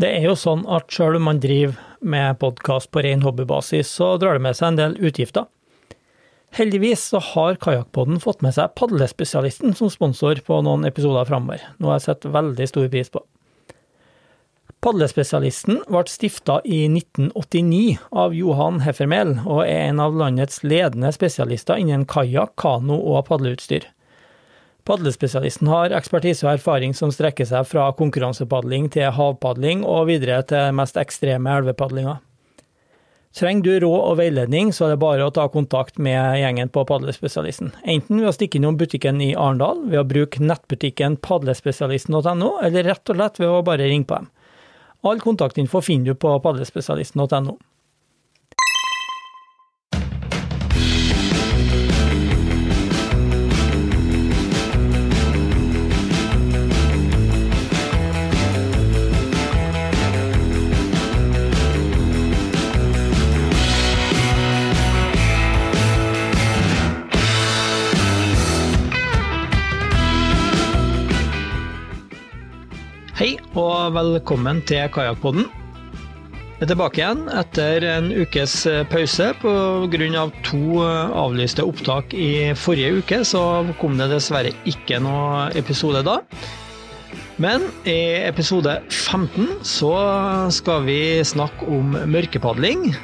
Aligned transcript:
Det 0.00 0.08
er 0.10 0.24
jo 0.26 0.34
sånn 0.34 0.64
at 0.66 0.90
selv 0.90 1.20
om 1.20 1.28
man 1.28 1.38
driver 1.42 1.76
med 2.02 2.40
podkast 2.40 2.90
på 2.90 3.04
ren 3.06 3.22
hobbybasis, 3.22 3.92
så 3.94 4.16
drar 4.18 4.34
det 4.34 4.42
med 4.42 4.56
seg 4.58 4.72
en 4.72 4.80
del 4.80 4.96
utgifter. 4.98 5.46
Heldigvis 6.54 7.04
så 7.10 7.20
har 7.22 7.60
Kajakkpodden 7.62 8.18
fått 8.22 8.42
med 8.42 8.54
seg 8.54 8.74
Padlespesialisten 8.78 9.74
som 9.78 9.90
sponsor 9.90 10.42
på 10.46 10.58
noen 10.66 10.86
episoder 10.86 11.26
framover, 11.30 11.62
noe 11.82 11.96
jeg 11.96 12.06
setter 12.08 12.34
veldig 12.34 12.68
stor 12.70 12.90
pris 12.90 13.10
på. 13.14 13.22
Padlespesialisten 14.84 15.80
ble 15.88 16.02
stifta 16.10 16.58
i 16.66 16.82
1989 16.90 17.96
av 18.10 18.34
Johan 18.36 18.82
Heffermel, 18.84 19.38
og 19.46 19.62
er 19.62 19.88
en 19.88 20.02
av 20.02 20.18
landets 20.18 20.60
ledende 20.66 21.14
spesialister 21.14 21.78
innen 21.80 22.04
kajakk, 22.10 22.52
kano 22.60 22.98
og 22.98 23.24
padleutstyr. 23.30 23.86
Padlespesialisten 24.84 25.70
har 25.72 25.94
ekspertise 25.96 26.44
og 26.44 26.58
erfaring 26.58 26.92
som 26.96 27.12
strekker 27.12 27.48
seg 27.48 27.64
fra 27.70 27.86
konkurransepadling 27.96 28.90
til 28.92 29.08
havpadling 29.16 29.80
og 29.88 30.10
videre 30.10 30.42
til 30.48 30.74
mest 30.76 30.98
ekstreme 31.00 31.54
elvepadlinger. 31.62 32.20
Trenger 33.34 33.64
du 33.64 33.86
råd 33.86 34.02
og 34.12 34.18
veiledning, 34.20 34.68
så 34.70 34.86
er 34.86 34.92
det 34.92 35.00
bare 35.02 35.24
å 35.26 35.32
ta 35.34 35.48
kontakt 35.50 35.96
med 35.98 36.36
gjengen 36.38 36.68
på 36.70 36.84
Padlespesialisten. 36.86 37.72
Enten 37.82 38.20
ved 38.20 38.30
å 38.30 38.34
stikke 38.36 38.60
innom 38.60 38.76
butikken 38.78 39.18
i 39.24 39.32
Arendal, 39.34 39.80
ved 39.88 40.04
å 40.04 40.06
bruke 40.06 40.44
nettbutikken 40.44 41.16
padlespesialisten.no, 41.24 42.52
eller 42.62 42.86
rett 42.86 43.10
og 43.10 43.18
slett 43.18 43.40
ved 43.42 43.50
å 43.50 43.64
bare 43.66 43.88
ringe 43.90 44.06
på 44.06 44.20
dem. 44.20 44.30
All 45.04 45.18
kontaktinfo 45.24 45.82
finner 45.82 46.12
du 46.12 46.20
på 46.20 46.36
padlespesialisten.no. 46.44 47.56
og 73.54 73.94
velkommen 73.94 74.60
til 74.66 74.88
Kajakkpodden. 74.90 75.44
Jeg 76.54 76.64
er 76.64 76.70
tilbake 76.70 77.00
igjen 77.00 77.20
etter 77.30 77.84
en 77.86 78.08
ukes 78.10 78.54
pause 78.90 79.28
pga. 79.38 80.24
to 80.42 80.82
avlyste 80.82 81.62
opptak 81.62 82.14
i 82.14 82.54
forrige 82.54 82.98
uke, 82.98 83.24
så 83.24 83.64
kom 83.80 83.96
det 83.98 84.10
dessverre 84.10 84.50
ikke 84.66 84.98
noe 84.98 85.50
episode 85.54 86.02
da. 86.02 86.18
Men 87.38 87.62
i 87.86 88.26
episode 88.26 88.80
15 88.90 89.62
så 89.62 89.94
skal 90.50 90.82
vi 90.86 91.22
snakke 91.22 91.66
om 91.66 91.94
mørkepadling, 92.06 92.94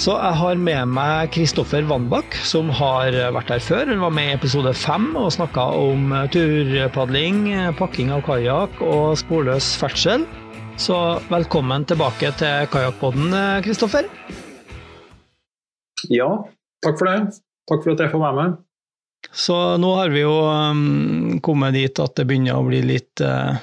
så 0.00 0.14
jeg 0.18 0.36
har 0.40 0.58
med 0.58 0.90
meg 0.90 1.30
Kristoffer 1.34 1.84
Wandbakk, 1.86 2.34
som 2.46 2.70
har 2.74 3.14
vært 3.34 3.52
her 3.54 3.62
før. 3.62 3.90
Hun 3.92 4.02
var 4.02 4.14
med 4.16 4.30
i 4.30 4.34
episode 4.34 4.72
fem 4.74 5.12
og 5.18 5.30
snakka 5.34 5.66
om 5.78 6.12
turpadling, 6.34 7.46
pakking 7.78 8.10
av 8.14 8.24
kajakk 8.26 8.82
og 8.82 9.14
sporløs 9.20 9.74
ferdsel. 9.78 10.26
Så 10.80 10.96
velkommen 11.30 11.86
tilbake 11.86 12.32
til 12.40 12.66
Kajakkpodden, 12.72 13.36
Kristoffer. 13.62 14.08
Ja, 16.10 16.30
takk 16.84 16.98
for 16.98 17.10
det. 17.10 17.18
Takk 17.70 17.84
for 17.84 17.94
at 17.94 18.02
jeg 18.04 18.12
får 18.12 18.24
være 18.24 18.38
med. 18.40 18.56
Så 19.32 19.56
nå 19.80 19.94
har 20.00 20.10
vi 20.12 20.24
jo 20.24 20.34
um, 20.42 21.38
kommet 21.44 21.78
dit 21.78 22.02
at 22.02 22.18
det 22.18 22.26
begynner 22.28 22.58
å 22.58 22.66
bli 22.66 22.82
litt 22.84 23.22
uh, 23.24 23.56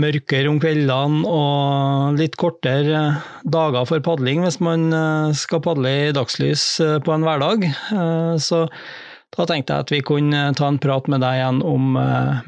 mørkere 0.00 0.50
om 0.50 0.58
kveldene 0.62 1.22
og 1.28 2.18
litt 2.20 2.36
kortere 2.40 3.02
dager 3.48 3.86
for 3.88 4.02
padling 4.04 4.44
hvis 4.44 4.60
man 4.64 4.90
eh, 4.94 5.36
skal 5.36 5.62
padle 5.64 5.92
i 6.08 6.14
dagslys 6.16 6.64
eh, 6.84 6.98
på 7.04 7.14
en 7.14 7.26
hverdag. 7.26 7.66
Eh, 7.68 8.34
så 8.42 8.64
da 9.36 9.46
tenkte 9.46 9.76
jeg 9.76 9.86
at 9.86 9.92
vi 9.94 10.02
kunne 10.04 10.48
ta 10.58 10.70
en 10.70 10.80
prat 10.82 11.06
med 11.10 11.22
deg 11.22 11.38
igjen 11.38 11.60
om 11.62 11.92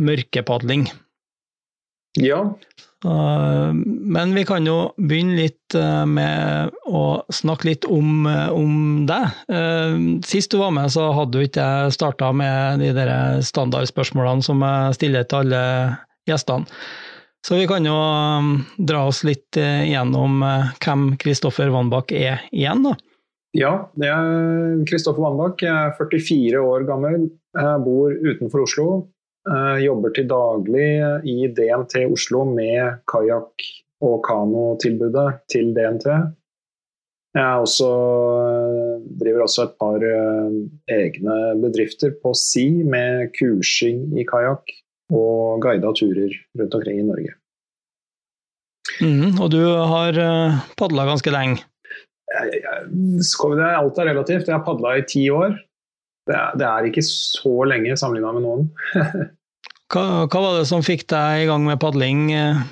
mørkepadling. 0.02 0.88
Ja. 2.18 2.40
Men 3.02 4.34
vi 4.34 4.42
kan 4.46 4.66
jo 4.66 4.90
begynne 4.98 5.36
litt 5.38 5.76
med 6.10 6.74
å 6.90 7.04
snakke 7.32 7.68
litt 7.70 7.86
om, 7.86 8.26
om 8.26 8.74
deg. 9.06 10.26
Sist 10.26 10.50
du 10.52 10.58
var 10.58 10.74
med, 10.74 10.90
så 10.90 11.06
hadde 11.14 11.38
du 11.38 11.46
ikke 11.46 11.68
starta 11.94 12.32
med 12.34 12.82
de 12.82 12.90
der 12.98 13.14
standardspørsmålene 13.46 14.42
som 14.42 14.66
jeg 14.66 14.98
stiller 14.98 15.30
til 15.30 15.44
alle 15.44 15.64
gjestene. 16.28 16.66
Så 17.46 17.58
vi 17.58 17.66
kan 17.66 17.86
jo 17.86 17.94
um, 17.94 18.52
dra 18.78 19.06
oss 19.10 19.24
litt 19.26 19.58
uh, 19.58 19.82
gjennom 19.82 20.44
uh, 20.46 20.68
hvem 20.82 21.16
Kristoffer 21.18 21.72
Wannbach 21.74 22.12
er 22.14 22.44
igjen, 22.54 22.84
da. 22.86 22.94
Ja, 23.58 23.72
det 23.98 24.08
er 24.08 24.84
Kristoffer 24.88 25.24
Wannbach. 25.24 25.58
Jeg 25.60 25.72
er 25.74 25.96
44 25.98 26.62
år 26.62 26.86
gammel. 26.88 27.26
Jeg 27.58 27.82
bor 27.84 28.14
utenfor 28.14 28.62
Oslo. 28.64 28.86
Jeg 29.42 29.88
jobber 29.88 30.12
til 30.14 30.28
daglig 30.30 30.86
i 31.28 31.48
DNT 31.50 31.96
Oslo 32.06 32.44
med 32.46 33.02
kajakk- 33.10 33.66
og 34.06 34.22
kanotilbudet 34.24 35.26
til 35.52 35.74
DNT. 35.74 36.06
Jeg 37.34 37.64
også, 37.66 37.90
driver 39.20 39.44
også 39.44 39.66
et 39.66 39.74
par 39.82 40.06
egne 40.96 41.36
bedrifter 41.60 42.14
på 42.22 42.32
si 42.38 42.68
med 42.86 43.34
kursing 43.36 44.06
i 44.16 44.24
kajakk 44.30 44.72
og 45.12 45.62
guida 45.64 45.92
turer 45.96 46.34
rundt 46.58 46.76
omkring 46.78 47.00
i 47.02 47.06
Norge. 47.06 47.36
Mm, 49.02 49.38
og 49.40 49.50
du 49.54 49.60
har 49.66 50.16
eh, 50.18 50.62
padla 50.78 51.06
ganske 51.08 51.32
lenge? 51.32 51.62
Jeg, 52.32 52.62
jeg, 52.64 53.68
alt 53.76 54.00
er 54.00 54.08
relativt. 54.08 54.48
Jeg 54.48 54.56
har 54.56 54.64
padla 54.66 54.96
i 54.98 55.06
ti 55.08 55.26
år. 55.32 55.56
Det 56.28 56.36
er, 56.38 56.58
det 56.58 56.66
er, 56.68 56.88
ikke 56.88 57.04
så 57.04 57.54
lenge 57.66 57.96
sammenligna 57.98 58.32
med 58.36 58.44
noen. 58.44 58.68
hva, 59.92 60.04
hva, 60.30 60.38
var 60.38 60.60
det 60.60 60.68
som 60.70 60.84
fikk 60.86 61.06
deg 61.10 61.44
i 61.44 61.48
gang 61.50 61.66
med 61.66 61.80
padling 61.82 62.28
uh, 62.30 62.62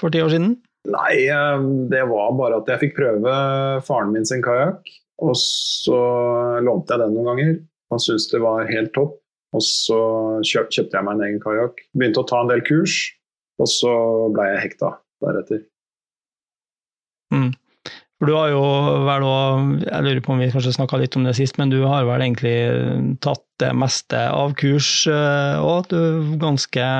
for 0.00 0.14
ti 0.14 0.22
år 0.24 0.32
siden? 0.32 0.56
Nei, 0.88 1.26
uh, 1.28 1.60
det 1.92 2.04
var 2.10 2.32
bare 2.38 2.62
at 2.62 2.70
jeg 2.72 2.86
fikk 2.86 2.96
prøve 2.98 3.34
faren 3.86 4.14
min 4.14 4.26
sin 4.28 4.44
kajakk. 4.44 4.88
Og 5.24 5.36
så 5.38 6.00
lånte 6.64 6.96
jeg 6.96 7.04
den 7.04 7.14
noen 7.14 7.30
ganger. 7.30 7.52
Han 7.92 8.02
syntes 8.02 8.30
det 8.32 8.40
var 8.42 8.64
helt 8.72 8.94
topp. 8.96 9.20
Og 9.54 9.62
så 9.62 9.98
kjøp, 10.42 10.70
kjøpte 10.74 10.98
jeg 10.98 11.06
meg 11.06 11.16
en 11.16 11.26
egen 11.28 11.42
kajakk. 11.42 11.84
Begynte 11.94 12.24
å 12.24 12.28
ta 12.28 12.40
en 12.42 12.50
del 12.50 12.62
kurs, 12.66 12.96
og 13.62 13.70
så 13.70 13.92
ble 14.34 14.48
jeg 14.50 14.62
hekta 14.64 14.96
deretter. 15.22 15.62
Mm. 17.34 17.52
For 18.18 18.30
du 18.30 18.34
har 18.38 18.50
jo 18.52 18.64
vel 19.06 19.26
òg, 19.26 19.70
jeg 19.84 20.06
lurer 20.06 20.20
på 20.24 20.34
om 20.34 20.42
vi 20.42 20.50
kanskje 20.52 20.74
snakka 20.76 21.00
litt 21.02 21.16
om 21.18 21.26
det 21.26 21.34
sist, 21.38 21.58
men 21.60 21.70
du 21.72 21.80
har 21.86 22.06
vel 22.08 22.22
egentlig 22.24 22.56
tatt 23.24 23.42
det 23.62 23.72
meste 23.78 24.20
av 24.30 24.54
kurs 24.58 24.90
òg? 25.10 25.90
Du 25.90 25.96
er 25.98 26.36
ganske 26.42 26.90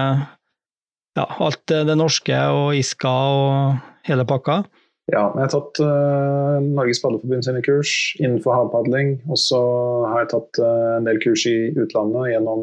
Ja, 1.14 1.28
alt 1.38 1.62
det 1.70 1.94
norske 1.94 2.38
og 2.50 2.74
Iska 2.74 3.10
og 3.10 4.08
hele 4.08 4.26
pakka? 4.26 4.64
Ja, 5.12 5.26
jeg 5.34 5.42
har 5.42 5.50
tatt 5.52 5.78
uh, 5.84 6.62
Norges 6.64 7.02
Padleforbund 7.02 7.44
sine 7.44 7.60
kurs 7.64 7.90
innenfor 8.22 8.56
havpadling. 8.56 9.18
Og 9.28 9.36
så 9.40 9.60
har 10.08 10.22
jeg 10.22 10.30
tatt 10.32 10.60
uh, 10.64 10.94
en 10.96 11.08
del 11.08 11.20
kurs 11.20 11.44
i 11.50 11.74
utlandet 11.76 12.30
gjennom 12.32 12.62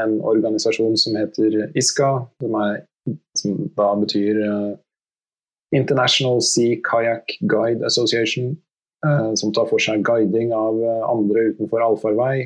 en 0.00 0.14
organisasjon 0.24 0.96
som 0.96 1.18
heter 1.20 1.58
ISKA, 1.76 2.14
som, 2.40 2.56
er, 2.64 2.80
som 3.36 3.60
da 3.76 3.90
betyr 4.00 4.40
uh, 4.40 4.72
International 5.76 6.40
Sea 6.44 6.80
Kayak 6.88 7.36
Guide 7.40 7.84
Association. 7.84 8.54
som 9.34 9.50
tar 9.50 9.64
for 9.66 9.82
seg 9.82 10.04
guiding 10.06 10.52
av 10.54 10.76
andre 11.10 11.48
utenfor 11.50 11.82
allfarvei. 11.82 12.44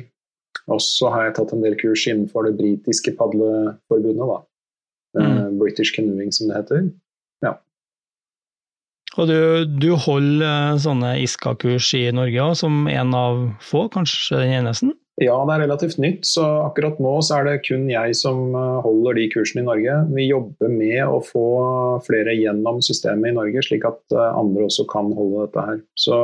Og 0.73 0.79
så 0.81 1.11
har 1.13 1.27
jeg 1.27 1.35
tatt 1.37 1.53
en 1.53 1.61
del 1.61 1.75
kurs 1.77 2.07
innenfor 2.09 2.47
det 2.47 2.55
britiske 2.57 3.13
padleforbundet, 3.19 4.25
da. 4.25 4.39
Mm. 5.21 5.59
British 5.61 5.93
Canoeing, 5.93 6.33
som 6.33 6.49
det 6.49 6.57
heter. 6.57 6.87
Og 9.17 9.29
du, 9.29 9.39
du 9.65 9.91
holder 9.97 10.45
eh, 10.45 10.77
sånne 10.81 11.15
ISKA-kurs 11.23 11.89
i 11.97 12.05
Norge 12.13 12.43
også, 12.43 12.67
som 12.67 12.87
en 12.91 13.13
av 13.17 13.43
få, 13.65 13.87
kanskje 13.93 14.43
den 14.43 14.55
eneste? 14.59 14.93
Ja, 15.17 15.33
det 15.49 15.55
er 15.55 15.63
relativt 15.63 15.97
nytt, 15.97 16.27
så 16.29 16.43
akkurat 16.67 16.99
nå 17.01 17.15
så 17.25 17.39
er 17.39 17.47
det 17.47 17.55
kun 17.65 17.87
jeg 17.89 18.13
som 18.19 18.53
eh, 18.53 18.75
holder 18.85 19.17
de 19.17 19.25
kursene 19.33 19.63
i 19.63 19.69
Norge. 19.69 19.95
Vi 20.13 20.27
jobber 20.27 20.69
med 20.69 21.01
å 21.09 21.17
få 21.25 21.47
flere 22.05 22.35
gjennom 22.37 22.83
systemet 22.85 23.31
i 23.31 23.37
Norge, 23.39 23.63
slik 23.65 23.87
at 23.89 23.99
eh, 24.13 24.37
andre 24.37 24.67
også 24.67 24.85
kan 24.91 25.09
holde 25.17 25.47
dette 25.47 25.65
her. 25.71 25.81
Så 25.97 26.19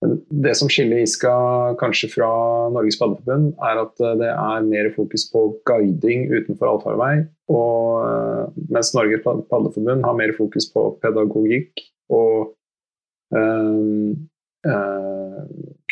det 0.00 0.54
som 0.56 0.70
skiller 0.72 1.02
ISKA 1.02 1.34
kanskje 1.80 2.08
fra 2.14 2.30
Norges 2.72 2.96
Paddeforbund, 3.00 3.52
er 3.60 3.80
at 3.82 4.00
det 4.20 4.30
er 4.32 4.64
mer 4.64 4.88
fokus 4.94 5.26
på 5.32 5.42
guiding 5.68 6.30
utenfor 6.32 6.70
allfarvei. 6.70 7.26
Og, 7.52 8.06
eh, 8.08 8.62
mens 8.72 8.94
Norges 8.96 9.22
Paddeforbund 9.24 10.04
har 10.04 10.16
mer 10.16 10.32
fokus 10.38 10.70
på 10.72 10.86
pedagogikk 11.02 11.84
og 12.08 12.54
øh, 13.36 14.16
øh, 14.72 15.40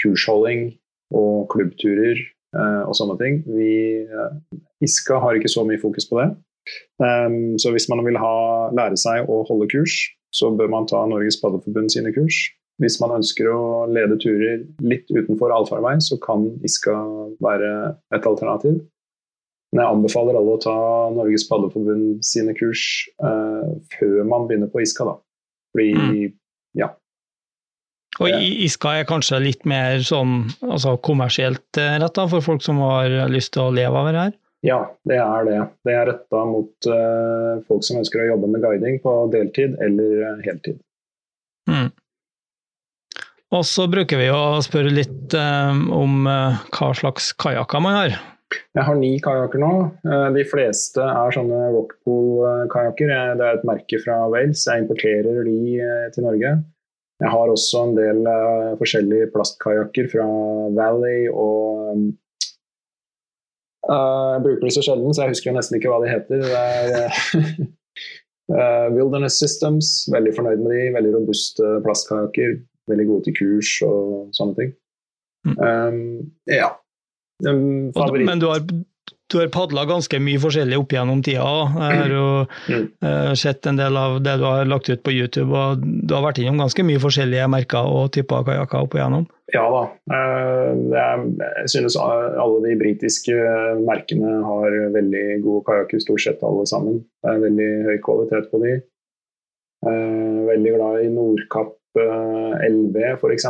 kursholding 0.01 0.73
og 1.13 1.49
klubbturer 1.53 2.17
øh, 2.57 2.83
og 2.89 2.95
sånne 2.97 3.19
ting. 3.21 3.43
Vi, 3.45 3.73
ISKA 4.81 5.21
har 5.21 5.37
ikke 5.37 5.53
så 5.53 5.65
mye 5.69 5.81
fokus 5.81 6.09
på 6.09 6.21
det. 6.23 6.31
Um, 7.01 7.59
så 7.59 7.71
hvis 7.73 7.89
man 7.89 8.05
vil 8.05 8.19
ha, 8.21 8.69
lære 8.77 8.97
seg 9.01 9.29
å 9.29 9.41
holde 9.49 9.69
kurs, 9.73 9.95
så 10.35 10.51
bør 10.53 10.69
man 10.73 10.89
ta 10.89 11.01
Norges 11.09 11.41
Paddeforbund 11.41 11.93
sine 11.95 12.13
kurs. 12.13 12.37
Hvis 12.79 13.01
man 13.03 13.17
ønsker 13.17 13.49
å 13.51 13.87
lede 13.91 14.19
turer 14.23 14.63
litt 14.87 15.09
utenfor 15.11 15.51
allfarvei, 15.55 15.97
så 16.05 16.19
kan 16.23 16.47
ISKA 16.67 16.95
være 17.43 17.73
et 18.15 18.29
alternativ. 18.31 18.79
Men 19.73 19.83
jeg 19.83 19.97
anbefaler 19.97 20.39
alle 20.39 20.55
å 20.55 20.61
ta 20.63 20.77
Norges 21.13 21.45
Padleforbund 21.49 22.23
sine 22.25 22.55
kurs 22.57 22.83
uh, 23.21 23.67
før 23.99 24.23
man 24.31 24.47
begynner 24.49 24.71
på 24.73 24.81
ISKA, 24.85 25.11
da. 25.11 25.19
Fordi, 25.75 25.91
mm. 25.99 26.37
ja. 26.79 26.93
Og 28.19 28.33
ISKA 28.33 28.95
er 29.01 29.09
kanskje 29.11 29.43
litt 29.43 29.67
mer 29.69 30.01
sånn 30.03 30.49
altså 30.65 30.97
kommersielt 31.05 31.79
eh, 31.79 31.99
retta 32.03 32.25
for 32.31 32.43
folk 32.43 32.65
som 32.65 32.81
har 32.83 33.13
lyst 33.31 33.53
til 33.55 33.69
å 33.69 33.75
leve 33.75 34.01
av 34.01 34.09
det 34.09 34.23
her? 34.23 34.33
Ja, 34.67 34.79
det 35.07 35.21
er 35.23 35.45
det. 35.47 35.59
Det 35.87 35.95
er 35.95 36.09
retta 36.09 36.41
mot 36.49 36.89
uh, 36.91 37.61
folk 37.69 37.85
som 37.87 38.01
ønsker 38.01 38.25
å 38.25 38.31
jobbe 38.33 38.51
med 38.51 38.65
guiding 38.65 38.99
på 39.05 39.15
deltid 39.35 39.77
eller 39.85 40.41
heltid. 40.47 40.81
Mm. 41.71 41.93
Og 43.56 43.62
så 43.65 43.87
bruker 43.89 44.19
vi 44.21 44.27
å 44.29 44.61
spørre 44.61 44.91
litt 44.93 45.33
um, 45.33 45.87
om 45.95 46.27
uh, 46.29 46.59
hva 46.69 46.91
slags 46.97 47.31
kajakker 47.41 47.81
man 47.81 47.95
har. 47.97 48.17
Jeg 48.77 48.85
har 48.85 48.97
ni 49.00 49.15
kajakker 49.25 49.62
nå. 49.62 49.71
Uh, 50.05 50.29
de 50.35 50.45
fleste 50.49 51.00
er 51.00 51.33
sånne 51.33 51.71
Rockpool-kajakker. 51.73 53.09
Det 53.41 53.47
er 53.47 53.56
et 53.56 53.65
merke 53.69 54.03
fra 54.05 54.19
Wales. 54.29 54.67
Jeg 54.69 54.85
importerer 54.85 55.49
de 55.49 55.81
til 56.12 56.29
Norge. 56.29 56.53
Jeg 57.19 57.33
har 57.33 57.50
også 57.50 57.89
en 57.89 57.97
del 57.97 58.21
forskjellige 58.79 59.33
plastkajakker 59.33 60.12
fra 60.12 60.27
Valley 60.77 61.25
og 61.33 61.97
um, 61.97 62.06
Jeg 63.89 64.45
bruker 64.45 64.69
de 64.69 64.77
så 64.77 64.85
sjelden, 64.85 65.17
så 65.17 65.25
jeg 65.25 65.39
husker 65.39 65.56
nesten 65.56 65.81
ikke 65.81 65.91
hva 65.91 66.05
de 66.05 66.12
heter. 66.12 66.45
Det 66.45 66.53
er 68.53 68.89
Wilderness 68.97 69.41
Systems, 69.41 70.05
veldig 70.12 70.37
fornøyd 70.37 70.61
med 70.61 70.77
de. 70.77 70.97
Veldig 71.00 71.17
robuste 71.17 71.79
plastkajakker 71.89 72.59
veldig 72.90 73.08
gode 73.08 73.29
til 73.29 73.38
kurs 73.38 73.73
og 73.87 74.37
sånne 74.37 74.58
ting. 74.58 74.76
Mm. 75.46 75.56
Um, 75.58 76.31
ja. 76.50 76.73
Um, 77.46 77.93
Men 78.26 78.40
du 78.43 78.49
har, 78.50 78.64
du 79.31 79.37
har 79.38 79.50
padla 79.55 79.85
ganske 79.87 80.19
mye 80.20 80.40
forskjellig 80.43 80.79
opp 80.81 80.93
gjennom 80.93 81.23
tida. 81.25 81.46
Jeg 81.79 82.00
har 82.02 82.12
jo 82.12 82.26
uh, 82.43 83.32
sett 83.38 83.69
en 83.70 83.79
del 83.79 83.96
av 84.00 84.19
det 84.25 84.35
du 84.40 84.44
har 84.49 84.69
lagt 84.69 84.90
ut 84.90 85.02
på 85.06 85.14
YouTube, 85.14 85.52
og 85.55 85.85
du 85.85 86.14
har 86.17 86.25
vært 86.26 86.40
innom 86.43 86.58
ganske 86.64 86.85
mye 86.87 87.02
forskjellige 87.02 87.49
merker 87.52 87.87
og 87.87 88.11
typer 88.17 88.46
kajakker 88.49 88.88
opp 88.88 88.99
igjennom? 88.99 89.29
Ja 89.55 89.64
da. 89.73 89.85
Er, 90.12 91.23
jeg 91.62 91.70
synes 91.73 91.96
alle 91.96 92.58
de 92.67 92.75
britiske 92.82 93.37
merkene 93.81 94.43
har 94.44 94.75
veldig 94.93 95.25
gode 95.46 95.64
kajakker, 95.70 96.02
stort 96.05 96.25
sett 96.26 96.44
alle 96.44 96.67
sammen. 96.69 96.99
Det 97.23 97.32
er 97.32 97.44
veldig 97.46 97.70
høy 97.87 97.96
kvalitet 98.05 98.50
på 98.50 98.61
de. 98.67 98.75
Veldig 99.88 100.75
glad 100.75 101.05
i 101.06 101.11
Nordkapp 101.14 101.78
LV 101.96 102.96
f.eks. 103.14 103.46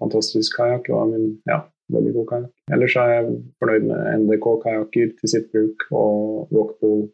Fantastisk 0.00 0.56
kajakk. 0.56 0.88
var 0.88 1.10
min 1.10 1.34
ja, 1.48 1.60
veldig 1.92 2.14
god 2.16 2.28
kajakk. 2.32 2.52
Ellers 2.72 2.96
er 2.96 3.12
jeg 3.14 3.36
fornøyd 3.60 3.88
med 3.90 4.22
NDK-kajakker 4.22 5.14
til 5.20 5.32
sitt 5.32 5.50
bruk 5.52 5.86
og 5.90 6.54
Rockpool. 6.54 7.06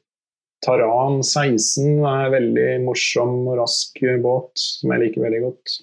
Taran 0.64 1.20
16 1.20 1.98
er 2.08 2.28
en 2.28 2.32
veldig 2.32 2.68
morsom 2.86 3.42
og 3.42 3.58
rask 3.60 3.98
båt 4.24 4.54
som 4.60 4.94
jeg 4.94 5.02
liker 5.02 5.26
veldig 5.26 5.42
godt. 5.44 5.74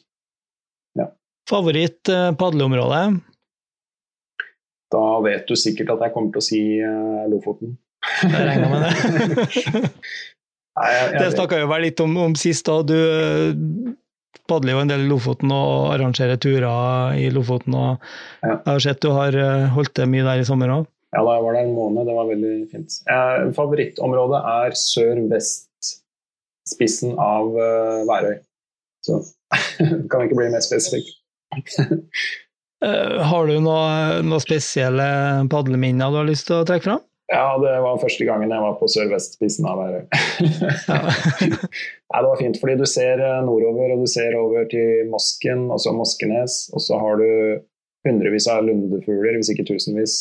Ja. 0.98 1.12
Favoritt 1.50 2.10
uh, 2.10 2.32
padleområde? 2.38 3.04
Da 4.92 5.06
vet 5.24 5.48
du 5.48 5.56
sikkert 5.56 5.94
at 5.94 6.08
jeg 6.08 6.16
kommer 6.16 6.34
til 6.34 6.42
å 6.42 6.46
si 6.46 6.62
Lofoten. 7.32 7.78
Jeg 8.24 8.48
regner 8.48 8.72
med 8.72 8.84
det. 8.84 9.92
Nei, 10.80 10.88
jeg, 10.88 11.08
jeg, 11.12 11.20
det 11.20 11.32
snakka 11.36 11.60
jo 11.62 11.70
vel 11.70 11.84
litt 11.86 12.02
om, 12.04 12.16
om 12.26 12.36
sist. 12.40 12.66
da. 12.68 12.80
Du, 12.88 13.96
padler 14.52 14.76
jo 14.76 14.82
en 14.84 14.92
del 14.92 15.02
i 15.06 15.10
Lofoten 15.10 15.50
og 15.56 15.72
arrangerer 15.96 16.38
turer 16.42 17.16
i 17.18 17.30
Lofoten. 17.34 17.74
og 17.74 17.92
ja. 18.44 18.52
Jeg 18.52 18.74
har 18.74 18.80
sett 18.86 19.04
du 19.04 19.10
har 19.16 19.32
eh, 19.38 19.74
holdt 19.76 19.96
det 20.00 20.12
mye 20.12 20.28
der 20.28 20.38
i 20.42 20.48
sommer 20.48 20.70
òg? 20.76 20.84
Ja, 21.12 21.20
da 21.28 21.32
jeg 21.36 21.44
var 21.44 21.52
der 21.56 21.64
en 21.66 21.76
måned. 21.76 22.06
Det 22.08 22.14
var 22.16 22.26
veldig 22.30 22.54
fint. 22.72 22.90
Eh, 23.12 23.40
favorittområdet 23.58 24.40
er 24.54 24.70
sør-vest-spissen 24.80 27.12
av 27.20 27.46
uh, 27.58 28.08
Værøy. 28.08 28.38
Så 29.04 29.14
kan 30.12 30.22
ikke 30.24 30.40
bli 30.40 30.54
mer 30.54 30.64
spesifikk. 30.64 31.08
uh, 31.52 33.18
har 33.32 33.44
du 33.50 33.56
noen 33.60 34.30
noe 34.32 34.42
spesielle 34.44 35.08
padleminner 35.52 36.08
du 36.14 36.18
har 36.22 36.32
lyst 36.32 36.46
til 36.48 36.56
å 36.62 36.68
trekke 36.68 36.86
fram? 36.88 37.04
Ja, 37.32 37.56
det 37.64 37.72
var 37.80 38.00
første 38.02 38.26
gangen 38.28 38.52
jeg 38.52 38.64
var 38.64 38.74
på 38.76 38.90
sørvestspissen 38.92 39.68
av 39.70 39.80
Værøy. 39.80 40.02
ja, 40.44 42.18
det 42.20 42.28
var 42.28 42.40
fint, 42.42 42.60
fordi 42.60 42.76
du 42.82 42.84
ser 42.90 43.24
eh, 43.24 43.38
nordover, 43.48 43.94
og 43.94 44.04
du 44.04 44.10
ser 44.12 44.36
over 44.36 44.68
til 44.72 45.08
Mosken, 45.12 45.70
og 45.72 45.80
så 45.80 45.94
Moskenes. 45.96 46.66
Og 46.76 46.84
så 46.84 47.00
har 47.00 47.22
du 47.22 47.30
hundrevis 48.08 48.50
av 48.52 48.66
lundefugler, 48.68 49.38
hvis 49.40 49.54
ikke 49.54 49.70
tusenvis, 49.70 50.18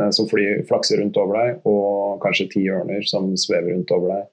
eh, 0.00 0.08
som 0.16 0.30
flyr, 0.30 0.62
flakser 0.70 1.02
rundt 1.02 1.20
over 1.20 1.36
deg, 1.36 1.60
og 1.68 2.24
kanskje 2.24 2.48
ti 2.54 2.64
ørner 2.72 3.04
som 3.10 3.28
svever 3.36 3.74
rundt 3.74 3.92
over 3.98 4.14
deg. 4.14 4.30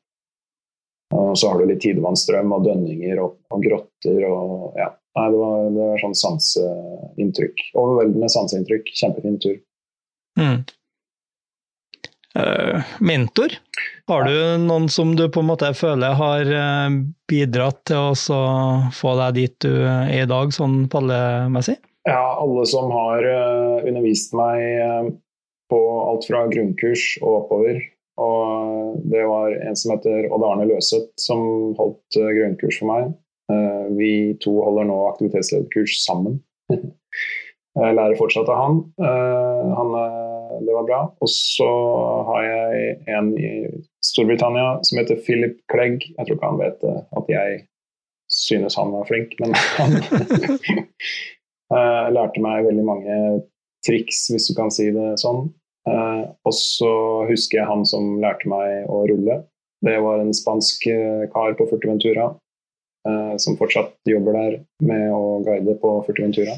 Og 1.17 1.35
så 1.39 1.51
har 1.51 1.59
du 1.59 1.67
litt 1.67 1.83
tidevannsstrøm 1.83 2.55
og 2.55 2.65
dønninger 2.67 3.19
og, 3.23 3.35
og 3.51 3.67
grotter 3.67 4.23
og 4.27 4.79
ja. 4.79 4.93
Nei, 5.17 5.29
det 5.33 5.37
var, 5.41 5.61
det 5.73 5.81
var 5.81 6.01
sånn 6.03 6.17
sanseinntrykk. 6.19 7.61
Overveldende 7.81 8.27
sanseinntrykk. 8.29 8.91
Kjempefin 8.99 9.39
tur. 9.41 9.55
Mm. 10.37 10.59
Eh, 12.37 12.81
mentor? 12.99 13.47
Har 14.07 14.23
du 14.23 14.57
noen 14.61 14.89
som 14.89 15.15
du 15.15 15.25
på 15.31 15.41
en 15.41 15.49
måte 15.49 15.71
føler 15.73 16.17
har 16.19 16.49
eh, 16.53 16.97
bidratt 17.29 17.79
til 17.89 18.11
å 18.11 18.89
få 18.93 19.13
deg 19.23 19.37
dit 19.39 19.55
du 19.65 19.71
er 19.81 20.11
i 20.21 20.29
dag, 20.29 20.53
sånn 20.53 20.83
pallemessig? 20.91 21.79
Ja, 22.07 22.37
alle 22.37 22.65
som 22.69 22.93
har 22.93 23.25
eh, 23.25 23.87
undervist 23.89 24.35
meg 24.37 25.15
på 25.71 25.81
alt 26.03 26.27
fra 26.29 26.45
grunnkurs 26.51 27.15
og 27.23 27.31
oppover. 27.41 27.81
Og 28.21 29.01
det 29.11 29.25
var 29.29 29.57
en 29.57 29.77
som 29.77 29.95
heter 29.95 30.29
Odd 30.33 30.45
Arne 30.45 30.69
Løseth 30.69 31.09
som 31.21 31.73
holdt 31.77 32.17
grunnkurs 32.17 32.79
for 32.79 32.89
meg. 32.89 33.11
Vi 33.97 34.33
to 34.43 34.55
holder 34.63 34.87
nå 34.89 34.95
aktivitetslederkurs 35.11 35.99
sammen. 36.01 36.39
Jeg 37.77 37.93
lærer 37.93 38.17
fortsatt 38.17 38.49
av 38.49 38.57
han. 38.63 38.79
Han 38.97 39.93
det 40.65 40.75
var 40.75 40.85
bra. 40.87 40.99
Og 41.23 41.29
så 41.31 41.69
har 42.29 42.45
jeg 42.45 42.95
en 43.17 43.33
i 43.37 43.51
Storbritannia 44.05 44.77
som 44.87 45.01
heter 45.01 45.19
Philip 45.25 45.59
Clegg. 45.71 46.05
Jeg 46.13 46.23
tror 46.23 46.37
ikke 46.37 46.51
han 46.51 46.61
vet 46.61 46.87
at 46.87 47.33
jeg 47.33 47.59
synes 48.31 48.75
han 48.75 48.91
var 48.91 49.05
flink, 49.07 49.35
men 49.39 49.53
han 49.55 49.95
uh, 51.73 52.07
lærte 52.17 52.43
meg 52.43 52.65
veldig 52.67 52.85
mange 52.85 53.19
triks, 53.87 54.27
hvis 54.31 54.49
du 54.49 54.55
kan 54.57 54.71
si 54.73 54.89
det 54.95 55.13
sånn. 55.21 55.47
Uh, 55.87 56.27
og 56.43 56.53
så 56.55 56.91
husker 57.29 57.61
jeg 57.61 57.69
han 57.69 57.85
som 57.87 58.17
lærte 58.23 58.49
meg 58.51 58.89
å 58.91 59.05
rulle. 59.07 59.41
Det 59.85 59.95
var 60.01 60.19
en 60.19 60.33
spansk 60.33 60.87
eh, 60.89 61.27
kar 61.29 61.51
på 61.53 61.67
Furtiventura 61.69 62.31
uh, 62.33 63.35
som 63.37 63.59
fortsatt 63.59 63.93
jobber 64.09 64.33
der 64.33 64.55
med 64.81 65.11
å 65.13 65.37
guide 65.45 65.75
på 65.83 65.91
Furtiventura. 66.07 66.55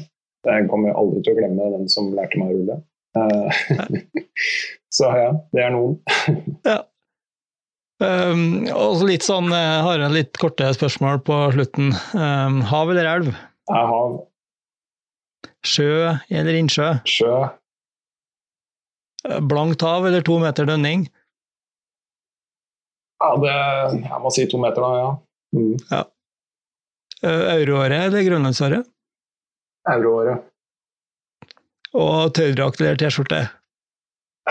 Jeg 0.48 0.70
kommer 0.70 0.96
aldri 0.96 1.20
til 1.20 1.34
å 1.34 1.40
glemme 1.42 1.68
den 1.74 1.90
som 1.92 2.08
lærte 2.16 2.40
meg 2.40 2.54
å 2.54 2.56
rulle. 2.56 2.78
Eh, 3.16 3.52
så 4.96 5.10
ja, 5.18 5.34
det 5.52 5.66
er 5.66 5.74
noen. 5.74 5.98
ja. 6.68 6.78
Um, 8.00 8.64
og 8.72 9.02
litt 9.04 9.26
sånn, 9.26 9.50
jeg 9.52 9.60
eh, 9.76 9.84
har 9.84 10.00
en 10.00 10.14
litt 10.14 10.38
korte 10.40 10.70
spørsmål 10.72 11.20
på 11.26 11.36
slutten. 11.52 11.92
Um, 12.16 12.62
hav 12.70 12.92
eller 12.94 13.08
elv? 13.10 13.32
Ja, 13.68 13.82
hav. 13.90 14.14
Sjø 15.66 16.14
eller 16.32 16.56
innsjø? 16.56 16.94
Sjø. 17.04 17.34
Eh, 19.28 19.40
blankt 19.44 19.84
hav 19.84 20.08
eller 20.08 20.24
to 20.24 20.38
meter 20.40 20.68
dønning? 20.70 21.04
Ja, 23.20 23.34
det 23.36 23.52
Jeg 23.98 24.22
må 24.24 24.32
si 24.32 24.46
to 24.48 24.62
meter, 24.62 24.80
da, 24.80 24.90
ja. 24.96 25.10
Mm. 25.58 25.76
ja. 25.90 26.04
Euroåret 27.20 28.06
eller 28.06 28.24
grønlandsåret? 28.24 28.88
Euroåret. 29.92 30.49
Og 31.98 32.34
tørrdrakt 32.36 32.80
eller 32.82 32.98
T-skjorte? 33.00 33.40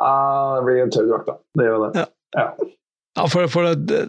ja, 0.00 0.14
det 0.56 0.62
blir 0.64 0.82
en 0.84 0.92
tørrdrakt, 0.94 1.26
da. 1.28 1.34
Det 1.58 1.66
gjør 1.68 1.84
det. 1.84 1.90
Ja. 2.00 2.06
ja. 2.38 2.46
ja 3.18 3.26
for, 3.32 3.48
for 3.52 3.68
det, 3.76 4.00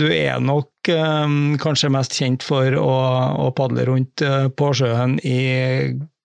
du 0.00 0.08
er 0.10 0.42
nok 0.42 0.90
um, 0.90 1.54
kanskje 1.62 1.92
mest 1.94 2.18
kjent 2.18 2.46
for 2.46 2.78
å, 2.80 2.94
å 3.46 3.50
padle 3.56 3.86
rundt 3.88 4.24
uh, 4.26 4.48
på 4.50 4.72
sjøen 4.76 5.18
i 5.22 5.38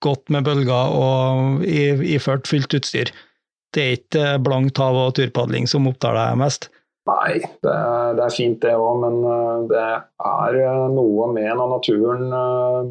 godt 0.02 0.34
med 0.34 0.48
bølger 0.48 0.96
og 0.98 1.66
iført 1.66 2.50
fylt 2.50 2.74
utstyr. 2.74 3.14
Det 3.72 3.82
er 3.82 4.00
ikke 4.00 4.40
blankt 4.44 4.82
hav 4.82 4.98
og 4.98 5.14
turpadling 5.20 5.70
som 5.70 5.88
opptar 5.88 6.18
deg 6.18 6.40
mest? 6.42 6.72
Nei, 7.10 7.38
det 7.66 7.78
det 8.18 8.26
er 8.26 8.34
fint 8.34 8.60
det 8.62 8.74
òg, 8.78 9.00
men 9.06 9.22
uh, 9.26 9.62
det 9.70 9.86
er 10.26 10.60
noe 10.94 11.30
med 11.34 11.50
når 11.58 11.72
naturen 11.78 12.34
uh, 12.34 12.90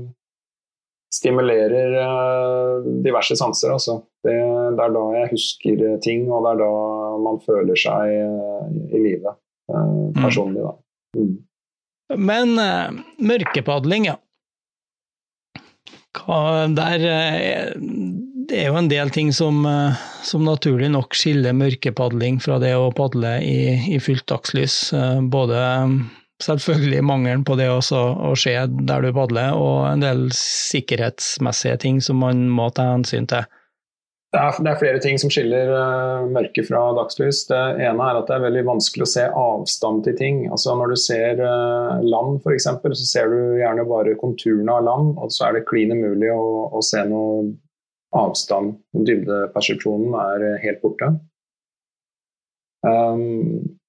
stimulerer 1.20 1.98
uh, 2.00 2.88
diverse 3.04 3.36
sanser. 3.38 3.74
Altså. 3.76 4.00
Det, 4.24 4.34
det, 4.76 4.86
er 4.86 4.96
da 4.96 5.04
jeg 5.18 5.32
husker 5.34 5.84
ting, 6.04 6.26
og 6.30 6.46
det 6.46 6.54
er 6.54 6.62
da 6.62 6.72
man 7.26 7.38
føler 7.44 7.78
seg 7.78 8.16
uh, 8.24 8.66
i 8.90 9.04
live. 9.04 9.36
mm. 9.70 10.16
personlig, 10.16 10.64
da. 10.64 10.74
Mm. 11.18 11.36
Men 12.18 12.56
mørkepadling, 13.22 14.08
ja. 14.10 14.16
Der 16.74 17.02
Det 18.50 18.56
er 18.58 18.66
jo 18.66 18.78
en 18.80 18.88
del 18.90 19.12
ting 19.14 19.30
som, 19.32 19.62
som 20.26 20.42
naturlig 20.42 20.88
nok 20.90 21.14
skiller 21.14 21.54
mørkepadling 21.54 22.40
fra 22.42 22.58
det 22.58 22.72
å 22.74 22.90
padle 22.90 23.36
i, 23.46 23.94
i 23.94 24.00
fullt 24.02 24.26
dagslys. 24.32 24.90
både 25.30 25.60
selvfølgelig 26.44 27.04
mangelen 27.06 27.44
på 27.46 27.56
det 27.60 27.68
også, 27.70 28.00
å 28.30 28.34
se 28.38 28.54
der 28.88 29.06
du 29.06 29.12
padler, 29.16 29.56
og 29.56 29.86
en 29.90 30.04
del 30.04 30.28
sikkerhetsmessige 30.36 31.80
ting 31.84 32.02
som 32.04 32.20
man 32.22 32.48
må 32.52 32.70
ta 32.74 32.92
hensyn 32.92 33.28
til. 33.30 33.48
Det 34.30 34.38
er, 34.38 34.58
det 34.62 34.70
er, 34.70 34.78
flere 34.78 34.98
ting 35.02 35.16
som 35.18 35.30
skiller 35.32 35.72
uh, 35.74 36.26
mørke 36.30 36.62
fra 36.62 36.84
dagslys. 36.94 37.42
Det 37.48 37.58
ene 37.82 38.04
er 38.06 38.18
at 38.20 38.28
det 38.28 38.36
er 38.36 38.44
veldig 38.44 38.62
vanskelig 38.68 39.02
å 39.02 39.10
se 39.10 39.24
avstand 39.26 40.04
til 40.06 40.14
ting. 40.20 40.44
Altså 40.54 40.76
Når 40.78 40.92
du 40.92 40.98
ser 41.02 41.42
uh, 41.42 41.98
land 42.04 42.38
f.eks., 42.38 42.68
så 42.68 43.08
ser 43.08 43.32
du 43.32 43.58
gjerne 43.58 43.88
bare 43.90 44.14
konturene 44.20 44.76
av 44.76 44.86
land, 44.86 45.16
og 45.18 45.34
så 45.34 45.48
er 45.48 45.58
det 45.58 45.64
klin 45.66 45.96
umulig 45.96 46.30
å, 46.30 46.44
å, 46.70 46.84
se 46.86 47.02
noe 47.10 47.42
avstand. 48.20 48.76
Dybdepersepsjonen 48.94 50.14
er 50.22 50.46
uh, 50.46 50.54
helt 50.62 50.78
borte. 50.86 51.10
Um, 52.86 53.79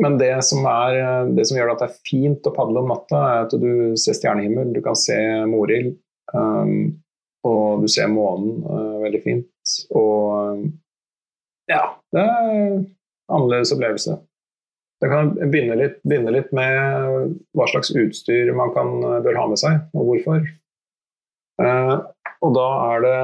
men 0.00 0.16
det 0.18 0.32
som, 0.46 0.64
er, 0.64 1.28
det 1.36 1.44
som, 1.48 1.58
gjør 1.58 1.74
at 1.74 1.82
det 1.82 1.90
er 1.90 2.00
fint 2.08 2.46
å 2.48 2.54
padle 2.56 2.80
om 2.80 2.90
natta, 2.92 3.18
er 3.28 3.46
at 3.46 3.56
du 3.60 3.98
ser 4.00 4.16
stjernehimmel, 4.16 4.72
du 4.72 4.80
kan 4.84 4.96
se 4.98 5.18
Morild. 5.50 5.96
Um, 6.32 7.02
og 7.44 7.82
du 7.82 7.88
ser 7.90 8.08
månen 8.08 8.62
uh, 8.64 9.02
veldig 9.02 9.20
fint. 9.24 9.74
Og 9.98 10.62
ja, 11.70 11.82
det 12.14 12.22
er 12.22 12.52
en 12.52 12.84
annerledes 13.32 13.74
opplevelse. 13.74 14.16
Det 15.02 15.10
kan 15.10 15.32
begynne 15.50 15.76
litt, 15.80 15.98
begynne 16.06 16.32
litt, 16.34 16.52
med 16.54 17.36
hva 17.58 17.66
slags 17.68 17.90
utstyr 17.90 18.52
man 18.54 18.70
kan, 18.76 18.94
bør 19.24 19.40
ha 19.40 19.46
med 19.50 19.60
seg, 19.60 19.80
og 19.98 20.08
hvorfor. 20.08 20.46
Uh, 21.60 21.98
og 22.42 22.54
da 22.56 22.68
er 22.92 23.02
det 23.04 23.18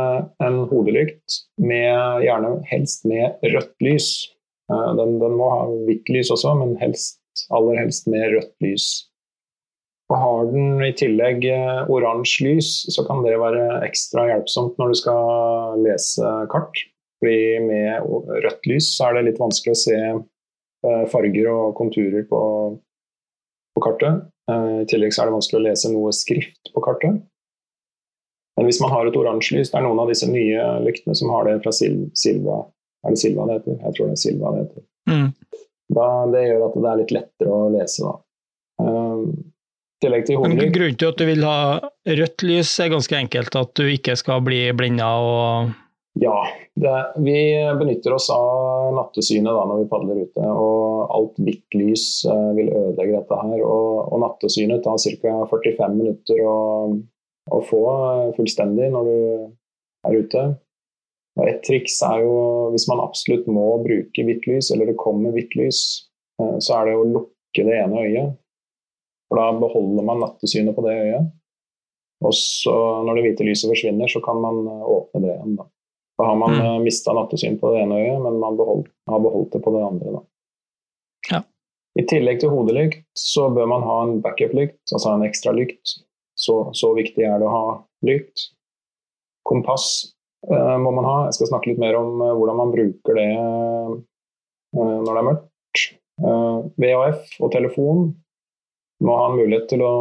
en 0.47 0.59
hodelykt 0.71 1.39
med 1.63 2.25
gjerne 2.27 2.59
helst 2.71 3.07
med 3.09 3.39
rødt 3.55 3.75
lys. 3.83 4.11
Eh, 4.73 4.95
den, 4.97 5.19
den, 5.23 5.37
må 5.39 5.49
ha 5.53 5.61
hvitt 5.89 6.09
lys 6.13 6.33
også, 6.35 6.55
men 6.61 6.77
helst, 6.83 7.21
aller 7.55 7.79
helst 7.81 8.09
med 8.11 8.35
rødt 8.35 8.55
lys. 8.65 8.89
Og 10.09 10.17
har 10.17 10.51
den 10.53 10.83
i 10.85 10.93
tillegg 10.97 11.45
eh, 11.53 11.91
oransje 11.93 12.47
lys, 12.47 12.73
så 12.93 13.05
kan 13.09 13.25
det 13.25 13.37
være 13.41 13.83
ekstra 13.89 14.29
hjelpsomt 14.31 14.81
når 14.81 14.93
du 14.93 15.01
skal 15.03 15.85
lese 15.85 16.35
kart. 16.53 16.85
Fordi 17.19 17.59
med 17.65 18.05
rødt 18.45 18.69
lys 18.71 18.93
så 18.95 19.09
er 19.09 19.19
det 19.19 19.31
litt 19.31 19.41
vanskelig 19.43 19.75
å 19.75 19.81
se 19.85 19.99
eh, 20.01 21.05
farger 21.13 21.51
og 21.53 21.73
konturer 21.79 22.29
på, 22.29 22.43
på 23.75 23.89
kartet. 23.89 24.29
I 24.49 24.87
tillegg 24.89 25.13
så 25.13 25.21
er 25.21 25.29
det 25.29 25.35
vanskelig 25.35 25.59
å 25.59 25.65
lese 25.67 25.91
noe 25.93 26.11
skrift 26.17 26.71
på 26.73 26.81
kartet. 26.81 27.19
Men 28.57 28.65
hvis 28.65 28.79
man 28.81 28.95
har 28.95 29.05
et 29.07 29.19
oransje 29.21 29.59
lys, 29.59 29.69
det 29.69 29.77
er 29.77 29.85
noen 29.85 30.01
av 30.01 30.09
disse 30.09 30.25
nye 30.25 30.63
lyktene 30.87 31.13
som 31.19 31.29
har 31.35 31.45
det 31.45 31.59
fra 31.61 31.75
Silva 31.77 32.63
Er 33.07 33.15
det 33.15 33.21
Silva 33.21 33.47
det 33.49 33.61
heter? 33.61 33.77
Jeg 33.85 33.97
tror 33.97 34.09
det 34.09 34.17
er 34.17 34.23
Silva 34.23 34.55
det 34.55 34.65
heter. 34.65 34.87
Mm. 35.09 35.29
Da, 35.99 36.09
det 36.33 36.43
gjør 36.45 36.65
at 36.67 36.75
det 36.77 36.89
er 36.89 36.99
litt 37.03 37.15
lettere 37.17 37.55
å 37.55 37.69
lese, 37.73 38.05
da 38.05 38.17
hovedlyd. 40.39 40.73
Grunnen 40.75 40.97
til 40.99 41.11
at 41.11 41.19
du 41.19 41.27
vil 41.27 41.45
ha 41.47 41.59
rødt 42.21 42.47
lys 42.47 42.73
er 42.81 42.93
ganske 42.93 43.19
enkelt, 43.19 43.59
at 43.59 43.75
du 43.79 43.85
ikke 43.91 44.17
skal 44.19 44.43
bli 44.47 44.63
blinda 44.77 45.11
og 45.19 45.77
Ja, 46.19 46.35
det, 46.75 46.95
vi 47.23 47.37
benytter 47.79 48.17
oss 48.17 48.29
av 48.35 48.95
nattesynet 48.97 49.53
da 49.55 49.67
når 49.69 49.85
vi 49.85 49.91
padler 49.91 50.23
ute. 50.25 50.47
og 50.47 51.13
Alt 51.15 51.37
hvitt 51.43 51.77
lys 51.79 52.07
eh, 52.27 52.49
vil 52.57 52.73
ødelegge 52.73 53.21
dette 53.21 53.39
her. 53.39 53.61
Og, 53.63 54.09
og 54.09 54.25
nattesynet 54.25 54.83
tar 54.83 54.99
ca. 54.99 55.35
45 55.53 55.95
minutter 55.95 56.43
å, 56.43 56.57
å, 57.51 57.61
få 57.69 57.83
fullstendig 58.39 58.91
når 58.95 59.11
du 59.11 59.21
er 60.09 60.19
ute. 60.19 60.43
Et 61.47 61.61
triks 61.63 62.01
er 62.03 62.25
jo 62.25 62.35
hvis 62.75 62.89
man 62.91 63.05
absolutt 63.05 63.47
må 63.47 63.71
bruke 63.85 64.25
hvitt 64.27 64.47
lys, 64.51 64.73
eller 64.75 64.91
det 64.91 64.99
kommer 64.99 65.35
hvitt 65.37 65.55
lys, 65.59 65.81
uh, 66.43 66.57
så 66.59 66.81
er 66.81 66.89
det 66.89 66.99
å 66.99 67.07
lukke 67.07 67.67
det 67.67 67.77
ene 67.79 68.05
øyet 68.09 68.37
for 69.29 69.37
da 69.37 69.53
beholder 69.61 70.05
man 70.05 70.23
nattesynet 70.25 70.77
på 70.77 70.85
det 70.87 70.95
øyet. 70.97 71.29
Og 72.25 72.35
så 72.35 72.75
når 73.07 73.19
det 73.19 73.27
hvite 73.27 73.47
lyset 73.47 73.71
forsvinner, 73.71 74.11
så 74.11 74.23
kan 74.25 74.41
man 74.43 74.65
eh, 74.67 74.89
åpne 74.97 75.23
det 75.23 75.35
igjen. 75.35 75.55
Da, 75.61 75.69
da 76.19 76.31
har 76.31 76.41
man 76.41 76.57
mm. 76.57 76.65
Eh, 76.65 76.79
mista 76.89 77.15
nattesyn 77.15 77.61
på 77.61 77.75
det 77.75 77.85
ene 77.85 78.01
øyet, 78.01 78.19
men 78.25 78.41
man 78.43 78.59
beholdt, 78.59 78.91
har 79.11 79.23
beholdt 79.23 79.55
det 79.55 79.63
på 79.65 79.75
det 79.77 79.85
andre. 79.87 80.17
Da. 80.17 80.25
Ja. 81.31 81.43
I 82.01 82.07
tillegg 82.11 82.41
til 82.43 82.53
hodelykt 82.55 83.05
så 83.19 83.49
bør 83.55 83.71
man 83.71 83.87
ha 83.87 84.01
en 84.07 84.19
backup-lykt, 84.25 84.81
altså 84.91 85.13
en 85.13 85.27
ekstra 85.29 85.55
lykt. 85.55 85.99
Så, 86.39 86.61
så, 86.79 86.93
viktig 86.95 87.25
er 87.27 87.41
det 87.43 87.47
å 87.47 87.55
ha 87.55 87.65
lykt. 88.07 88.49
Kompass 89.47 89.89
eh, 90.07 90.18
må 90.49 90.93
man 90.97 91.07
ha. 91.09 91.17
Jeg 91.29 91.39
skal 91.39 91.51
snakke 91.53 91.73
litt 91.73 91.83
mer 91.83 91.99
om 91.99 92.23
eh, 92.25 92.35
hvordan 92.39 92.59
man 92.61 92.73
bruker 92.73 93.19
det 93.19 93.29
eh, 93.35 93.93
når 94.79 95.11
det 95.11 95.21
er 95.21 95.29
mørkt. 95.29 95.85
Eh, 96.19 96.59
VHF 96.83 97.37
og 97.45 97.53
telefon 97.55 98.09
må 99.05 99.17
ha 99.21 99.29
en 99.29 99.39
mulighet 99.39 99.69
til 99.71 99.85
å 99.87 99.95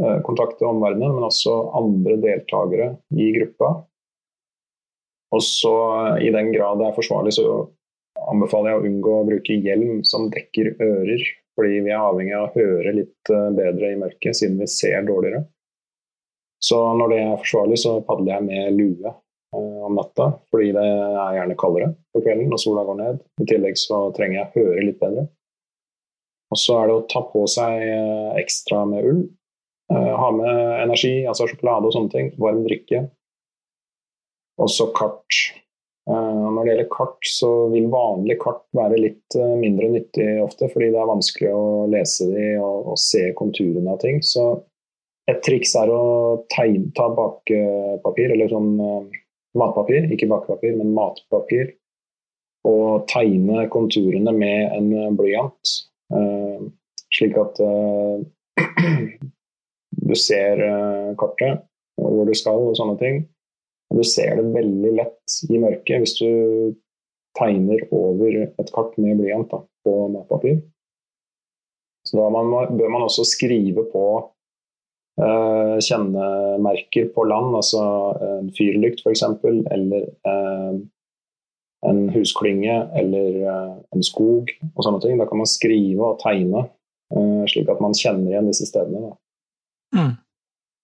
eh, 0.00 0.18
kontakte 0.26 0.68
omverdenen, 0.68 1.14
men 1.16 1.28
også 1.28 1.54
andre 1.78 2.18
deltakere 2.22 2.90
i 3.16 3.30
gruppa. 3.38 3.72
Og 5.34 5.42
så 5.42 5.74
i 6.22 6.30
den 6.32 6.52
grad 6.54 6.78
det 6.80 6.90
er 6.90 6.96
forsvarlig, 6.96 7.34
så 7.36 7.66
anbefaler 8.30 8.72
jeg 8.72 8.78
å 8.78 8.86
unngå 8.90 9.16
å 9.16 9.26
bruke 9.28 9.58
hjelm 9.64 10.00
som 10.06 10.30
dekker 10.32 10.76
ører. 10.76 11.26
Fordi 11.56 11.78
vi 11.86 11.92
er 11.92 12.02
avhengig 12.02 12.34
av 12.36 12.50
å 12.50 12.52
høre 12.52 12.92
litt 12.98 13.32
eh, 13.32 13.52
bedre 13.56 13.92
i 13.92 14.00
mørket, 14.00 14.36
siden 14.36 14.58
vi 14.60 14.68
ser 14.70 15.06
dårligere. 15.08 15.46
Så 16.60 16.78
når 16.98 17.12
det 17.12 17.20
er 17.22 17.40
forsvarlig, 17.40 17.78
så 17.80 17.94
padler 18.04 18.34
jeg 18.34 18.46
med 18.48 18.76
lue 18.76 19.12
eh, 19.12 19.16
om 19.54 19.94
natta. 19.94 20.30
Fordi 20.50 20.72
det 20.74 20.84
er 20.84 21.38
gjerne 21.38 21.58
kaldere 21.60 21.92
på 22.14 22.22
kvelden 22.24 22.50
når 22.52 22.62
sola 22.62 22.84
går 22.88 23.00
ned. 23.00 23.18
I 23.42 23.48
tillegg 23.48 23.80
så 23.80 24.06
trenger 24.16 24.40
jeg 24.40 24.46
å 24.48 24.54
høre 24.60 24.86
litt 24.88 25.02
bedre. 25.02 25.26
Og 26.54 26.60
så 26.62 26.78
er 26.78 26.88
det 26.88 26.96
å 26.96 27.06
ta 27.10 27.22
på 27.26 27.42
seg 27.50 27.82
eh, 27.82 28.32
ekstra 28.42 28.84
med 28.88 29.06
ull. 29.10 29.22
Eh, 29.92 30.12
ha 30.20 30.30
med 30.34 30.58
energi, 30.84 31.18
altså 31.26 31.48
sjokolade 31.50 31.88
og 31.88 31.96
sånne 31.96 32.12
ting. 32.14 32.32
Varm 32.42 32.62
drikke. 32.66 33.06
Og 34.62 34.70
så 34.72 34.88
kart. 34.96 35.40
Eh, 36.06 36.14
når 36.46 36.60
det 36.60 36.72
gjelder 36.72 36.92
kart, 36.94 37.18
så 37.26 37.50
vil 37.74 37.90
vanlig 37.90 38.38
kart 38.42 38.62
være 38.78 39.02
litt 39.02 39.38
mindre 39.58 39.90
nyttig 39.96 40.28
ofte, 40.44 40.70
fordi 40.70 40.92
det 40.94 41.02
er 41.02 41.10
vanskelig 41.10 41.50
å 41.50 41.66
lese 41.90 42.30
de 42.30 42.48
og, 42.60 42.92
og 42.94 43.02
se 43.02 43.26
konturene 43.38 43.96
av 43.96 44.00
ting. 44.04 44.22
Så 44.22 44.46
et 45.26 45.42
triks 45.42 45.74
er 45.74 45.90
å 45.90 46.02
tegne, 46.54 46.92
ta 46.94 47.08
bakepapir, 47.10 48.36
eller 48.36 48.52
sånn 48.52 48.76
matpapir, 49.58 50.08
ikke 50.12 50.28
bakepapir, 50.30 50.76
men 50.78 50.94
matpapir, 50.96 51.74
og 52.66 53.06
tegne 53.10 53.66
konturene 53.72 54.32
med 54.34 54.74
en 54.74 55.16
blyant. 55.18 55.76
Eh, 56.14 56.66
slik 57.14 57.36
at 57.40 57.60
eh, 57.62 58.24
du 60.08 60.14
ser 60.18 60.62
eh, 60.66 61.14
kartet 61.18 61.64
hvor 61.96 62.28
du 62.28 62.34
skal 62.36 62.60
og 62.60 62.76
sånne 62.78 62.98
ting. 63.00 63.22
Du 63.94 64.02
ser 64.04 64.36
det 64.38 64.50
veldig 64.54 64.92
lett 64.98 65.36
i 65.48 65.60
mørket 65.62 66.02
hvis 66.02 66.16
du 66.18 66.30
tegner 67.38 67.84
over 67.94 68.40
et 68.46 68.72
kart 68.74 68.96
med 69.00 69.20
blyant 69.20 69.52
på 69.52 69.94
matpapir. 70.12 70.58
Så 72.06 72.18
da 72.18 72.28
man, 72.30 72.52
bør 72.78 72.90
man 72.92 73.06
også 73.06 73.24
skrive 73.26 73.86
på 73.90 74.04
uh, 75.22 75.76
kjennemerker 75.82 77.08
på 77.14 77.24
land, 77.28 77.56
altså 77.58 77.82
en 78.40 78.52
fyrlykt 78.56 79.02
f.eks., 79.04 79.24
eller 79.72 80.10
uh, 80.28 80.76
en 81.86 82.08
husklynge 82.10 82.76
eller 82.94 83.40
uh, 83.46 83.74
en 83.94 84.04
skog 84.04 84.50
og 84.74 84.84
sånne 84.84 85.00
ting. 85.02 85.18
Da 85.20 85.26
kan 85.28 85.40
man 85.42 85.50
skrive 85.50 86.12
og 86.12 86.20
tegne, 86.22 86.66
eh, 87.14 87.42
slik 87.50 87.70
at 87.72 87.82
man 87.84 87.96
kjenner 87.96 88.32
igjen 88.32 88.48
disse 88.50 88.68
stedene. 88.68 89.14
Mm. 89.96 90.14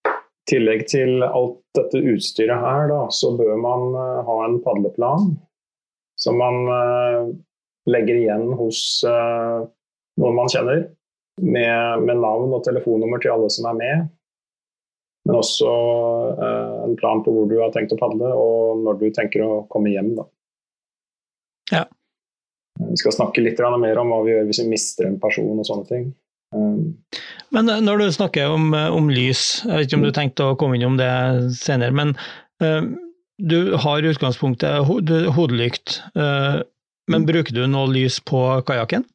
I 0.07 0.51
tillegg 0.51 0.85
til 0.91 1.25
alt 1.27 1.61
dette 1.79 2.03
utstyret 2.13 2.61
her, 2.65 2.89
da, 2.91 3.07
så 3.15 3.33
bør 3.39 3.57
man 3.61 3.97
eh, 3.97 4.21
ha 4.29 4.39
en 4.47 4.59
padleplan 4.65 5.33
som 6.23 6.37
man 6.39 6.69
legger 7.91 8.15
igjen 8.15 8.53
hos 8.55 9.01
noen 9.03 10.37
man 10.37 10.51
kjenner, 10.53 10.85
med, 11.41 12.05
med, 12.05 12.21
navn 12.21 12.53
og 12.55 12.61
telefonnummer 12.63 13.19
til 13.19 13.33
alle 13.33 13.49
som 13.51 13.67
er 13.73 13.79
med. 13.81 14.05
Men 15.33 15.41
også 15.41 15.73
en 16.85 16.97
plan 17.01 17.23
på 17.25 17.33
hvor 17.33 17.47
du 17.49 17.55
har 17.63 17.73
tenkt 17.73 17.95
å 17.95 18.01
padle, 18.01 18.29
og 18.37 18.83
når 18.85 18.99
du 19.01 19.07
tenker 19.17 19.45
å 19.47 19.63
komme 19.73 19.95
hjem. 19.95 20.11
Da. 20.19 20.27
Ja. 21.73 21.85
Vi 22.83 22.99
skal 23.01 23.15
snakke 23.17 23.45
litt 23.45 23.61
mer 23.61 24.01
om 24.01 24.13
hva 24.13 24.21
vi 24.27 24.35
gjør 24.35 24.51
hvis 24.51 24.61
vi 24.63 24.73
mister 24.73 25.09
en 25.09 25.21
person 25.23 25.57
og 25.57 25.69
sånne 25.69 25.89
ting. 25.89 26.11
Um, 26.53 26.99
men 27.57 27.69
eh, 27.69 27.81
når 27.81 28.03
du 28.03 28.13
snakker 28.13 28.53
om, 28.53 28.75
eh, 28.77 28.91
om, 28.93 29.09
lys, 29.13 29.63
jeg 29.65 29.73
vet 29.73 29.89
ikke 29.89 30.01
om 30.01 30.05
du 30.05 30.11
mm. 30.11 30.19
tenkte 30.19 30.49
å 30.51 30.59
komme 30.61 30.77
inn 30.77 30.85
om 30.85 30.99
det 31.01 31.13
senere, 31.57 31.95
men 31.97 32.13
uh, 32.65 32.85
du 33.41 33.73
har 33.81 34.03
i 34.03 34.13
utgangspunktet 34.13 34.85
hodelykt, 34.85 36.03
uh, 36.19 36.61
men 37.09 37.25
mm. 37.25 37.29
bruker 37.31 37.57
du 37.57 37.65
noe 37.71 37.89
lys 37.93 38.21
på 38.29 38.45
kajakken? 38.69 39.07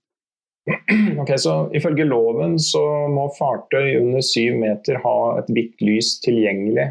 Ok, 1.21 1.31
så 1.39 1.69
Ifølge 1.75 2.05
loven 2.07 2.57
så 2.59 2.81
må 3.11 3.27
fartøy 3.37 3.97
under 4.01 4.23
syv 4.25 4.57
meter 4.61 4.99
ha 5.03 5.17
et 5.39 5.51
hvitt 5.53 5.83
lys 5.83 6.17
tilgjengelig. 6.23 6.89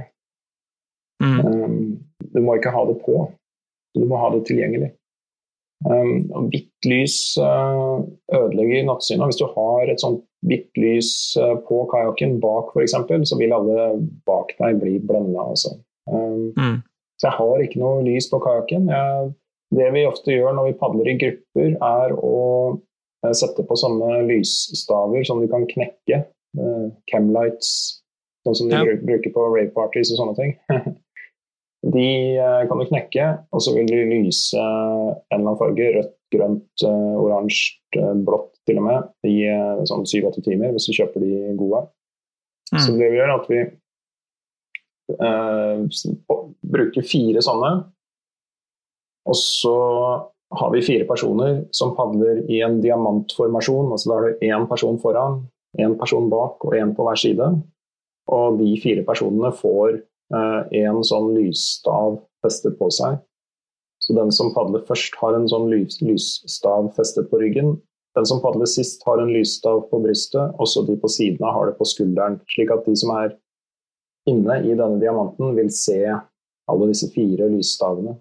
Mm. 1.22 1.40
Um, 1.40 1.80
du 2.32 2.40
må 2.44 2.56
ikke 2.58 2.72
ha 2.74 2.84
det 2.88 2.98
på, 3.04 3.26
du 3.96 4.04
må 4.08 4.20
ha 4.20 4.30
det 4.34 4.44
tilgjengelig. 4.48 4.92
Um, 5.84 6.24
og 6.32 6.48
hvitt 6.52 6.88
lys 6.88 7.16
uh, 7.40 8.00
ødelegger 8.32 8.86
nattsynet. 8.88 9.28
Hvis 9.28 9.40
du 9.40 9.46
har 9.52 9.92
et 9.92 10.00
sånt 10.00 10.22
hvitt 10.48 10.72
lys 10.80 11.10
uh, 11.40 11.56
på 11.68 11.82
kajakken 11.92 12.38
bak 12.40 12.72
f.eks., 12.72 12.96
så 13.28 13.40
vil 13.40 13.52
alle 13.56 13.90
bak 14.28 14.54
deg 14.60 14.80
bli 14.80 14.98
blenda. 15.04 15.50
Altså. 15.52 15.76
Um, 16.08 16.52
Mm. 16.56 16.80
så 17.18 17.28
jeg 17.28 17.36
har 17.40 17.62
ikke 17.64 17.80
noe 17.80 18.04
lys 18.06 18.28
på 18.30 18.40
kajakken. 18.40 18.88
Det 19.76 19.86
vi 19.92 20.04
ofte 20.06 20.32
gjør 20.32 20.54
når 20.54 20.68
vi 20.68 20.78
padler 20.80 21.08
i 21.10 21.16
grupper, 21.20 21.72
er 21.74 22.12
å 22.14 22.36
sette 23.34 23.64
på 23.66 23.76
sånne 23.80 24.22
lysstaver 24.28 25.24
som 25.26 25.40
du 25.40 25.48
kan 25.48 25.64
knekke. 25.66 26.24
Uh, 26.56 26.90
Camlights, 27.10 28.02
sånn 28.46 28.54
som 28.56 28.68
de 28.68 28.76
Ja. 28.76 28.84
bru- 28.84 29.02
bruker 29.04 29.32
på 29.34 29.46
rave 29.56 29.72
parties 29.74 30.12
og 30.12 30.18
sånne 30.22 30.36
ting. 30.36 30.54
De 31.86 32.02
eh, 32.34 32.62
kan 32.66 32.78
du 32.80 32.84
knekke, 32.88 33.24
og 33.54 33.60
så 33.62 33.70
vil 33.76 33.86
de 33.86 33.98
lyse 34.08 34.58
en 34.58 35.14
eller 35.30 35.36
annen 35.38 35.58
farge. 35.60 35.84
Rødt, 35.94 36.14
grønt, 36.34 36.82
eh, 36.82 37.14
oransje, 37.20 37.76
eh, 37.94 38.14
blått 38.26 38.56
til 38.66 38.80
og 38.80 38.86
med. 38.88 39.04
I 39.28 39.34
eh, 39.46 39.84
sånn 39.86 40.02
syv-åtte 40.08 40.42
timer, 40.42 40.72
hvis 40.74 40.88
du 40.88 40.96
kjøper 40.96 41.22
de 41.22 41.52
gode. 41.60 41.84
Så 42.74 42.90
Mm. 42.90 42.98
det 42.98 43.10
vi 43.12 43.18
gjør, 43.20 43.28
er 43.28 43.38
at 43.38 43.48
vi 43.52 43.60
uh, 45.22 45.86
bruker 46.66 47.06
fire 47.06 47.42
sånne. 47.44 47.70
Og 49.26 49.34
så 49.38 49.76
har 50.54 50.70
vi 50.70 50.82
fire 50.82 51.06
personer 51.08 51.64
som 51.74 51.94
padler 51.96 52.44
i 52.50 52.60
en 52.62 52.80
diamantformasjon. 52.80 53.90
altså 53.92 54.10
Da 54.10 54.14
har 54.14 54.26
du 54.26 54.46
én 54.46 54.68
person 54.68 54.98
foran, 54.98 55.40
én 55.78 55.98
person 55.98 56.30
bak 56.30 56.64
og 56.64 56.74
én 56.74 56.94
på 56.94 57.06
hver 57.06 57.18
side. 57.18 57.48
Og 58.28 58.58
de 58.58 58.76
fire 58.82 59.02
personene 59.06 59.52
får 59.54 60.02
en 60.74 61.02
sånn 61.06 61.34
lysstav 61.34 62.20
festet 62.42 62.78
på 62.78 62.90
seg. 62.90 63.18
Så 64.02 64.14
den 64.14 64.30
som 64.30 64.52
padler 64.54 64.84
først, 64.86 65.14
har 65.18 65.34
en 65.34 65.48
sånn 65.50 65.68
lys, 65.70 65.98
lysstav 66.02 66.92
festet 66.94 67.30
på 67.30 67.40
ryggen. 67.42 67.76
Den 68.16 68.26
som 68.28 68.40
padler 68.40 68.68
sist, 68.70 69.02
har 69.06 69.18
en 69.20 69.32
lysstav 69.34 69.82
på 69.90 70.00
brystet, 70.02 70.54
og 70.60 70.68
så 70.70 70.84
de 70.86 70.96
på 71.00 71.10
siden 71.10 71.42
av 71.44 71.56
har 71.56 71.70
det 71.70 71.76
på 71.78 71.88
skulderen. 71.88 72.38
Slik 72.54 72.70
at 72.72 72.86
de 72.86 72.94
som 72.96 73.12
er 73.16 73.34
inne 74.30 74.60
i 74.62 74.74
denne 74.78 75.00
diamanten, 75.02 75.56
vil 75.58 75.70
se 75.74 76.00
alle 76.06 76.88
disse 76.90 77.10
fire 77.14 77.50
lysstavene. 77.50 78.16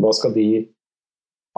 Da 0.00 0.12
skal 0.16 0.34
de 0.34 0.48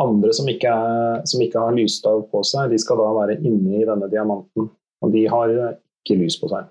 andre 0.01 0.33
som 0.33 0.49
ikke, 0.49 0.69
er, 0.73 1.25
som 1.29 1.43
ikke 1.45 1.61
har 1.61 1.75
lysstav 1.77 2.23
på 2.33 2.41
seg, 2.49 2.71
de 2.73 2.79
skal 2.81 2.97
da 3.01 3.11
være 3.19 3.41
inne 3.45 3.81
i 3.83 3.85
denne 3.89 4.09
diamanten. 4.13 4.71
Og 5.03 5.13
de 5.13 5.27
har 5.29 5.51
ikke 5.53 6.17
lys 6.21 6.39
på 6.41 6.49
seg. 6.53 6.71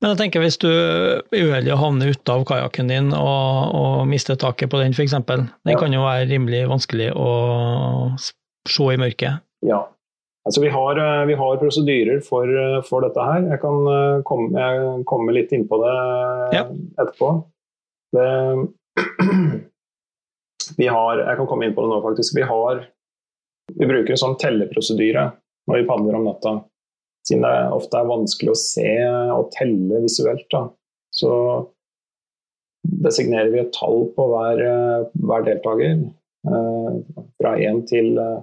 Men 0.00 0.14
jeg 0.14 0.18
tenker 0.22 0.40
hvis 0.40 0.56
du 0.56 0.66
er 0.72 1.20
uheldig 1.36 1.74
og 1.74 1.80
havner 1.82 2.14
ute 2.14 2.32
av 2.32 2.42
kajakken 2.48 2.88
din 2.88 3.10
og, 3.12 3.74
og 3.76 4.06
mister 4.08 4.38
taket 4.40 4.70
på 4.72 4.80
den 4.80 4.94
f.eks., 4.96 5.12
den 5.28 5.50
Ja. 5.68 5.76
kan 5.78 5.92
jo 5.92 6.00
være 6.06 6.28
rimelig 6.30 6.62
vanskelig 6.70 7.10
å 7.12 7.28
se 8.18 8.86
i 8.94 8.96
mørket. 9.00 9.44
Ja. 9.68 9.82
Altså, 10.48 10.62
vi, 10.64 10.70
har, 10.72 10.96
eh, 10.96 11.26
vi 11.28 11.34
har 11.36 11.58
prosedyrer 11.60 12.22
for, 12.24 12.48
eh, 12.48 12.80
for 12.88 13.04
dette 13.04 13.20
her. 13.20 13.44
Jeg 13.52 13.60
kan 13.60 13.76
eh, 13.92 14.22
komme, 14.24 14.48
jeg 14.56 15.04
kommer 15.06 15.36
litt 15.36 15.52
inn 15.52 15.66
på 15.68 15.76
det 15.84 15.92
Ja. 16.56 16.64
etterpå. 17.04 17.28
Det, 18.16 18.28
vi 20.78 20.88
har, 20.90 21.22
jeg 21.22 21.38
kan 21.38 21.48
komme 21.50 21.66
inn 21.66 21.74
på 21.76 21.84
det 21.84 21.92
nå, 21.92 22.00
faktisk. 22.04 22.36
Vi, 22.36 22.46
har, 22.46 22.84
vi 23.76 23.88
bruker 23.88 24.14
en 24.14 24.22
sånn 24.22 24.38
telleprosedyre 24.40 25.30
når 25.70 25.80
vi 25.80 25.88
padler 25.88 26.18
om 26.18 26.26
natta. 26.28 26.54
Siden 27.26 27.44
det 27.44 27.56
ofte 27.76 28.00
er 28.00 28.08
vanskelig 28.08 28.54
å 28.54 28.58
se 28.58 28.88
og 29.34 29.50
telle 29.54 30.00
visuelt, 30.04 30.46
da. 30.52 30.64
så 31.14 31.32
designerer 33.04 33.50
vi 33.52 33.60
et 33.60 33.74
tall 33.76 34.06
på 34.16 34.26
hver, 34.30 34.62
hver 35.20 35.44
deltaker. 35.46 36.00
eh, 36.48 36.94
Fra 37.40 37.54
én 37.60 37.82
til 37.88 38.16
eh, 38.18 38.40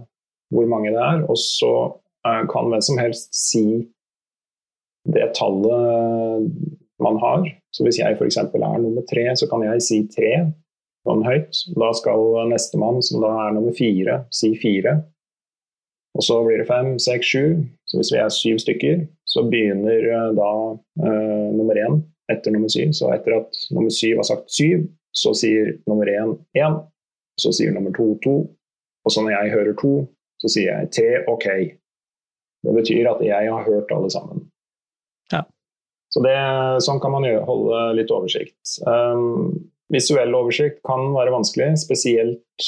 hvor 0.53 0.69
mange 0.69 0.93
det 0.93 1.01
er. 1.01 1.23
Og 1.25 1.39
så 1.41 1.71
eh, 2.27 2.43
kan 2.51 2.69
hvem 2.69 2.83
som 2.85 3.01
helst 3.01 3.33
si 3.35 3.65
det 5.07 5.31
tallet 5.39 6.51
man 7.03 7.17
har. 7.21 7.47
Så 7.73 7.85
hvis 7.85 7.99
jeg 7.99 8.17
f.eks. 8.17 8.37
er 8.37 8.79
nummer 8.81 9.03
tre, 9.09 9.25
så 9.39 9.49
kan 9.49 9.63
jeg 9.65 9.83
si 9.85 10.01
tre 10.11 10.31
sånn 11.07 11.25
høyt. 11.25 11.61
Da 11.79 11.91
skal 11.95 12.49
nestemann, 12.51 12.99
som 13.05 13.23
da 13.23 13.31
er 13.45 13.55
nummer 13.55 13.75
fire, 13.77 14.21
si 14.35 14.53
fire. 14.59 14.99
Og 16.17 16.25
så 16.25 16.39
blir 16.43 16.61
det 16.61 16.67
fem, 16.69 16.95
seks, 17.01 17.29
sju. 17.29 17.63
Så 17.85 17.99
hvis 17.99 18.11
vi 18.13 18.19
er 18.19 18.33
syv 18.33 18.61
stykker, 18.63 19.01
så 19.29 19.43
begynner 19.45 20.07
eh, 20.09 20.29
da 20.37 20.51
eh, 21.05 21.49
nummer 21.53 21.77
én 21.77 21.99
etter 22.31 22.51
nummer 22.51 22.71
syv. 22.73 22.91
Så 22.97 23.11
etter 23.13 23.37
at 23.37 23.59
nummer 23.71 23.93
syv 23.93 24.21
har 24.21 24.27
sagt 24.27 24.49
syv, 24.51 24.87
så 25.15 25.33
sier 25.37 25.75
nummer 25.87 26.09
én 26.09 26.33
én. 26.57 26.79
Så 27.37 27.53
sier 27.53 27.73
nummer 27.75 27.93
to 27.93 28.15
to. 28.23 28.37
Og 29.05 29.13
så 29.13 29.21
når 29.23 29.35
jeg 29.35 29.53
hører 29.53 29.77
to, 29.77 29.93
så 30.41 30.51
sier 30.51 30.73
jeg 30.73 30.91
tre, 30.97 31.11
OK. 31.29 31.47
Det 32.65 32.73
betyr 32.73 33.11
at 33.13 33.21
jeg 33.23 33.53
har 33.53 33.63
hørt 33.69 33.93
alle 33.93 34.09
sammen. 34.11 34.47
Ja. 35.31 35.43
Så 36.11 36.23
det, 36.25 36.35
sånn 36.83 36.99
kan 37.03 37.13
man 37.13 37.27
gjøre, 37.27 37.45
holde 37.45 37.83
litt 37.99 38.11
oversikt. 38.11 38.57
Um, 38.89 39.69
visuell 39.93 40.35
oversikt 40.35 40.81
kan 40.87 41.11
være 41.15 41.33
vanskelig, 41.33 41.73
spesielt 41.81 42.67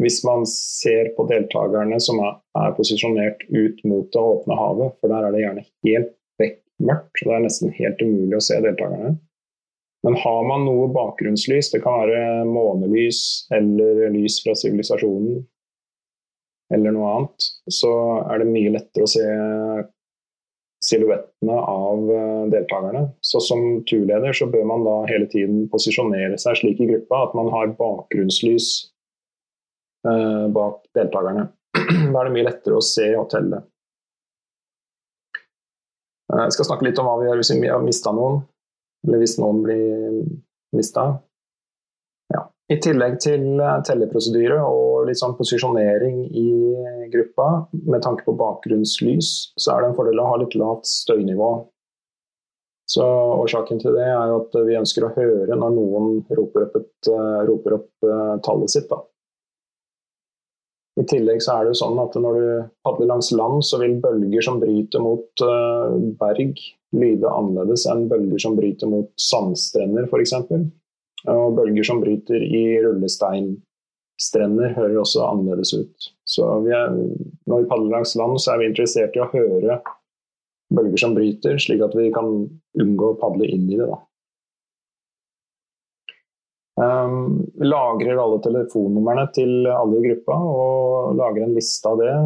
hvis 0.00 0.24
man 0.26 0.42
ser 0.50 1.12
på 1.16 1.26
deltakerne 1.30 2.00
som 2.02 2.18
er, 2.24 2.38
er 2.58 2.74
posisjonert 2.76 3.44
ut 3.52 3.84
mot 3.86 4.08
det 4.12 4.20
åpne 4.20 4.58
havet, 4.58 4.96
for 4.98 5.12
der 5.12 5.26
er 5.26 5.34
det 5.34 5.44
gjerne 5.44 5.66
helt 5.86 6.10
bekmørkt. 6.40 7.22
Det 7.22 7.30
er 7.36 7.44
nesten 7.44 7.74
helt 7.76 8.02
umulig 8.02 8.38
å 8.38 8.44
se 8.44 8.58
deltakerne. 8.64 9.14
Men 10.04 10.18
har 10.20 10.42
man 10.44 10.66
noe 10.66 10.90
bakgrunnslys, 10.92 11.70
det 11.72 11.80
kan 11.84 12.02
være 12.02 12.44
månelys 12.48 13.20
eller 13.54 14.10
lys 14.12 14.40
fra 14.44 14.56
sivilisasjonen, 14.58 15.44
eller 16.74 16.96
noe 16.96 17.12
annet, 17.14 17.46
så 17.72 17.92
er 18.26 18.42
det 18.42 18.50
mye 18.50 18.74
lettere 18.74 19.06
å 19.06 19.12
se 19.14 19.24
silhuettene 20.84 21.56
av 21.56 22.10
eh, 22.12 22.46
deltakerne. 22.52 23.04
Så 23.24 23.40
som 23.40 23.84
turleder 23.88 24.36
så 24.36 24.48
bør 24.52 24.66
man 24.68 24.84
da 24.86 24.96
hele 25.08 25.28
tiden 25.32 25.64
posisjonere 25.72 26.38
seg 26.40 26.60
slik 26.60 26.82
i 26.84 26.88
gruppa 26.90 27.22
at 27.28 27.36
man 27.38 27.50
har 27.54 27.72
bakgrunnslys 27.78 28.70
eh, 30.08 30.46
bak 30.54 30.82
deltakerne. 30.96 31.48
Da 32.14 32.20
er 32.20 32.28
det 32.28 32.34
mye 32.36 32.48
lettere 32.48 32.78
å 32.78 32.84
se 32.84 33.06
og 33.18 33.28
telle. 33.32 33.64
Eh, 36.32 36.42
Jeg 36.46 36.56
skal 36.56 36.70
snakke 36.70 36.88
litt 36.88 37.00
om 37.00 37.08
hva 37.08 37.18
vi 37.20 37.30
gjør 37.30 37.40
hvis 37.40 37.54
vi 37.56 37.70
har 37.72 37.84
mista 37.84 38.12
noen, 38.14 38.42
eller 39.06 39.24
hvis 39.24 39.38
noen 39.40 39.62
blir 39.64 40.20
mista. 40.76 41.08
Ja. 42.34 42.46
I 42.72 42.78
tillegg 42.82 43.18
til 43.24 43.56
eh, 43.56 43.80
telleprosedyre 43.88 44.60
og 44.68 44.93
litt 45.08 45.20
sånn 45.20 45.36
posisjonering 45.38 46.24
i 46.30 46.48
gruppa 47.12 47.66
med 47.72 48.02
tanke 48.04 48.26
på 48.26 48.36
bakgrunnslys, 48.38 49.30
så 49.60 49.74
er 49.74 49.82
det 49.82 49.92
en 49.92 49.96
fordel 49.98 50.20
å 50.22 50.28
ha 50.32 50.40
litt 50.42 50.56
lavt 50.58 50.88
støynivå. 50.90 51.52
Så 52.90 53.04
Årsaken 53.40 53.80
til 53.80 53.96
det 53.96 54.04
er 54.04 54.34
at 54.34 54.56
vi 54.66 54.76
ønsker 54.76 55.06
å 55.06 55.14
høre 55.16 55.56
når 55.56 55.72
noen 55.72 56.20
roper 56.36 56.66
opp, 56.66 56.76
et, 56.76 57.08
eh, 57.08 57.40
roper 57.48 57.78
opp 57.78 58.06
eh, 58.06 58.34
tallet 58.44 58.74
sitt. 58.74 58.90
Da. 58.90 59.00
I 61.00 61.04
tillegg 61.10 61.40
så 61.42 61.56
er 61.56 61.64
det 61.64 61.72
jo 61.72 61.80
sånn 61.80 61.98
at 61.98 62.14
når 62.20 62.36
du 62.38 62.48
padler 62.86 63.10
langs 63.10 63.32
land, 63.34 63.64
så 63.66 63.80
vil 63.80 63.96
bølger 64.04 64.44
som 64.46 64.60
bryter 64.62 65.02
mot 65.02 65.42
eh, 65.42 65.96
berg, 66.20 66.60
lyde 66.94 67.32
annerledes 67.32 67.88
enn 67.90 68.06
bølger 68.12 68.44
som 68.44 68.54
bryter 68.58 68.90
mot 68.92 69.10
sandstrender 69.18 70.06
f.eks. 70.06 70.36
Og 71.32 71.56
bølger 71.56 71.88
som 71.88 72.04
bryter 72.04 72.44
i 72.44 72.66
rullesteinstrender 74.14 74.74
hører 74.76 75.00
også 75.00 75.24
annerledes 75.26 75.74
ut. 75.74 76.12
Så 76.24 76.60
vi 76.64 76.72
er, 76.72 76.90
når 77.46 77.62
vi 77.62 77.68
padler 77.68 77.90
langs 77.90 78.16
land, 78.16 78.40
så 78.40 78.52
er 78.52 78.58
vi 78.58 78.70
interessert 78.70 79.16
i 79.16 79.20
å 79.20 79.30
høre 79.32 79.80
bølger 80.74 80.96
som 80.96 81.14
bryter, 81.14 81.58
slik 81.58 81.82
at 81.82 81.94
vi 81.94 82.12
kan 82.12 82.48
unngå 82.80 83.12
å 83.12 83.18
padle 83.20 83.46
inn 83.46 83.68
i 83.70 83.78
det. 83.78 83.86
Da. 83.86 84.00
Um, 86.74 87.44
lagrer 87.62 88.18
alle 88.18 88.40
telefonnumrene 88.42 89.28
til 89.34 89.66
alle 89.70 90.00
i 90.00 90.08
gruppa 90.08 90.34
og 90.34 91.14
lager 91.14 91.44
en 91.44 91.54
liste 91.54 91.88
av 91.88 92.00
det. 92.00 92.16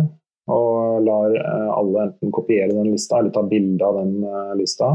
Og 0.49 1.05
lar 1.05 1.35
uh, 1.37 1.71
alle 1.77 2.07
enten 2.07 2.33
kopiere 2.33 2.73
den 2.73 2.95
lista 2.95 3.19
eller 3.19 3.35
ta 3.35 3.43
bilde 3.45 3.85
av 3.85 3.99
den 4.01 4.23
uh, 4.25 4.55
lista. 4.57 4.95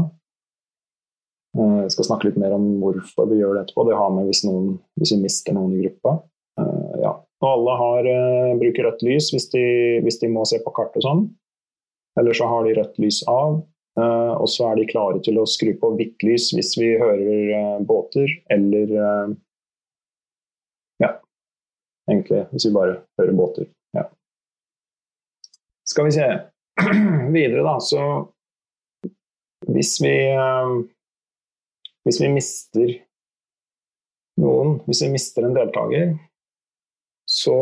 Uh, 1.54 1.84
jeg 1.84 1.92
skal 1.94 2.08
snakke 2.08 2.32
litt 2.32 2.40
mer 2.42 2.56
om 2.56 2.80
hvorfor 2.82 3.28
vi 3.30 3.38
gjør 3.38 3.54
det 3.54 3.66
etterpå. 3.68 3.86
Det 3.86 4.00
har 4.00 4.10
med 4.16 4.26
hvis, 4.26 4.42
noen, 4.48 4.80
hvis 4.98 5.14
vi 5.14 5.20
mister 5.22 5.54
noen 5.54 5.76
i 5.76 5.84
gruppa. 5.84 6.16
Ja. 7.02 7.12
Og 7.44 7.48
alle 7.50 7.76
har, 7.80 8.08
bruker 8.60 8.86
rødt 8.88 9.02
lys 9.04 9.28
hvis 9.34 9.50
de, 9.52 9.64
hvis 10.04 10.20
de, 10.22 10.30
må 10.32 10.46
se 10.48 10.60
på 10.64 10.72
kart 10.76 10.94
og 10.96 11.04
sånn. 11.04 11.24
Eller 12.20 12.36
så 12.36 12.48
har 12.48 12.64
de 12.64 12.76
rødt 12.78 13.00
lys 13.02 13.22
av. 13.28 13.62
og 13.98 14.48
så 14.50 14.70
er 14.70 14.78
de 14.78 14.86
klare 14.90 15.20
til 15.22 15.36
å 15.38 15.44
skru 15.46 15.74
på 15.78 15.92
hvitt 15.98 16.22
lys 16.26 16.48
hvis 16.54 16.72
vi 16.80 16.94
hører 16.98 17.82
båter 17.86 18.30
eller 18.54 18.94
Ja, 21.02 21.10
egentlig, 22.10 22.46
hvis 22.54 22.66
vi 22.66 22.72
bare 22.74 22.96
hører 23.20 23.36
båter. 23.38 23.68
Ja. 23.94 24.08
Skal 25.84 26.08
vi 26.08 26.16
se. 26.16 26.28
Videre, 27.34 27.62
da, 27.62 27.80
så 27.80 28.30
Hvis 29.66 30.02
vi 30.02 30.14
eh, 30.34 30.70
Hvis 32.04 32.20
vi 32.20 32.28
mister 32.28 32.94
noen, 34.40 34.80
hvis 34.88 35.04
vi 35.04 35.12
mister 35.12 35.44
en 35.46 35.54
deltaker, 35.54 36.16
så 37.34 37.58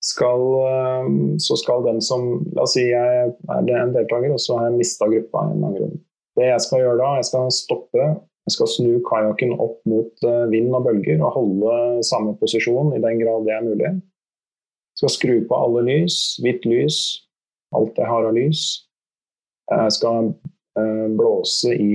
skal, 0.00 0.40
eh, 0.68 1.36
så 1.38 1.56
skal 1.56 1.84
den 1.84 2.00
som 2.02 2.26
La 2.56 2.64
oss 2.64 2.74
si 2.76 2.86
jeg 2.88 3.30
er 3.30 3.80
en 3.80 3.94
deltaker, 3.94 4.32
og 4.34 4.40
så 4.40 4.58
har 4.58 4.70
jeg 4.70 4.80
mista 4.80 5.08
gruppa. 5.08 5.46
en 5.46 5.64
eller 5.64 5.78
grunn. 5.78 5.96
Det 6.36 6.48
jeg 6.48 6.60
skal 6.66 6.84
gjøre 6.84 6.98
da, 7.00 7.14
jeg 7.20 7.28
skal 7.30 7.50
stoppe. 7.52 8.10
Jeg 8.48 8.54
skal 8.56 8.70
snu 8.72 8.92
kajakken 9.06 9.52
opp 9.60 9.80
mot 9.86 10.24
eh, 10.24 10.46
vind 10.52 10.74
og 10.74 10.86
bølger 10.88 11.20
og 11.20 11.34
holde 11.36 12.04
samme 12.06 12.36
posisjon 12.40 12.94
i 12.96 13.02
den 13.02 13.20
grad 13.20 13.44
det 13.46 13.56
er 13.56 13.66
mulig. 13.66 13.90
Jeg 13.90 15.02
skal 15.02 15.12
skru 15.16 15.34
på 15.48 15.58
alle 15.64 15.84
lys, 15.86 16.16
hvitt 16.42 16.64
lys, 16.66 16.96
alt 17.76 18.00
jeg 18.00 18.08
har 18.08 18.26
av 18.26 18.34
lys. 18.36 18.64
Jeg 19.70 19.92
skal 19.96 20.32
eh, 20.80 21.06
blåse 21.20 21.76
i 21.76 21.92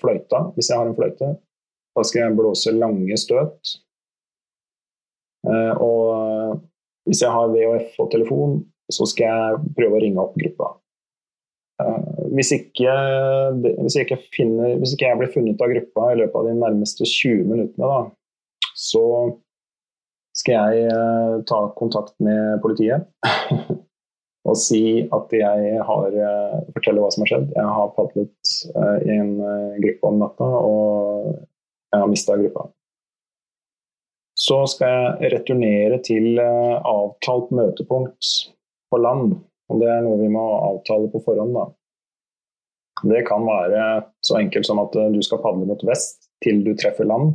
fløyta 0.00 0.44
hvis 0.54 0.70
jeg 0.70 0.78
har 0.78 0.92
en 0.92 0.98
fløyte. 0.98 1.32
Da 1.96 2.04
skal 2.04 2.26
jeg 2.26 2.38
blåse 2.38 2.76
lange 2.76 3.16
støt. 3.16 3.76
Og 5.46 6.60
hvis 7.06 7.22
jeg 7.22 7.30
har 7.30 7.52
VHF 7.52 8.00
og 8.02 8.10
telefon, 8.10 8.58
så 8.92 9.06
skal 9.08 9.30
jeg 9.30 9.72
prøve 9.78 9.98
å 9.98 10.02
ringe 10.02 10.22
opp 10.22 10.36
gruppa. 10.38 10.74
Uh, 11.82 12.28
hvis, 12.34 12.52
ikke, 12.56 12.92
hvis, 13.62 13.98
ikke 14.00 14.18
finner, 14.32 14.76
hvis, 14.80 14.94
ikke, 14.96 15.10
jeg 15.10 15.20
blir 15.20 15.32
funnet 15.34 15.62
av 15.62 15.72
gruppa 15.74 16.12
i 16.12 16.20
løpet 16.22 16.38
av 16.40 16.46
de 16.48 16.54
nærmeste 16.58 17.08
20 17.08 17.50
minuttene, 17.50 17.90
da, 17.90 18.70
så 18.76 19.04
skal 20.36 20.72
jeg 20.76 21.42
ta 21.48 21.58
kontakt 21.78 22.12
med 22.20 22.58
politiet 22.60 23.06
og 24.48 24.58
si 24.60 25.06
at 25.16 25.32
jeg 25.32 25.78
har 25.88 26.16
uh, 26.20 26.58
Fortelle 26.74 27.02
hva 27.02 27.08
som 27.12 27.24
har 27.24 27.32
skjedd. 27.32 27.52
Jeg 27.56 27.76
har 27.78 27.94
padlet 27.96 28.56
i 29.06 29.16
en 29.16 29.32
gruppe 29.82 30.10
om 30.10 30.20
natta, 30.22 30.50
og 30.70 31.30
jeg 31.34 32.02
har 32.02 32.10
mista 32.12 32.36
gruppa 32.38 32.68
så 34.46 34.60
skal 34.70 34.92
jeg 35.20 35.32
returnere 35.34 35.98
til 36.06 36.38
eh, 36.38 36.76
avtalt 36.86 37.50
møtepunkt 37.56 38.30
på 38.90 39.00
land. 39.00 39.34
Og 39.70 39.80
det 39.82 39.88
er 39.90 40.04
noe 40.04 40.20
vi 40.20 40.30
må 40.30 40.44
avtale 40.68 41.10
på 41.10 41.22
forhånd. 41.24 41.56
da. 41.56 41.66
Det 43.10 43.24
kan 43.28 43.44
være 43.46 43.80
så 44.24 44.38
enkelt 44.40 44.68
som 44.68 44.82
at 44.82 44.94
eh, 44.96 45.10
du 45.14 45.18
skal 45.26 45.42
padle 45.42 45.66
mot 45.68 45.82
vest 45.88 46.30
til 46.44 46.62
du 46.66 46.74
treffer 46.78 47.08
land, 47.08 47.34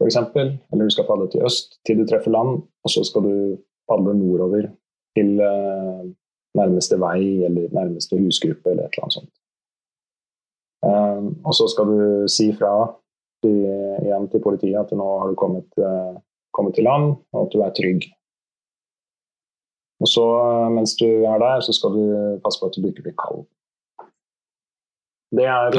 f.eks. 0.00 0.18
Eller 0.38 0.86
du 0.86 0.94
skal 0.94 1.08
padle 1.08 1.28
til 1.32 1.44
øst 1.48 1.76
til 1.86 2.00
du 2.00 2.06
treffer 2.08 2.32
land, 2.32 2.62
og 2.62 2.94
så 2.94 3.04
skal 3.04 3.26
du 3.26 3.36
padle 3.90 4.16
nordover 4.16 4.70
til 5.18 5.44
eh, 5.44 6.02
nærmeste 6.56 6.96
vei 7.00 7.44
eller 7.44 7.68
nærmeste 7.74 8.16
husgruppe 8.20 8.72
eller 8.72 8.86
et 8.86 8.96
eller 8.96 9.08
annet 9.08 9.20
sånt. 9.20 9.32
og 11.48 11.54
så 11.54 11.68
skal 11.70 11.86
du 11.88 12.28
si 12.28 12.48
fra 12.58 12.72
igjen 13.48 14.28
til 14.30 14.42
politiet 14.44 14.78
at 14.78 14.92
nå 14.96 15.06
har 15.22 15.30
du 15.30 15.38
kommet, 15.38 15.68
uh, 15.78 16.18
kommet 16.54 16.76
til 16.76 16.86
land, 16.86 17.14
og 17.32 17.46
at 17.46 17.54
du 17.54 17.62
er 17.64 17.74
trygg. 17.76 18.06
Og 20.02 20.08
så, 20.10 20.24
eh, 20.42 20.70
mens 20.74 20.96
du 20.98 21.06
er 21.06 21.38
der, 21.38 21.60
så 21.62 21.72
skal 21.76 21.94
du 21.94 22.04
passe 22.44 22.58
på 22.60 22.66
at 22.66 22.74
du 22.76 22.86
ikke 22.86 23.04
blir 23.06 23.18
kald. 23.22 23.44
Det 25.32 25.46
er 25.48 25.72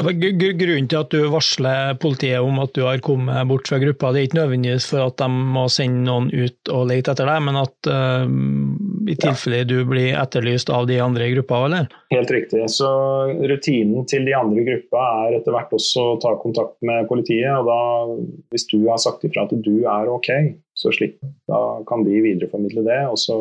Grunnen 0.58 0.88
til 0.90 0.98
at 0.98 1.12
du 1.14 1.28
varsler 1.30 1.94
politiet 2.02 2.42
om 2.42 2.56
at 2.58 2.72
du 2.74 2.82
har 2.88 2.98
kommet 3.04 3.46
bort 3.46 3.68
fra 3.70 3.78
gruppa, 3.78 4.10
det 4.10 4.20
er 4.20 4.26
ikke 4.28 4.38
nødvendigvis 4.40 4.88
for 4.90 5.04
at 5.06 5.16
de 5.20 5.28
må 5.30 5.68
sende 5.70 6.02
noen 6.08 6.26
ut 6.32 6.72
og 6.74 6.88
lete 6.90 7.12
etter 7.14 7.28
deg, 7.30 7.42
men 7.46 7.58
at 7.60 7.90
uh, 7.90 8.24
i 9.06 9.14
tilfelle 9.14 9.60
ja. 9.62 9.68
du 9.70 9.76
blir 9.86 10.16
etterlyst 10.18 10.72
av 10.74 10.88
de 10.90 10.98
andre 11.02 11.28
i 11.28 11.34
gruppa, 11.36 11.60
eller? 11.68 11.86
Helt 12.10 12.32
riktig. 12.34 12.64
Så 12.72 12.88
rutinen 13.46 14.08
til 14.10 14.26
de 14.26 14.34
andre 14.34 14.64
i 14.64 14.66
gruppa 14.66 15.04
er 15.28 15.38
etter 15.38 15.54
hvert 15.54 15.76
også 15.78 16.08
å 16.14 16.16
ta 16.24 16.34
kontakt 16.42 16.74
med 16.86 17.06
politiet. 17.10 17.52
Og 17.54 17.68
da, 17.68 17.78
hvis 18.54 18.66
du 18.72 18.80
har 18.88 18.98
sagt 19.02 19.22
ifra 19.28 19.46
at 19.46 19.54
du 19.54 19.76
er 19.84 20.10
ok, 20.10 20.32
så 20.74 20.90
slipp. 20.94 21.20
Da 21.50 21.60
kan 21.86 22.02
de 22.06 22.18
videreformidle 22.26 22.82
det, 22.88 23.00
og 23.06 23.20
så 23.22 23.38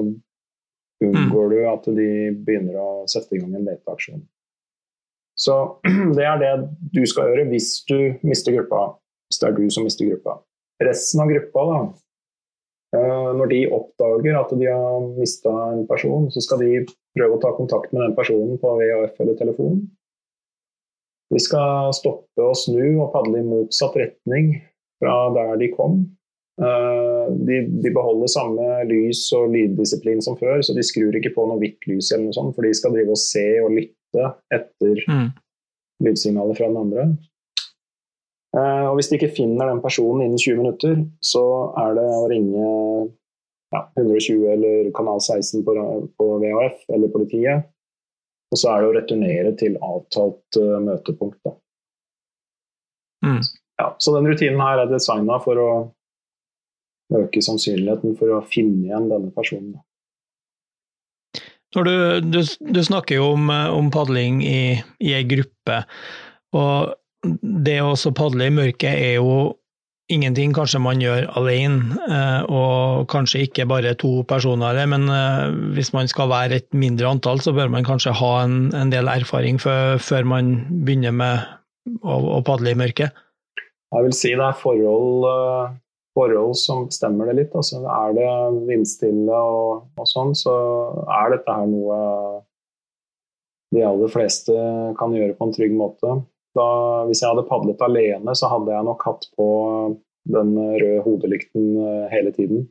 unngår 1.03 1.49
mm. 1.49 1.53
du 1.55 1.59
at 1.71 1.89
de 1.97 2.09
begynner 2.45 2.77
å 2.79 2.91
sette 3.09 3.33
i 3.33 3.41
gang 3.41 3.57
en 3.57 3.65
leteaksjon. 3.65 4.21
Så 5.39 5.79
det 6.17 6.25
er 6.27 6.39
det 6.41 6.53
du 6.93 7.03
skal 7.09 7.31
gjøre 7.31 7.49
hvis 7.51 7.75
du 7.89 7.97
mister 8.25 8.55
gruppa. 8.55 8.93
Hvis 9.29 9.41
det 9.41 9.49
er 9.49 9.57
du 9.57 9.65
som 9.73 9.87
mister 9.87 10.09
gruppa. 10.09 10.37
Resten 10.83 11.23
av 11.23 11.31
gruppa, 11.31 11.65
da, 11.69 11.79
eh, 12.97 13.29
når 13.39 13.51
de 13.53 13.61
oppdager 13.73 14.39
at 14.39 14.53
de 14.59 14.69
har 14.69 15.09
mista 15.17 15.53
en 15.71 15.85
person, 15.89 16.29
så 16.33 16.43
skal 16.43 16.63
de 16.63 16.85
prøve 17.17 17.37
å 17.37 17.41
ta 17.41 17.53
kontakt 17.57 17.93
med 17.93 18.03
den 18.07 18.17
personen 18.17 18.57
på 18.61 18.77
VAF 18.79 19.21
eller 19.23 19.37
telefon. 19.39 19.83
De 21.33 21.39
skal 21.41 21.93
stoppe 21.97 22.43
og 22.45 22.57
snu 22.57 22.99
og 23.01 23.13
padle 23.13 23.41
i 23.41 23.47
motsatt 23.47 23.95
retning 23.97 24.57
fra 25.01 25.15
der 25.33 25.55
de 25.61 25.71
kom. 25.73 26.03
Eh, 26.61 27.25
de, 27.47 27.63
de, 27.81 27.89
beholder 27.89 28.29
samme 28.29 28.67
lys- 28.85 29.31
og 29.33 29.49
lyddisiplin 29.55 30.21
som 30.21 30.37
før, 30.37 30.61
så 30.61 30.75
de 30.77 30.85
skrur 30.85 31.15
ikke 31.17 31.33
på 31.33 31.47
noe 31.49 31.57
hvitt 31.61 31.87
lys, 31.89 32.11
eller 32.11 32.27
noe 32.27 32.37
sånt, 32.37 32.53
for 32.53 32.67
de 32.67 32.73
skal 32.77 32.93
drive 32.93 33.15
og 33.15 33.21
se 33.21 33.47
og 33.63 33.73
lytte 33.73 34.02
etter 34.53 35.03
mm. 35.09 35.29
lydsignalet 36.05 36.59
fra 36.59 36.69
den 36.69 36.81
andre. 36.81 37.05
Eh, 38.57 38.85
og 38.89 38.97
Hvis 38.97 39.09
de 39.09 39.17
ikke 39.17 39.33
finner 39.33 39.71
den 39.71 39.81
personen 39.81 40.27
innen 40.27 40.41
20 40.41 40.61
minutter, 40.61 40.97
så 41.25 41.43
er 41.81 41.97
det 41.97 42.05
å 42.05 42.25
ringe 42.29 42.67
ja, 43.73 43.81
120 43.97 44.45
eller 44.53 44.91
kanal 44.93 45.21
16 45.21 45.63
på, 45.65 45.75
på, 46.17 46.29
VHF 46.43 46.93
eller 46.93 47.13
politiet. 47.13 47.69
Og 48.53 48.59
så 48.61 48.69
er 48.69 48.83
det 48.83 48.89
å 48.91 48.95
returnere 48.99 49.55
til 49.57 49.79
avtalt 49.81 50.59
uh, 50.61 50.77
møtepunkt. 50.83 51.41
Mm. 53.25 53.39
Ja, 53.81 53.87
så 53.97 54.13
den 54.13 54.29
rutinen 54.29 54.61
her 54.61 54.83
er 54.83 54.91
designa 54.91 55.39
for 55.41 55.57
å 55.57 55.69
øke 57.17 57.41
sannsynligheten 57.41 58.13
for 58.19 58.35
å 58.37 58.43
finne 58.45 58.85
igjen 58.85 59.09
denne 59.09 59.33
personen. 59.33 59.79
Når 61.73 61.87
du, 61.87 61.95
du, 62.35 62.39
du 62.75 62.81
snakker 62.85 63.17
jo 63.17 63.31
om, 63.33 63.49
om 63.49 63.89
padling 63.93 64.43
i, 64.45 64.77
i 65.01 65.15
ei 65.17 65.23
gruppe, 65.25 65.83
og 66.53 66.93
det 67.41 67.79
å 67.81 67.95
padle 68.15 68.49
i 68.49 68.53
mørket 68.53 68.91
er 68.93 69.15
jo 69.17 69.53
ingenting 70.11 70.51
kanskje 70.55 70.81
man 70.83 71.01
gjør 71.01 71.27
alene, 71.39 71.95
eh, 72.11 72.41
og 72.51 73.07
kanskje 73.11 73.45
ikke 73.47 73.67
bare 73.69 73.93
to 73.99 74.21
personer, 74.27 74.77
men 74.89 75.07
eh, 75.11 75.53
hvis 75.77 75.93
man 75.95 76.09
skal 76.11 76.29
være 76.31 76.59
et 76.59 76.67
mindre 76.75 77.09
antall, 77.09 77.41
så 77.43 77.53
bør 77.55 77.71
man 77.73 77.87
kanskje 77.87 78.15
ha 78.19 78.33
en, 78.43 78.57
en 78.75 78.91
del 78.93 79.09
erfaring 79.11 79.61
før, 79.61 79.97
før, 80.03 80.27
man 80.27 80.55
begynner 80.83 81.15
med 81.15 81.45
å, 82.03 82.19
å, 82.37 82.41
padle 82.45 82.73
i 82.73 82.79
mørket? 82.79 83.15
Jeg 83.93 84.07
vil 84.07 84.15
si 84.17 84.33
det 84.33 84.45
er 84.49 84.59
forhold 84.59 85.29
eh, 85.29 85.79
forhold 86.17 86.57
som 86.59 86.87
bestemmer 86.89 87.29
det 87.29 87.37
litt. 87.41 87.55
Altså, 87.57 87.81
er 87.83 88.15
det 88.17 88.29
vindstille 88.69 89.33
og, 89.33 89.85
og, 89.97 90.07
sånn, 90.09 90.33
så 90.37 90.53
er 91.21 91.33
dette 91.35 91.57
her 91.57 91.69
noe 91.69 91.99
de 93.73 93.81
aller 93.81 94.11
fleste 94.13 94.53
kan 94.99 95.15
gjøre 95.15 95.33
på 95.37 95.47
en 95.47 95.55
trygg 95.55 95.73
måte. 95.73 96.19
Da, 96.53 96.65
hvis 97.09 97.23
jeg 97.23 97.31
hadde 97.31 97.47
padlet 97.49 97.81
alene, 97.81 98.35
så 98.37 98.51
hadde 98.51 98.75
jeg 98.75 98.85
nok 98.85 99.05
hatt 99.07 99.25
på 99.33 99.47
den 100.29 100.53
røde 100.57 101.01
hodelykten 101.03 101.71
eh, 101.81 102.05
hele 102.13 102.31
tiden. 102.35 102.67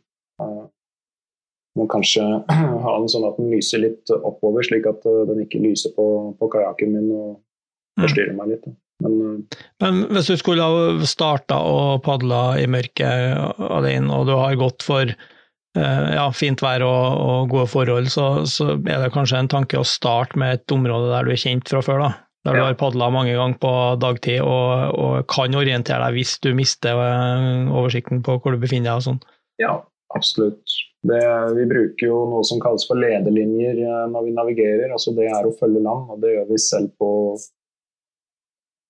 Må 1.79 1.89
kanskje 1.91 2.23
ha 2.85 2.95
den 2.99 3.11
sånn 3.11 3.27
at 3.29 3.41
den 3.41 3.51
lyser 3.53 3.83
litt 3.83 4.13
oppover, 4.15 4.65
slik 4.67 4.87
at 4.89 5.05
eh, 5.09 5.25
den 5.29 5.43
ikke 5.45 5.63
lyser 5.65 5.95
på, 5.97 6.07
på 6.39 6.51
kajakken 6.55 6.95
min 6.95 7.11
og 7.11 7.29
mm. 7.35 8.05
forstyrrer 8.05 8.39
meg 8.39 8.55
litt. 8.55 8.71
Men, 9.03 9.21
eh, 9.21 9.59
Men, 9.81 10.01
hvis 10.15 10.31
du 10.31 10.37
skulle 10.41 10.65
ha 10.65 11.07
starta 11.09 11.59
å 11.59 12.01
padle 12.05 12.43
i 12.63 12.67
mørket 12.71 13.63
alene, 13.69 14.11
og 14.15 14.29
du 14.29 14.35
har 14.37 14.59
gått 14.61 14.85
for 14.87 15.07
eh, 15.09 16.09
ja, 16.17 16.27
fint 16.37 16.63
vær 16.63 16.85
og, 16.87 17.07
og 17.23 17.55
gode 17.55 17.71
forhold, 17.73 18.11
så, 18.13 18.45
så, 18.49 18.75
er 18.77 19.05
det 19.05 19.13
kanskje 19.15 19.43
en 19.43 19.53
tanke 19.53 19.81
å 19.81 19.89
starte 19.89 20.39
med 20.41 20.59
et 20.59 20.75
område 20.75 21.11
der 21.13 21.27
du 21.27 21.35
er 21.35 21.43
kjent 21.45 21.73
fra 21.73 21.83
før? 21.85 22.07
da? 22.07 22.13
Der 22.43 22.57
ja. 22.57 22.63
du 22.63 22.67
har 22.67 22.79
padla 22.79 23.07
mange 23.15 23.37
ganger 23.39 23.59
på 23.63 23.73
dagtid 24.03 24.41
og, 24.43 24.97
og, 24.99 25.19
kan 25.31 25.55
orientere 25.55 26.03
deg 26.03 26.19
hvis 26.19 26.41
du 26.43 26.51
mister 26.59 26.99
eh, 26.99 27.71
oversikten 27.71 28.25
på 28.27 28.41
hvor 28.43 28.55
du 28.55 28.63
befinner 28.63 28.91
deg 28.91 29.03
og 29.03 29.07
sånn? 29.11 29.21
Ja, 29.63 29.77
absolutt. 30.17 30.79
Det, 31.07 31.19
vi 31.57 31.65
bruker 31.67 32.07
jo 32.07 32.19
noe 32.31 32.45
som 32.47 32.61
kalles 32.63 32.85
for 32.87 32.99
lederlinjer 32.99 33.81
når 34.11 34.27
vi 34.27 34.35
navigerer. 34.35 34.93
altså 34.95 35.15
Det 35.17 35.27
er 35.27 35.47
å 35.47 35.55
følge 35.59 35.83
land, 35.83 36.11
og 36.15 36.21
det 36.23 36.37
gjør 36.37 36.47
vi 36.51 36.59
selv 36.63 36.93
på 36.99 37.09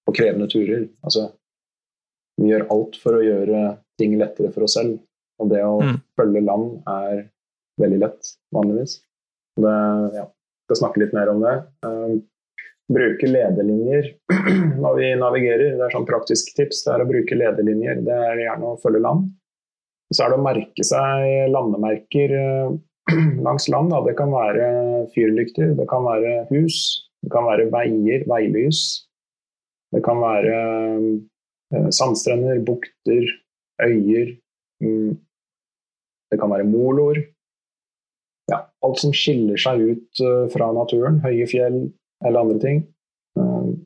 på 0.06 0.14
krevende 0.16 0.48
turer. 0.50 0.86
Altså, 1.06 1.28
vi 2.40 2.50
gjør 2.50 2.68
alt 2.74 2.98
for 3.02 3.18
å 3.18 3.24
gjøre 3.24 3.62
ting 4.00 4.16
lettere 4.20 4.52
for 4.54 4.66
oss 4.66 4.76
selv. 4.78 4.98
Og 5.42 5.50
det 5.52 5.62
å 5.66 5.78
mm. 5.82 5.96
følge 6.18 6.44
land 6.44 6.68
er 6.90 7.24
veldig 7.82 8.02
lett, 8.02 8.34
vanligvis. 8.54 8.98
Det, 9.60 9.72
ja, 10.16 10.26
skal 10.68 10.80
snakke 10.84 11.02
litt 11.02 11.16
mer 11.16 11.32
om 11.32 11.42
det. 11.44 11.56
Uh, 11.86 12.20
bruke 12.92 13.28
lederlinjer 13.28 14.10
når 14.82 14.98
vi 14.98 15.12
navigerer. 15.20 15.76
Det 15.78 15.86
er 15.86 15.94
sånn 15.94 16.08
praktisk 16.08 16.52
tips. 16.58 16.84
Det 16.86 16.94
er 16.94 17.04
å 17.04 17.10
bruke 17.10 17.38
lederlinjer. 17.38 18.02
Det 18.06 18.18
er 18.30 18.46
gjerne 18.46 18.72
å 18.72 18.80
følge 18.82 19.02
land. 19.04 19.28
Så 20.12 20.24
er 20.24 20.32
det 20.32 20.40
å 20.40 20.44
merke 20.44 20.86
seg 20.86 21.52
landemerker. 21.52 22.36
langs 23.46 23.68
land, 23.68 23.90
da, 23.92 24.02
det 24.06 24.14
kan 24.18 24.32
være 24.32 24.66
fyrlykter, 25.14 25.72
det 25.78 25.86
kan 25.90 26.04
være 26.06 26.44
hus, 26.52 26.76
det 27.24 27.32
kan 27.34 27.46
være 27.48 27.68
veier, 27.72 28.22
veilys. 28.30 28.82
Det 29.92 30.00
kan 30.04 30.20
være 30.22 30.56
eh, 31.74 31.90
sandstrender, 31.92 32.62
bukter, 32.66 33.28
øyer. 33.82 34.32
Mm. 34.80 35.18
Det 36.32 36.40
kan 36.40 36.50
være 36.50 36.68
moloer. 36.68 37.20
Ja, 38.50 38.64
alt 38.84 38.98
som 38.98 39.12
skiller 39.14 39.60
seg 39.60 39.82
ut 39.84 40.22
uh, 40.24 40.48
fra 40.52 40.72
naturen. 40.74 41.20
Høye 41.22 41.46
fjell 41.46 41.78
eller 42.24 42.40
andre 42.40 42.58
ting. 42.62 42.82
Uh, 43.38 43.76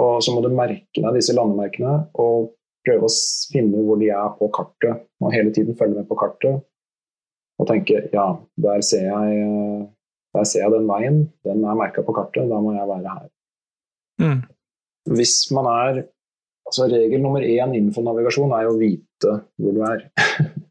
og 0.00 0.22
så 0.24 0.32
må 0.32 0.42
du 0.44 0.48
merke 0.54 1.02
deg 1.02 1.18
disse 1.18 1.34
landemerkene 1.36 1.96
og 2.14 2.52
prøve 2.86 3.10
å 3.10 3.14
finne 3.52 3.82
hvor 3.84 4.00
de 4.00 4.08
er 4.14 4.30
på 4.38 4.48
kartet. 4.54 5.04
Og 5.20 5.34
hele 5.34 5.52
tiden 5.54 5.76
følge 5.78 5.98
med 5.98 6.08
på 6.08 6.18
kartet 6.20 6.62
og 7.60 7.68
tenke 7.68 8.06
ja, 8.14 8.26
der 8.56 8.80
ser 8.86 9.10
jeg, 9.10 9.40
der 10.32 10.46
ser 10.48 10.64
jeg 10.64 10.72
den 10.72 10.88
veien. 10.88 11.20
Den 11.44 11.66
er 11.66 11.76
merka 11.76 12.04
på 12.06 12.14
kartet, 12.16 12.48
da 12.48 12.60
må 12.62 12.72
jeg 12.72 12.88
være 12.88 13.16
her. 13.18 13.28
Mm. 14.22 14.40
Hvis 15.10 15.50
man 15.54 15.66
er 15.70 16.02
altså 16.70 16.86
Regel 16.86 17.22
nummer 17.22 17.42
én 17.42 17.74
innenfor 17.74 18.04
navigasjon 18.06 18.52
er 18.54 18.68
å 18.70 18.76
vite 18.78 19.40
hvor 19.60 19.76
du 19.76 19.86
er. 19.86 20.06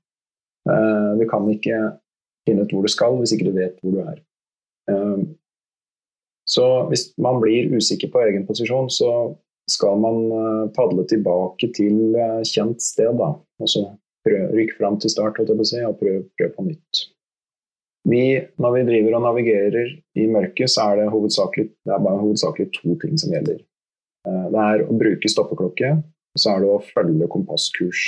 Eh, 0.70 1.12
du 1.18 1.24
kan 1.26 1.48
ikke 1.50 1.78
finne 2.46 2.62
ut 2.62 2.74
hvor 2.76 2.84
du 2.86 2.92
skal 2.92 3.16
hvis 3.18 3.32
ikke 3.34 3.48
du 3.48 3.56
vet 3.56 3.78
hvor 3.82 3.94
du 3.96 4.02
er. 4.04 4.18
Eh, 4.92 5.22
så 6.46 6.66
hvis 6.92 7.08
man 7.18 7.40
blir 7.42 7.72
usikker 7.74 8.12
på 8.14 8.22
egen 8.28 8.46
posisjon, 8.46 8.90
så 8.94 9.32
skal 9.72 9.98
man 10.04 10.20
eh, 10.36 10.66
padle 10.76 11.08
tilbake 11.10 11.72
til 11.74 12.14
kjent 12.46 12.84
sted. 12.86 13.18
Da. 13.18 13.32
Og 13.40 13.72
så 13.72 13.86
rykke 14.30 14.78
fram 14.78 15.00
til 15.02 15.16
start 15.16 15.40
og 15.42 15.50
prøve 15.56 16.22
prøv 16.38 16.54
på 16.54 16.68
nytt. 16.68 17.02
Vi, 18.12 18.22
når 18.62 18.76
vi 18.76 18.86
driver 18.92 19.18
og 19.18 19.26
navigerer 19.26 19.90
i 20.20 20.28
mørket, 20.30 20.70
så 20.70 20.92
er 20.92 21.02
det, 21.02 21.10
hovedsakelig, 21.16 21.72
det 21.88 21.96
er 21.96 22.06
bare 22.06 22.22
hovedsakelig 22.22 22.70
to 22.78 23.00
ting 23.02 23.18
som 23.18 23.34
gjelder. 23.34 23.64
Det 24.26 24.64
er 24.64 24.82
å 24.84 24.96
bruke 25.00 25.30
stoppeklokke, 25.32 25.94
og 26.00 26.42
så 26.42 26.52
er 26.54 26.64
det 26.64 26.72
å 26.74 26.82
følge 26.84 27.30
kompasskurs. 27.32 28.02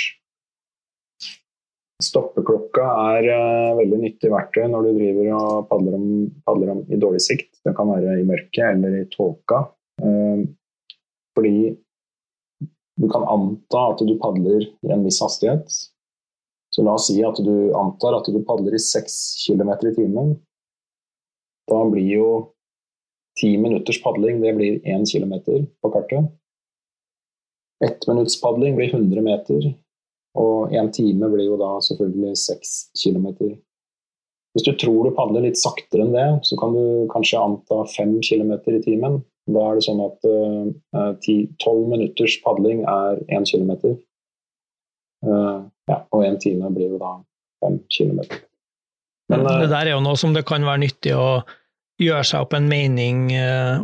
Stoppeklokka 2.02 2.84
er 3.14 3.28
uh, 3.30 3.76
veldig 3.78 4.00
nyttig 4.00 4.30
verktøy 4.32 4.66
når 4.70 4.88
du 4.88 4.90
driver 4.96 5.30
og 5.36 5.68
padler, 5.70 5.96
om, 5.98 6.08
padler 6.46 6.74
om, 6.74 6.82
i 6.90 6.98
dårlig 7.00 7.22
sikt. 7.22 7.50
Det 7.62 7.74
kan 7.78 7.90
være 7.92 8.18
i 8.20 8.26
mørket 8.26 8.74
eller 8.74 8.98
i 8.98 9.06
tåka. 9.12 9.62
Uh, 10.02 10.42
fordi 11.36 11.72
du 13.00 13.08
kan 13.10 13.24
anta 13.30 13.86
at 13.92 14.02
du 14.06 14.14
padler 14.20 14.66
i 14.66 14.92
en 14.94 15.04
viss 15.06 15.22
hastighet. 15.24 15.68
Så 16.72 16.84
la 16.84 16.96
oss 16.96 17.08
si 17.10 17.18
at 17.24 17.38
du 17.44 17.72
antar 17.76 18.16
at 18.16 18.28
du 18.32 18.40
padler 18.48 18.76
i 18.76 18.82
6 18.82 19.16
km 19.44 19.72
i 19.90 19.94
timen. 19.96 20.34
Da 21.68 21.82
blir 21.88 22.08
jo 22.08 22.28
10 23.40 23.62
minutters 23.62 24.02
padling 24.02 24.42
det 24.42 24.52
blir 24.56 24.80
1 24.84 25.08
kilometer 25.08 25.64
på 25.82 25.90
kartet. 25.94 26.30
Ett 27.84 28.06
minutts 28.08 28.40
padling 28.40 28.76
blir 28.76 28.94
100 28.94 29.22
meter. 29.24 29.72
Og 30.38 30.72
én 30.72 30.88
time 30.92 31.28
blir 31.32 31.50
jo 31.50 31.58
da 31.60 31.74
selvfølgelig 31.84 32.36
seks 32.40 32.70
kilometer. 33.02 33.56
Hvis 34.52 34.64
du 34.68 34.72
tror 34.76 35.08
du 35.08 35.16
padler 35.16 35.46
litt 35.46 35.60
saktere 35.60 36.04
enn 36.04 36.14
det, 36.14 36.28
så 36.48 36.56
kan 36.60 36.74
du 36.76 37.08
kanskje 37.12 37.40
anta 37.40 37.82
fem 37.88 38.14
kilometer 38.24 38.76
i 38.76 38.82
timen. 38.84 39.20
Da 39.50 39.64
er 39.68 39.78
det 39.78 39.84
sånn 39.88 40.02
at 40.04 40.28
eh, 40.28 41.42
tolv 41.64 41.82
uh, 41.82 41.90
minutters 41.90 42.36
padling 42.44 42.84
er 42.86 43.22
én 43.32 43.48
kilometer. 43.48 43.96
Uh, 45.24 45.64
ja, 45.90 46.02
og 46.12 46.24
én 46.26 46.38
time 46.42 46.70
blir 46.74 46.94
jo 46.94 47.00
da 47.00 47.16
fem 47.64 47.80
kilometer. 47.90 48.44
Men, 49.32 49.46
uh, 49.48 49.58
det 49.64 49.72
der 49.72 49.88
er 49.88 49.96
jo 49.96 50.04
noe 50.04 50.20
som 50.20 50.36
det 50.36 50.44
kan 50.48 50.64
være 50.68 50.84
nyttig 50.84 51.16
å 51.16 51.42
gjøre 52.02 52.26
seg 52.26 52.44
opp 52.44 52.54
en 52.56 52.68
mening 52.70 53.30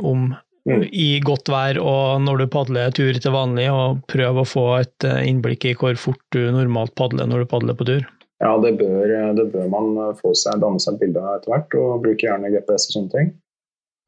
om 0.04 0.28
mm. 0.68 0.85
i 0.92 1.09
godt 1.24 1.50
vær 1.52 1.81
og 1.83 2.22
når 2.24 2.42
du 2.42 2.46
padler 2.52 2.94
tur 2.94 3.16
til 3.16 3.35
vanlig, 3.35 3.68
og 3.72 4.04
prøve 4.11 4.44
å 4.44 4.48
få 4.48 4.66
et 4.81 5.09
eh, 5.09 5.24
innblikk 5.31 5.68
i 5.68 5.74
hvor 5.78 5.98
fort 6.00 6.22
du 6.35 6.42
normalt 6.54 6.94
padler 6.98 7.28
når 7.28 7.44
du 7.44 7.50
padler 7.50 7.78
på 7.78 7.88
tur? 7.88 8.07
Ja, 8.38 8.52
det 8.62 8.76
bør, 8.78 9.11
det 9.35 9.48
bør 9.50 9.66
man 9.72 9.96
få 10.20 10.31
seg, 10.38 10.61
danne 10.62 10.78
seg 10.83 10.94
et 10.94 11.07
bilde 11.07 11.22
av 11.24 11.40
etter 11.40 11.50
hvert, 11.50 11.74
og 11.74 12.04
bruke 12.04 12.22
gjerne 12.22 12.52
GPS 12.52 12.87
og 12.87 12.94
sånne 12.94 13.14
ting. 13.16 13.33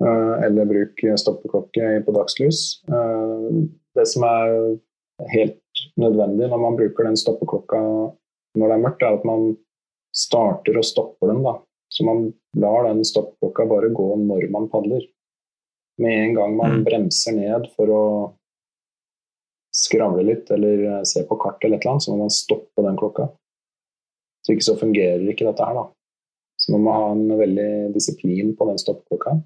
Eh, 0.04 0.34
eller 0.46 0.68
bruk 0.70 1.02
stoppeklokke 1.18 1.96
på 2.06 2.14
dagslys. 2.14 2.60
Eh, 2.88 3.48
det 3.98 4.06
som 4.08 4.24
er 4.28 4.54
helt 5.34 5.82
nødvendig 6.00 6.46
når 6.48 6.62
man 6.62 6.78
bruker 6.78 7.08
den 7.08 7.18
stoppeklokka 7.18 7.80
når 8.58 8.70
det 8.70 8.76
er 8.76 8.84
mørkt, 8.84 9.02
er 9.02 9.18
at 9.18 9.26
man 9.26 9.50
starter 10.16 10.78
og 10.78 10.86
stopper 10.86 11.30
den. 11.30 11.42
da. 11.44 11.58
Så 11.90 12.06
man 12.06 12.30
lar 12.58 12.88
den 12.88 13.04
stoppklokka 13.06 13.66
bare 13.70 13.92
gå 13.94 14.08
når 14.24 14.48
man 14.50 14.68
padler. 14.72 15.04
Med 16.00 16.24
en 16.24 16.34
gang 16.34 16.56
man 16.56 16.80
mm. 16.80 16.84
bremser 16.86 17.36
ned 17.36 17.68
for 17.76 17.92
å 17.92 18.04
skravle 19.76 20.24
litt 20.26 20.50
eller 20.50 20.84
eh, 20.88 21.02
se 21.06 21.22
på 21.28 21.38
kart 21.40 21.62
eller 21.64 21.78
et 21.78 21.84
eller 21.84 21.94
annet, 21.94 22.06
så 22.06 22.14
må 22.14 22.24
man 22.24 22.34
stoppe 22.34 22.84
den 22.86 22.98
klokka. 22.98 23.28
Så 24.46 24.54
ikke 24.54 24.66
så 24.70 24.76
fungerer 24.80 25.28
ikke 25.30 25.46
dette 25.46 25.66
her, 25.66 25.76
da. 25.76 25.86
Så 26.60 26.74
man 26.74 26.84
må 26.84 26.94
ha 26.96 27.10
en 27.14 27.24
veldig 27.38 27.70
disiplin 27.94 28.54
på 28.56 28.68
den 28.68 28.80
stoppklokka. 28.80 29.36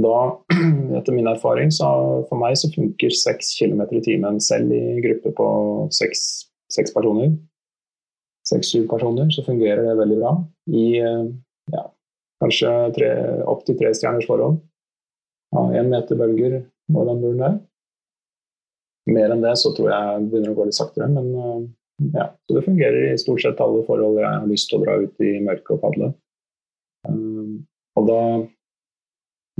Da, 0.00 0.16
etter 0.98 1.16
min 1.16 1.28
erfaring, 1.30 1.72
så 1.74 1.86
for 2.28 2.40
meg 2.40 2.56
så 2.58 2.70
funker 2.72 3.14
6 3.14 3.54
km 3.58 3.84
i 3.98 4.02
timen 4.04 4.40
selv 4.44 4.72
i 4.74 5.00
gruppe 5.04 5.32
på 5.36 5.46
seks, 5.94 6.26
seks 6.72 6.94
personer. 6.96 7.32
Seks-syv 8.50 8.88
personer, 8.90 9.28
så 9.30 9.44
fungerer 9.46 9.84
det 9.86 9.98
veldig 9.98 10.18
bra. 10.18 10.34
I 10.74 10.86
eh, 12.46 12.86
tre, 12.96 13.10
opp 13.50 13.64
til 13.66 13.78
tre 13.78 13.92
stjerners 13.96 14.28
forhold 14.28 14.58
ja, 15.50 15.64
én 15.80 15.90
meter 15.90 16.18
bølger 16.18 16.60
og 16.94 17.06
den 17.08 17.20
muren 17.22 17.42
der. 17.42 17.58
Mer 19.10 19.34
enn 19.34 19.42
det 19.42 19.56
så 19.58 19.72
tror 19.74 19.90
jeg 19.90 20.26
begynner 20.30 20.52
å 20.52 20.58
gå 20.58 20.66
litt 20.68 20.78
saktere, 20.78 21.08
men 21.10 21.30
eh, 21.34 21.68
ja. 22.14 22.30
Så 22.46 22.56
det 22.56 22.64
fungerer 22.64 23.10
i 23.10 23.18
stort 23.20 23.42
sett 23.42 23.60
alle 23.60 23.82
forhold 23.84 24.20
jeg 24.20 24.28
har 24.28 24.48
lyst 24.48 24.70
til 24.70 24.78
å 24.78 24.84
dra 24.84 24.96
ut 25.02 25.24
i 25.24 25.34
mørket 25.44 25.74
og 25.74 25.82
padle. 25.82 26.12
Um, 27.08 27.66
og 27.98 28.06
da, 28.08 28.20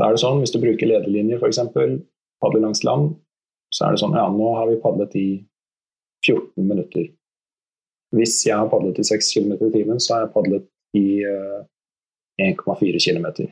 da, 0.00 0.06
er 0.06 0.16
det 0.16 0.22
sånn, 0.22 0.40
hvis 0.40 0.54
du 0.54 0.60
bruker 0.62 0.88
lederlinjer 0.88 1.40
f.eks., 1.40 1.60
padler 2.40 2.64
langs 2.64 2.80
land, 2.86 3.12
så 3.74 3.86
er 3.86 3.94
det 3.94 4.02
sånn 4.02 4.16
ja, 4.16 4.24
nå 4.32 4.54
har 4.56 4.70
vi 4.70 4.80
padlet 4.80 5.16
i 5.20 5.26
14 6.24 6.64
minutter. 6.64 7.10
Hvis 8.16 8.38
jeg 8.46 8.56
har 8.56 8.70
padlet 8.72 8.98
i 8.98 9.06
6 9.06 9.28
km 9.36 9.52
i 9.68 9.72
timen, 9.74 10.00
så 10.00 10.16
har 10.16 10.24
jeg 10.24 10.34
padlet 10.34 10.66
i 10.96 11.20
uh, 11.28 11.60
1,4 12.40 13.00
km. 13.04 13.48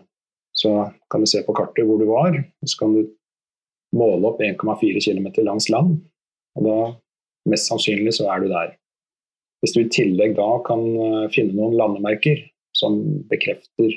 Så 0.56 0.72
kan 1.10 1.22
du 1.22 1.28
se 1.30 1.42
på 1.46 1.54
kartet 1.54 1.86
hvor 1.86 2.00
du 2.00 2.08
var, 2.10 2.34
og 2.34 2.70
så 2.70 2.80
kan 2.80 2.96
du 2.96 3.02
måle 3.96 4.32
opp 4.32 4.42
1,4 4.42 5.02
km 5.04 5.28
langs 5.46 5.68
land. 5.72 5.98
Og 6.58 6.66
da, 6.66 6.76
mest 7.48 7.70
sannsynlig, 7.70 8.16
så 8.18 8.28
er 8.32 8.42
du 8.42 8.50
der. 8.50 8.74
Hvis 9.62 9.74
du 9.74 9.82
i 9.82 9.90
tillegg 9.90 10.36
da 10.38 10.48
kan 10.66 10.84
eh, 10.86 11.24
finne 11.34 11.56
noen 11.56 11.76
landemerker 11.78 12.44
som 12.76 12.98
bekrefter 13.30 13.90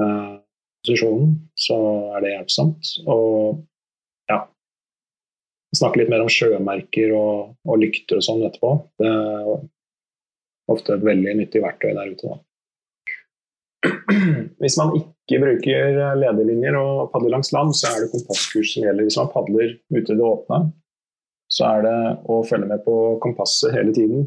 eh, 0.00 0.34
posisjonen, 0.84 1.34
så 1.56 1.78
er 2.16 2.24
det 2.24 2.34
hjelpsomt. 2.34 2.94
Og 3.08 3.64
ja 4.30 4.44
Snakke 5.76 6.00
litt 6.00 6.08
mer 6.08 6.22
om 6.24 6.30
sjømerker 6.32 7.10
og, 7.12 7.56
og 7.68 7.80
lykter 7.82 8.16
og 8.16 8.24
sånn 8.24 8.40
etterpå. 8.46 8.70
Det 8.96 9.08
er 9.08 9.48
ofte 10.72 10.94
et 10.94 11.04
veldig 11.04 11.34
nyttig 11.42 11.60
verktøy 11.60 11.90
der 11.92 12.14
ute. 12.14 12.30
da. 12.30 12.38
Hvis 14.62 14.76
man 14.80 14.94
ikke 14.98 15.38
bruker 15.42 15.92
lederlinjer 16.18 16.78
og 16.80 17.10
padler 17.12 17.36
langs 17.36 17.52
land, 17.54 17.74
så 17.78 17.92
er 17.92 18.02
det 18.02 18.12
kompasskurs 18.14 18.72
som 18.74 18.86
gjelder. 18.86 19.06
Hvis 19.06 19.18
man 19.20 19.30
padler 19.34 19.76
ute 19.94 20.14
i 20.14 20.18
det 20.18 20.26
åpne, 20.26 20.60
så 21.52 21.68
er 21.76 21.86
det 21.86 21.98
å 22.28 22.40
følge 22.48 22.68
med 22.70 22.82
på 22.84 22.96
kompasset 23.24 23.74
hele 23.76 23.94
tiden. 23.96 24.26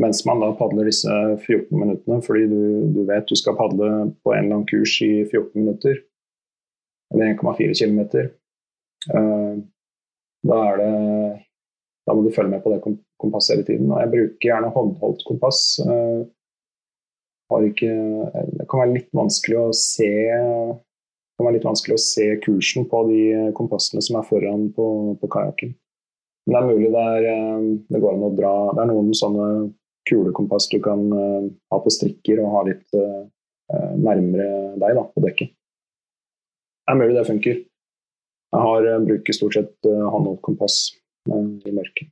Mens 0.00 0.22
man 0.24 0.40
da 0.40 0.52
padler 0.56 0.88
disse 0.88 1.10
14 1.10 1.74
minuttene 1.76 2.20
fordi 2.24 2.46
du, 2.48 2.62
du 2.94 3.02
vet 3.08 3.26
du 3.28 3.36
skal 3.36 3.58
padle 3.58 3.90
på 4.24 4.32
en 4.32 4.44
eller 4.44 4.60
annen 4.60 4.68
kurs 4.70 4.94
i 5.04 5.12
14 5.26 5.50
minutter. 5.58 5.98
Eller 7.12 7.34
1,4 7.34 7.74
km. 7.74 8.00
Uh, 9.10 9.58
da 10.46 10.58
er 10.70 10.80
det 10.80 10.92
Da 12.08 12.14
må 12.16 12.22
du 12.24 12.32
følge 12.32 12.50
med 12.50 12.62
på 12.64 12.70
det 12.72 12.80
kompasset 13.20 13.58
hele 13.58 13.66
tiden. 13.66 13.90
Og 13.92 14.00
jeg 14.00 14.10
bruker 14.14 14.48
gjerne 14.48 14.70
håndholdt 14.74 15.20
kompass. 15.28 15.60
Ikke, 17.50 17.90
det 18.56 18.66
kan 18.70 18.84
være 18.84 18.94
litt 18.94 19.10
vanskelig 19.16 19.58
å 19.58 19.66
se 19.74 20.10
det 21.40 21.40
kan 21.40 21.46
være 21.48 21.56
litt 21.56 21.70
vanskelig 21.70 21.94
å 21.96 22.02
se 22.04 22.24
kursen 22.44 22.84
på 22.90 22.98
de 23.08 23.20
kompassene 23.56 24.02
som 24.04 24.18
er 24.20 24.26
foran 24.28 24.66
på, 24.76 24.86
på 25.16 25.30
kajakken. 25.32 25.70
Men 26.44 26.52
det 26.52 26.60
er 26.60 26.68
mulig 26.68 26.90
det, 26.92 27.04
er, 27.14 27.28
eh, 27.30 27.62
det, 27.88 28.00
går 28.02 28.16
an 28.16 28.26
å 28.26 28.30
dra 28.36 28.52
Det 28.74 28.82
er 28.82 28.90
noen 28.90 29.10
sånne 29.16 29.46
kulekompass 30.08 30.66
du 30.72 30.78
kan 30.82 31.02
uh, 31.12 31.48
ha 31.70 31.78
på 31.84 31.92
strikker 31.92 32.40
og 32.42 32.52
ha 32.54 32.60
litt 32.66 32.96
uh, 32.96 33.24
nærmere 34.00 34.76
deg 34.80 34.96
da, 34.96 35.04
på 35.06 35.22
dekket. 35.22 35.52
Det 35.52 36.94
er 36.94 36.98
mulig 36.98 37.16
det 37.16 37.26
funker. 37.28 37.60
Jeg 38.50 38.64
har 38.66 38.88
bruker 39.04 39.36
stort 39.36 39.54
sett 39.54 39.86
håndholdt 39.86 40.40
kompass 40.42 40.78
i 41.30 41.72
mørket. 41.76 42.08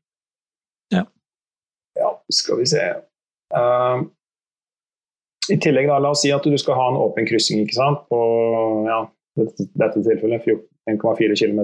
Ja. 0.95 1.03
ja. 1.99 2.13
Skal 2.31 2.61
vi 2.61 2.69
se. 2.71 2.85
Uh, 3.51 4.05
I 5.49 5.57
tillegg, 5.63 5.89
da, 5.89 6.01
la 6.03 6.13
oss 6.13 6.23
si 6.25 6.33
at 6.35 6.45
du 6.45 6.57
skal 6.61 6.77
ha 6.77 6.89
en 6.91 6.99
åpen 7.01 7.29
kryssing 7.29 7.63
ikke 7.63 7.79
sant? 7.79 8.05
på 8.11 8.19
ja, 8.89 9.01
dette 9.39 10.03
tilfellet 10.05 10.45
1,4 10.89 11.39
km. 11.39 11.63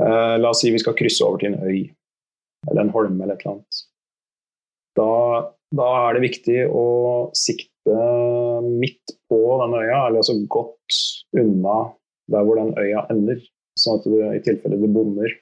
Eh, 0.00 0.34
la 0.40 0.52
oss 0.52 0.62
si 0.62 0.72
vi 0.72 0.80
skal 0.80 0.96
krysse 0.96 1.24
over 1.26 1.40
til 1.40 1.52
en 1.52 1.60
øy 1.64 1.86
eller 2.70 2.82
en 2.82 2.94
holme 2.94 3.22
eller 3.22 3.36
et 3.36 3.44
eller 3.44 3.56
annet. 3.56 3.82
Da, 4.96 5.10
da 5.76 5.88
er 6.06 6.16
det 6.16 6.24
viktig 6.24 6.58
å 6.72 6.86
sikte 7.36 7.96
midt 8.66 9.16
på 9.30 9.40
den 9.62 9.76
øya, 9.78 10.06
eller 10.08 10.22
altså 10.22 10.36
godt 10.50 11.00
unna 11.36 11.78
der 12.32 12.46
hvor 12.46 12.58
den 12.58 12.72
øya 12.80 13.04
ender, 13.12 13.42
sånn 13.78 14.00
at 14.00 14.08
du 14.08 14.16
i 14.32 14.42
tilfelle 14.44 14.80
du 14.80 14.88
bommer. 14.90 15.34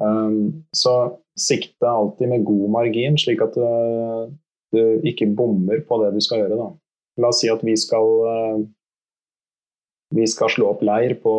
um, 0.00 0.64
så 0.82 0.94
sikte 1.38 1.90
alltid 1.90 2.32
med 2.32 2.46
god 2.48 2.70
margin, 2.78 3.18
slik 3.20 3.42
at 3.44 3.58
uh, 3.60 4.30
du 4.74 5.06
ikke 5.06 5.28
bommer 5.36 5.82
på 5.86 6.00
det 6.02 6.12
du 6.16 6.20
skal 6.24 6.44
gjøre. 6.44 6.58
Da. 6.58 6.68
La 7.22 7.32
oss 7.32 7.42
si 7.42 7.50
at 7.52 7.64
vi 7.66 7.74
skal 7.78 8.08
uh, 8.24 8.62
vi 10.14 10.24
skal 10.30 10.52
slå 10.52 10.70
opp 10.72 10.84
leir 10.86 11.18
på 11.22 11.34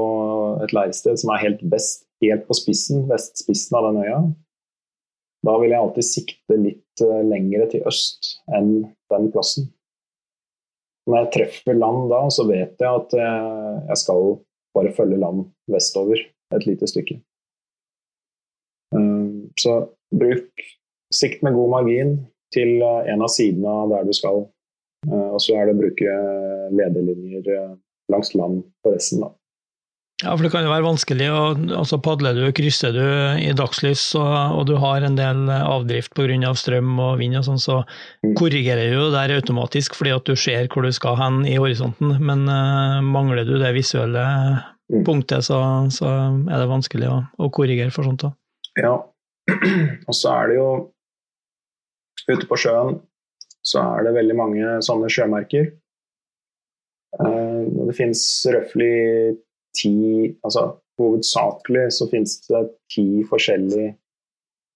et 0.64 0.74
leirsted 0.76 1.18
som 1.22 1.34
er 1.34 1.44
helt 1.46 1.64
best, 1.72 2.06
helt 2.24 2.46
på 2.50 2.58
spissen, 2.58 3.08
vestspissen 3.10 3.80
av 3.80 3.90
den 3.90 4.04
øya. 4.04 4.22
Da 5.48 5.56
vil 5.62 5.72
jeg 5.72 5.82
alltid 5.82 6.06
sikte 6.06 6.60
litt 6.60 7.06
uh, 7.06 7.22
lengre 7.26 7.70
til 7.72 7.86
øst 7.90 8.36
enn 8.56 8.74
den 9.14 9.30
plassen. 9.34 9.72
Når 11.10 11.24
jeg 11.24 11.32
treffer 11.38 11.78
land 11.80 12.10
da, 12.12 12.26
så 12.30 12.46
vet 12.46 12.78
jeg 12.78 12.86
at 12.86 13.14
jeg 13.16 13.98
skal 13.98 14.36
bare 14.78 14.92
følge 14.94 15.18
land 15.18 15.48
vestover 15.74 16.20
et 16.54 16.68
lite 16.70 16.86
stykke. 16.86 17.16
Så 19.58 19.74
bruk 20.14 20.68
sikt 21.14 21.42
med 21.42 21.58
god 21.58 21.74
margin 21.74 22.14
til 22.56 22.80
en 22.84 23.26
av 23.26 23.32
sidene 23.34 23.76
av 23.84 23.94
der 23.94 24.08
du 24.08 24.16
skal. 24.16 24.46
Uh, 25.08 25.30
og 25.32 25.40
så 25.44 25.56
er 25.56 25.68
det 25.70 25.78
å 25.78 25.82
bruke 25.82 26.16
lederlinjer 26.76 27.76
langs 28.12 28.34
land 28.36 28.64
på 28.84 28.96
resten. 28.96 29.24
da. 29.24 29.34
Ja, 30.20 30.34
for 30.34 30.44
det 30.44 30.50
kan 30.52 30.66
jo 30.68 30.72
være 30.74 30.84
vanskelig. 30.84 31.28
Og, 31.32 31.62
altså 31.80 32.00
Padler 32.04 32.36
du, 32.36 32.44
krysser 32.56 32.92
du 32.92 33.04
i 33.40 33.54
dagslys 33.56 34.02
og, 34.20 34.34
og 34.58 34.66
du 34.68 34.74
har 34.82 35.06
en 35.06 35.16
del 35.16 35.48
avdrift 35.48 36.12
pga. 36.18 36.28
Av 36.50 36.58
strøm 36.60 36.98
og 37.00 37.22
vind, 37.22 37.38
og 37.40 37.46
sånn, 37.48 37.62
så 37.62 37.78
mm. 38.26 38.34
korrigerer 38.40 38.92
du 38.92 39.14
der 39.14 39.34
automatisk 39.38 39.96
fordi 39.98 40.12
at 40.16 40.28
du 40.28 40.36
ser 40.40 40.68
hvor 40.72 40.86
du 40.86 40.92
skal 40.96 41.16
hen 41.20 41.42
i 41.48 41.56
horisonten. 41.56 42.18
Men 42.20 42.44
uh, 42.52 43.00
mangler 43.06 43.48
du 43.48 43.56
det 43.62 43.72
visuelle 43.78 44.26
mm. 44.92 45.06
punktet, 45.08 45.48
så, 45.48 45.62
så, 45.94 46.12
er 46.50 46.56
det 46.58 46.72
vanskelig 46.72 47.08
å, 47.08 47.22
å 47.40 47.52
korrigere 47.56 47.94
for 47.96 48.08
sånt. 48.08 48.28
da. 48.28 48.34
Ja, 48.80 48.96
og 50.10 50.16
så 50.16 50.36
er 50.36 50.52
det 50.52 50.60
jo 50.60 50.70
Ute 52.30 52.46
på 52.50 52.58
sjøen 52.62 53.00
så 53.66 53.82
er 53.98 54.06
det 54.06 54.16
veldig 54.16 54.36
mange 54.38 54.76
sånne 54.86 55.10
sjømerker. 55.12 55.72
Uh, 57.20 57.66
det 57.90 57.96
finnes 57.98 58.22
røftlig 58.54 59.40
ti 59.78 59.96
altså 60.46 60.72
Hovedsakelig 61.00 61.86
så 61.96 62.10
finnes 62.12 62.34
det 62.50 62.60
ti 62.92 63.24
forskjellige 63.30 63.94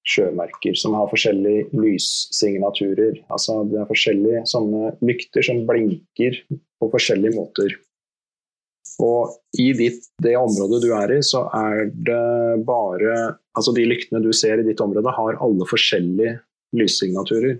sjømerker 0.07 0.75
som 0.79 0.95
har 0.95 1.09
forskjellige 1.11 1.65
lyssignaturer. 1.75 3.17
Altså 3.27 3.57
det 3.67 3.81
er 3.81 3.89
forskjellige 3.89 4.43
sånne 4.47 4.93
lykter 5.03 5.43
som 5.43 5.65
blinker 5.67 6.39
på 6.47 6.89
forskjellige 6.93 7.35
måter. 7.35 7.75
Og 9.03 9.35
i 9.59 9.71
ditt, 9.75 10.07
det 10.23 10.35
området 10.37 10.79
du 10.83 10.89
er 10.95 11.15
i, 11.15 11.21
så 11.25 11.47
er 11.55 11.89
det 11.91 12.63
bare 12.67 13.39
Altså 13.53 13.69
de 13.75 13.83
lyktene 13.85 14.17
du 14.23 14.31
ser 14.33 14.57
i 14.57 14.65
ditt 14.65 14.79
område, 14.81 15.11
har 15.13 15.35
alle 15.45 15.65
forskjellige 15.69 16.39
lyssignaturer. 16.77 17.57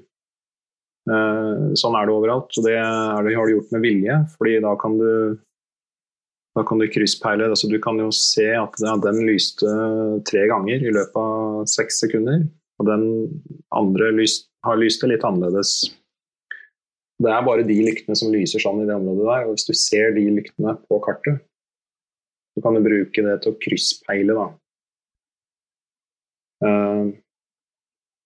Eh, 1.04 1.64
sånn 1.80 1.98
er 2.00 2.08
det 2.08 2.14
overalt. 2.16 2.54
og 2.58 2.68
Det, 2.68 2.76
det 2.76 3.36
har 3.38 3.50
du 3.50 3.56
gjort 3.56 3.74
med 3.76 3.84
vilje, 3.86 4.20
fordi 4.38 4.60
da 4.64 4.76
kan 4.80 5.00
du 5.00 5.10
da 6.54 6.62
kan 6.62 6.78
du 6.78 6.86
krysspeile. 6.86 7.48
Altså, 7.50 7.68
du 7.70 7.80
kan 7.82 7.98
jo 7.98 8.12
se 8.14 8.46
at 8.54 8.78
den 8.78 9.24
lyste 9.26 9.70
tre 10.30 10.46
ganger 10.52 10.84
i 10.86 10.94
løpet 10.94 11.18
av 11.18 11.64
seks 11.70 11.98
sekunder. 12.04 12.44
Og 12.82 12.90
den 12.90 13.06
andre 13.74 14.12
lyst, 14.14 14.48
har 14.66 14.78
lyst 14.78 15.02
det 15.02 15.14
litt 15.14 15.26
annerledes. 15.26 15.74
Det 17.24 17.32
er 17.32 17.46
bare 17.46 17.66
de 17.66 17.78
lyktene 17.86 18.18
som 18.18 18.34
lyser 18.34 18.62
sånn 18.62 18.84
i 18.84 18.88
det 18.90 18.96
området 18.98 19.26
der. 19.26 19.48
Og 19.48 19.56
hvis 19.56 19.68
du 19.70 19.74
ser 19.78 20.14
de 20.18 20.28
lyktene 20.30 20.76
på 20.86 21.00
kartet, 21.06 21.42
så 22.54 22.62
kan 22.62 22.78
du 22.78 22.86
bruke 22.86 23.26
det 23.26 23.40
til 23.42 23.54
å 23.54 23.60
krysspeile. 23.62 24.38
da. 24.38 24.48
Uh, 26.64 27.10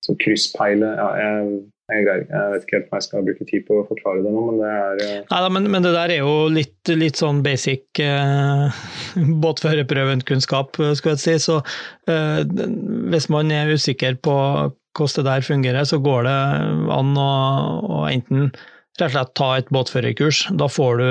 så 0.08 0.16
krysspeile 0.24 0.94
ja, 0.98 1.10
jeg 1.22 1.58
jeg, 1.88 2.04
jeg, 2.04 2.48
vet 2.52 2.66
ikke 2.66 2.76
helt 2.76 2.90
om 2.90 2.98
jeg 2.98 3.06
skal 3.06 3.24
bruke 3.24 3.46
tid 3.48 3.64
på 3.68 3.78
å 3.80 3.86
forklare 3.88 4.24
det 4.26 4.32
nå, 4.34 4.42
men 4.50 4.58
det 4.60 4.72
er 4.76 5.04
uh... 5.24 5.28
Nei 5.32 5.52
men, 5.56 5.70
men, 5.72 5.86
det 5.86 5.94
der 5.96 6.14
er 6.18 6.20
jo 6.20 6.34
litt, 6.52 6.92
litt 6.92 7.20
sånn 7.20 7.40
basic 7.46 8.02
uh, 8.04 8.82
båtførerprøvenkunnskap, 9.16 10.82
skulle 11.00 11.16
jeg 11.16 11.24
si. 11.24 11.38
Så 11.48 11.62
uh, 11.64 12.42
hvis 13.14 13.30
man 13.32 13.54
er 13.56 13.72
usikker 13.72 14.20
på 14.20 14.36
hvordan 14.98 15.16
det 15.16 15.28
der 15.30 15.46
fungerer, 15.46 15.88
så 15.88 16.02
går 16.04 16.28
det 16.28 16.38
an 16.92 17.16
å, 17.22 17.32
å 17.88 18.04
enten 18.10 18.50
rett 18.98 19.08
og 19.08 19.14
slett 19.14 19.34
ta 19.38 19.50
et 19.56 19.68
båtførerkurs. 19.72 20.44
Da 20.58 20.68
får 20.68 21.00
du 21.00 21.08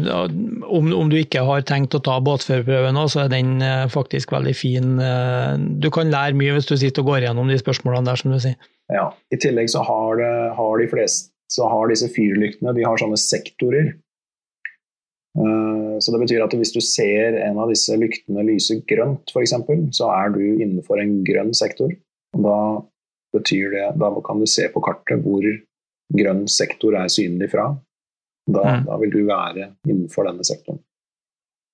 om, 0.64 0.87
om, 0.97 1.09
du 1.12 1.18
ikke 1.18 1.43
har 1.45 1.66
tenkt 1.68 1.93
å 1.95 2.01
ta 2.01 2.14
båtførerprøven 2.24 2.97
nå, 2.97 3.03
så 3.12 3.26
er 3.26 3.33
den 3.35 3.59
eh, 3.61 3.85
faktisk 3.93 4.33
veldig 4.33 4.55
fin. 4.57 4.95
Eh, 5.05 5.59
du 5.85 5.91
kan 5.93 6.09
lære 6.09 6.39
mye 6.39 6.55
hvis 6.57 6.70
du 6.70 6.78
sitter 6.81 7.05
og 7.05 7.12
går 7.12 7.26
gjennom 7.26 7.51
de 7.53 7.59
spørsmålene 7.61 8.09
der, 8.09 8.22
som 8.22 8.33
du 8.33 8.39
sier. 8.41 8.57
Ja, 8.91 9.11
I 9.28 9.39
tillegg 9.43 9.68
så 9.70 9.85
har, 9.85 10.16
det, 10.22 10.33
har 10.57 10.81
de 10.81 10.89
fleste 10.91 11.28
så 11.51 11.66
har 11.66 11.91
disse 11.91 12.09
fyrlyktene 12.14 12.74
de 12.76 12.87
har 12.87 13.01
sånne 13.01 13.18
sektorer. 13.18 13.91
Eh, 15.39 15.97
så 16.03 16.14
det 16.14 16.22
betyr 16.22 16.45
at 16.45 16.55
hvis 16.57 16.74
du 16.74 16.81
ser 16.85 17.39
en 17.43 17.59
av 17.61 17.72
disse 17.72 17.97
lyktene 17.99 18.47
lyse 18.47 18.78
grønt, 18.91 19.33
f.eks., 19.35 19.57
så 19.99 20.12
er 20.14 20.33
du 20.37 20.43
innenfor 20.45 21.03
en 21.03 21.20
grønn 21.26 21.53
sektor. 21.57 21.93
Da 22.31 22.57
betyr 23.35 23.74
det 23.74 23.89
Da 23.99 24.09
kan 24.26 24.41
du 24.43 24.47
se 24.51 24.68
på 24.70 24.83
kartet 24.83 25.22
hvor 25.26 25.45
grønn 26.14 26.47
sektor 26.51 26.97
er 26.99 27.11
synlig 27.11 27.51
fra. 27.53 27.68
Da, 28.49 28.62
mm. 28.64 28.86
da, 28.88 28.97
vil 29.03 29.12
du 29.12 29.20
være 29.28 29.68
innenfor 29.88 30.26
denne 30.28 30.47
sektoren. 30.47 30.80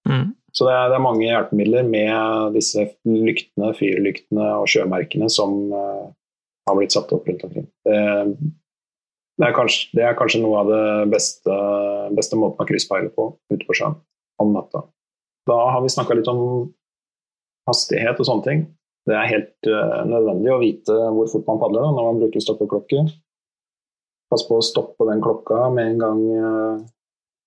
Mm. 0.09 0.35
Så 0.55 0.67
det 0.67 0.75
er, 0.75 0.91
det 0.91 0.97
er, 0.97 1.05
mange 1.05 1.27
hjelpemidler 1.27 1.89
med 1.89 2.55
disse 2.57 2.87
lyktene, 3.05 3.73
fyrlyktene 3.77 4.47
og 4.61 4.69
sjømerkene 4.71 5.29
som 5.33 5.57
uh, 5.73 6.07
har 6.69 6.79
blitt 6.79 6.95
satt 6.95 7.13
opp 7.13 7.27
rundt 7.29 7.45
omkring. 7.45 7.67
Det, 7.87 7.99
det, 9.37 9.49
er 9.49 9.57
kanskje, 9.57 9.91
det 9.99 10.07
er 10.07 10.17
kanskje 10.19 10.41
noe 10.45 10.63
av 10.63 10.71
det 10.73 10.85
beste, 11.13 11.59
beste 12.17 12.39
måten 12.41 12.65
å 12.65 12.69
krysspeile 12.69 13.13
på 13.13 13.31
ute 13.53 13.63
på 13.67 13.77
sjøen 13.77 13.99
om 14.43 14.55
natta. 14.57 14.87
Da 15.47 15.59
har 15.75 15.85
vi 15.85 15.93
snakka 15.93 16.17
litt 16.19 16.31
om 16.33 16.41
hastighet 17.69 18.19
og 18.23 18.29
sånne 18.29 18.47
ting. 18.47 18.67
Det 19.07 19.15
er 19.15 19.31
helt 19.31 19.71
uh, 19.71 20.03
nødvendig 20.09 20.55
å 20.55 20.63
vite 20.63 20.97
hvor 21.15 21.29
fort 21.31 21.47
man 21.51 21.61
padler 21.63 21.85
da, 21.85 21.93
når 21.95 22.11
man 22.11 22.25
bruker 22.25 22.43
stoppeklokke. 22.43 23.05
Pass 24.33 24.47
på 24.49 24.59
å 24.59 24.65
stoppe 24.65 25.07
den 25.09 25.23
klokka 25.23 25.69
med 25.75 25.93
en 25.93 26.01
gang 26.03 26.23
uh, 26.35 26.85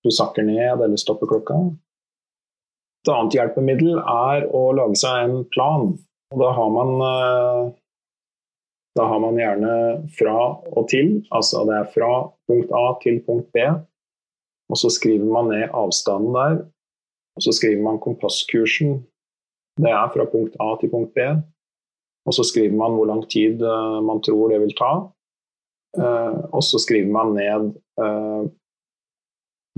du 0.04 0.10
sakker 0.14 0.46
ned 0.46 0.80
eller 0.80 1.00
stopper 1.00 1.28
klokka. 1.28 1.58
Et 3.00 3.10
annet 3.12 3.36
hjelpemiddel 3.36 4.00
er 4.00 4.46
å 4.56 4.62
lage 4.76 4.96
seg 5.00 5.26
en 5.26 5.36
plan. 5.52 5.90
Og 6.30 6.40
da 6.40 6.50
har 6.56 6.72
man 6.72 6.94
uh, 7.04 7.68
da 8.98 9.06
har 9.06 9.20
man 9.22 9.38
gjerne 9.38 9.74
fra 10.18 10.36
og 10.74 10.88
til, 10.90 11.20
altså 11.30 11.62
det 11.68 11.76
er 11.78 11.92
fra 11.94 12.10
punkt 12.50 12.72
A 12.74 12.86
til 13.02 13.20
punkt 13.26 13.52
B. 13.54 13.62
Og 14.70 14.78
så 14.78 14.90
skriver 14.90 15.30
man 15.30 15.50
ned 15.50 15.70
avstanden 15.74 16.34
der. 16.34 16.58
Og 17.38 17.44
så 17.46 17.54
skriver 17.54 17.82
man 17.82 18.00
kompasskursen. 18.02 19.00
Det 19.80 19.90
er 19.90 20.10
fra 20.14 20.26
punkt 20.30 20.58
A 20.62 20.74
til 20.80 20.90
punkt 20.92 21.14
B. 21.14 21.28
Og 22.26 22.36
så 22.36 22.44
skriver 22.46 22.76
man 22.76 22.96
hvor 22.98 23.08
lang 23.08 23.22
tid 23.30 23.62
uh, 23.62 24.02
man 24.04 24.22
tror 24.26 24.50
det 24.50 24.60
vil 24.64 24.76
ta. 24.78 24.92
Uh, 25.98 26.46
og 26.54 26.62
så 26.62 26.78
skriver 26.78 27.10
man 27.10 27.32
ned 27.34 27.72
uh, 27.98 28.46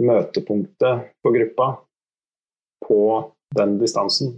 møtepunktet 0.02 1.06
på 1.24 1.32
gruppa 1.32 1.68
på 2.84 3.02
den 3.56 3.78
distansen. 3.80 4.34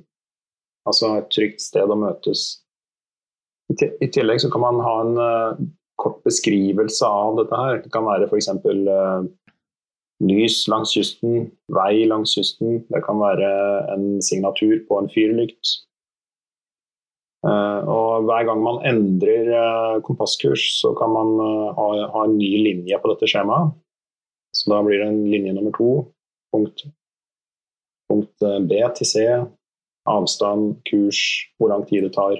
Altså 0.86 1.16
et 1.18 1.32
trygt 1.34 1.64
sted 1.64 1.90
å 1.90 1.98
møtes. 1.98 2.44
I 3.72 4.10
tillegg 4.12 4.42
så 4.44 4.50
kan 4.52 4.62
man 4.62 4.82
ha 4.84 4.94
en 5.02 5.18
uh, 5.18 5.64
kort 5.98 6.20
beskrivelse 6.26 7.08
av 7.08 7.40
dette 7.40 7.58
her. 7.58 7.80
Det 7.82 7.90
kan 7.94 8.06
være 8.06 8.28
f.eks. 8.28 8.52
Lys 10.24 10.60
langs 10.70 10.92
kysten, 10.94 11.48
vei 11.74 12.04
langs 12.06 12.36
kysten. 12.36 12.84
Det 12.92 13.02
kan 13.06 13.18
være 13.18 13.48
en 13.96 14.06
signatur 14.22 14.78
på 14.88 15.00
en 15.00 15.10
fyrlykt. 15.10 15.80
Uh, 17.44 17.80
og 17.92 18.24
hver 18.24 18.46
gang 18.48 18.62
man 18.64 18.80
endrer 18.88 19.50
uh, 19.52 20.02
kompasskurs, 20.06 20.64
så 20.80 20.94
kan 20.96 21.12
man 21.12 21.34
uh, 21.36 21.74
ha, 21.76 21.88
ha, 22.14 22.24
en 22.24 22.38
ny 22.38 22.50
linje 22.64 22.96
på 23.00 23.10
dette 23.12 23.28
skjemaet. 23.28 23.74
Så 24.54 24.70
da 24.70 24.80
blir 24.86 25.02
det 25.02 25.10
en 25.10 25.24
linje 25.28 25.52
nummer 25.52 25.74
to. 25.76 25.90
Punkt, 26.54 26.86
punkt 28.08 28.46
B 28.70 28.80
til 28.96 29.10
C. 29.10 29.26
Avstand, 30.08 30.78
kurs, 30.88 31.20
hvor 31.58 31.72
lang 31.72 31.84
tid 31.88 32.06
det 32.06 32.14
tar 32.14 32.38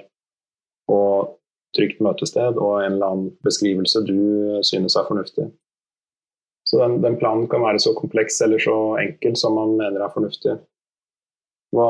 og 0.91 1.35
trygt 1.75 2.01
møtested 2.03 2.59
og 2.61 2.79
en 2.79 2.95
eller 2.95 3.11
annen 3.11 3.31
beskrivelse 3.45 4.03
du 4.07 4.19
synes 4.65 4.95
er 4.95 5.07
fornuftig. 5.09 5.49
Så 6.65 6.79
den, 6.81 7.01
den, 7.03 7.17
planen 7.21 7.49
kan 7.49 7.61
være 7.61 7.81
så 7.81 7.93
kompleks 7.97 8.39
eller 8.41 8.61
så 8.61 8.75
enkel 9.01 9.35
som 9.37 9.57
man 9.57 9.75
mener 9.77 10.01
er 10.01 10.13
fornuftig. 10.13 10.55
Da, 11.75 11.85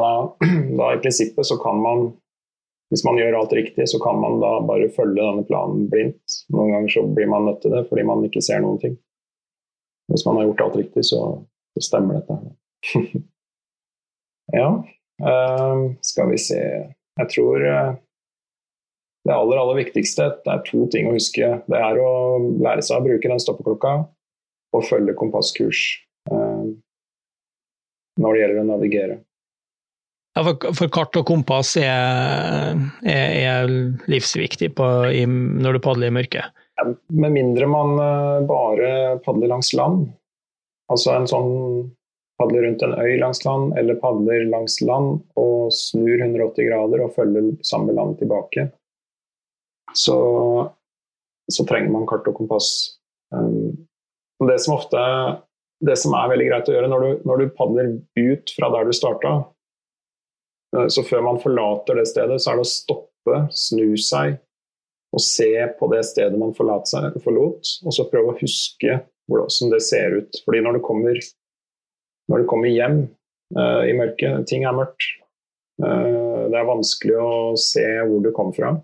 da, 0.80 0.90
I 0.96 1.02
prinsippet 1.04 1.48
så 1.48 1.60
kan 1.62 1.80
man, 1.84 2.10
hvis 2.94 3.04
man 3.06 3.18
gjør 3.18 3.40
alt 3.40 3.54
riktig, 3.58 3.88
så 3.90 4.00
kan 4.04 4.20
man 4.22 4.38
da 4.44 4.52
bare 4.66 4.92
følge 4.94 5.18
denne 5.18 5.46
planen 5.48 5.88
blindt. 5.90 6.38
Noen 6.54 6.74
ganger 6.74 6.94
så 6.94 7.06
blir 7.18 7.30
man 7.32 7.48
nødt 7.50 7.64
til 7.64 7.74
det 7.74 7.86
fordi 7.90 8.06
man 8.06 8.24
ikke 8.28 8.44
ser 8.46 8.62
noen 8.64 8.78
ting. 8.82 8.98
Hvis 10.12 10.26
man 10.28 10.38
har 10.38 10.50
gjort 10.50 10.66
alt 10.68 10.78
riktig, 10.84 11.06
så, 11.10 11.22
så 11.74 11.86
stemmer 11.88 12.20
dette. 12.20 12.38
ja, 14.60 14.70
uh, 15.26 15.86
skal 16.06 16.30
vi 16.30 16.38
se 16.38 16.60
Jeg 16.62 17.30
tror 17.32 17.64
uh, 17.66 17.96
det 19.26 19.34
aller, 19.34 19.58
aller 19.58 19.80
viktigste 19.80 20.28
det 20.46 20.54
er 20.54 20.66
to 20.68 20.86
ting 20.94 21.10
å 21.10 21.16
huske. 21.16 21.48
Det 21.66 21.80
er 21.82 21.98
å 21.98 22.12
lære 22.62 22.86
seg 22.86 23.00
å 23.00 23.06
bruke 23.08 23.32
den 23.32 23.42
stoppeklokka 23.42 23.96
og 24.76 24.86
følge 24.86 25.16
kompasskurs 25.18 25.82
uh, 26.30 26.70
når 28.22 28.36
det 28.36 28.44
gjelder 28.44 28.62
å 28.62 28.68
navigere. 28.70 29.18
For, 30.36 30.90
kart 30.92 31.16
og 31.16 31.28
kompass 31.30 31.78
er, 31.80 32.76
er, 33.08 33.30
er 33.40 33.74
livsviktig 34.12 34.74
på, 34.76 34.88
i, 35.08 35.24
når 35.26 35.78
du 35.78 35.84
padler 35.86 36.12
i 36.12 36.16
mørket? 36.18 36.64
Ja, 36.76 36.90
med 37.16 37.32
mindre 37.38 37.70
man 37.72 37.94
uh, 38.02 38.44
bare 38.48 38.90
padler 39.24 39.54
langs 39.54 39.72
land. 39.78 40.10
Altså 40.92 41.14
en 41.16 41.30
sånn 41.32 41.54
padler 42.36 42.68
rundt 42.68 42.84
en 42.84 42.98
øy 43.00 43.16
langs 43.22 43.46
land, 43.48 43.78
eller 43.80 43.96
padler 44.02 44.44
langs 44.52 44.82
land 44.84 45.22
og 45.40 45.72
snur 45.72 46.18
180 46.20 46.68
grader 46.68 47.06
og 47.06 47.16
følger 47.16 47.54
samme 47.64 47.96
land 47.96 48.20
tilbake 48.20 48.68
så, 49.96 50.18
så 51.52 51.66
trenger 51.66 51.92
man 51.94 52.08
kart 52.10 52.28
og 52.30 52.38
kompass. 52.38 52.70
Um, 53.34 53.88
det 54.46 54.60
som 54.64 54.76
ofte 54.76 55.02
det 55.86 55.98
som 56.00 56.16
er 56.18 56.32
veldig 56.32 56.48
greit 56.50 56.70
å 56.72 56.76
gjøre 56.76 56.90
når 56.92 57.04
du, 57.04 57.10
når 57.28 57.42
du 57.42 57.54
padler 57.58 57.92
ut 58.20 58.54
fra 58.56 58.70
der 58.74 58.88
du 58.88 58.96
starta, 58.96 59.34
så 60.92 61.04
før 61.08 61.22
man 61.26 61.38
forlater 61.40 62.00
det 62.00 62.08
stedet, 62.10 62.40
så 62.42 62.52
er 62.52 62.60
det 62.60 62.66
å 62.66 62.70
stoppe, 62.70 63.38
snu 63.56 63.96
seg 64.02 64.40
og 65.16 65.24
se 65.24 65.50
på 65.80 65.90
det 65.94 66.02
stedet 66.08 66.40
man 66.40 66.54
seg, 66.56 67.20
forlot, 67.24 67.76
og 67.86 67.94
så 67.96 68.08
prøve 68.12 68.34
å 68.34 68.40
huske 68.40 68.98
hvordan 69.32 69.72
det 69.72 69.82
ser 69.86 70.18
ut. 70.20 70.42
Fordi 70.46 70.64
når 70.66 70.78
du 70.78 70.82
kommer, 70.86 71.20
når 72.32 72.44
du 72.44 72.50
kommer 72.50 72.72
hjem 72.72 73.06
uh, 73.56 73.84
i 73.88 73.96
mørket, 73.96 74.44
ting 74.50 74.66
er 74.66 74.76
mørkt, 74.76 75.08
uh, 75.84 76.52
det 76.52 76.60
er 76.60 76.68
vanskelig 76.68 77.16
å 77.22 77.32
se 77.60 77.86
hvor 78.04 78.26
du 78.26 78.32
kom 78.36 78.52
fra. 78.56 78.76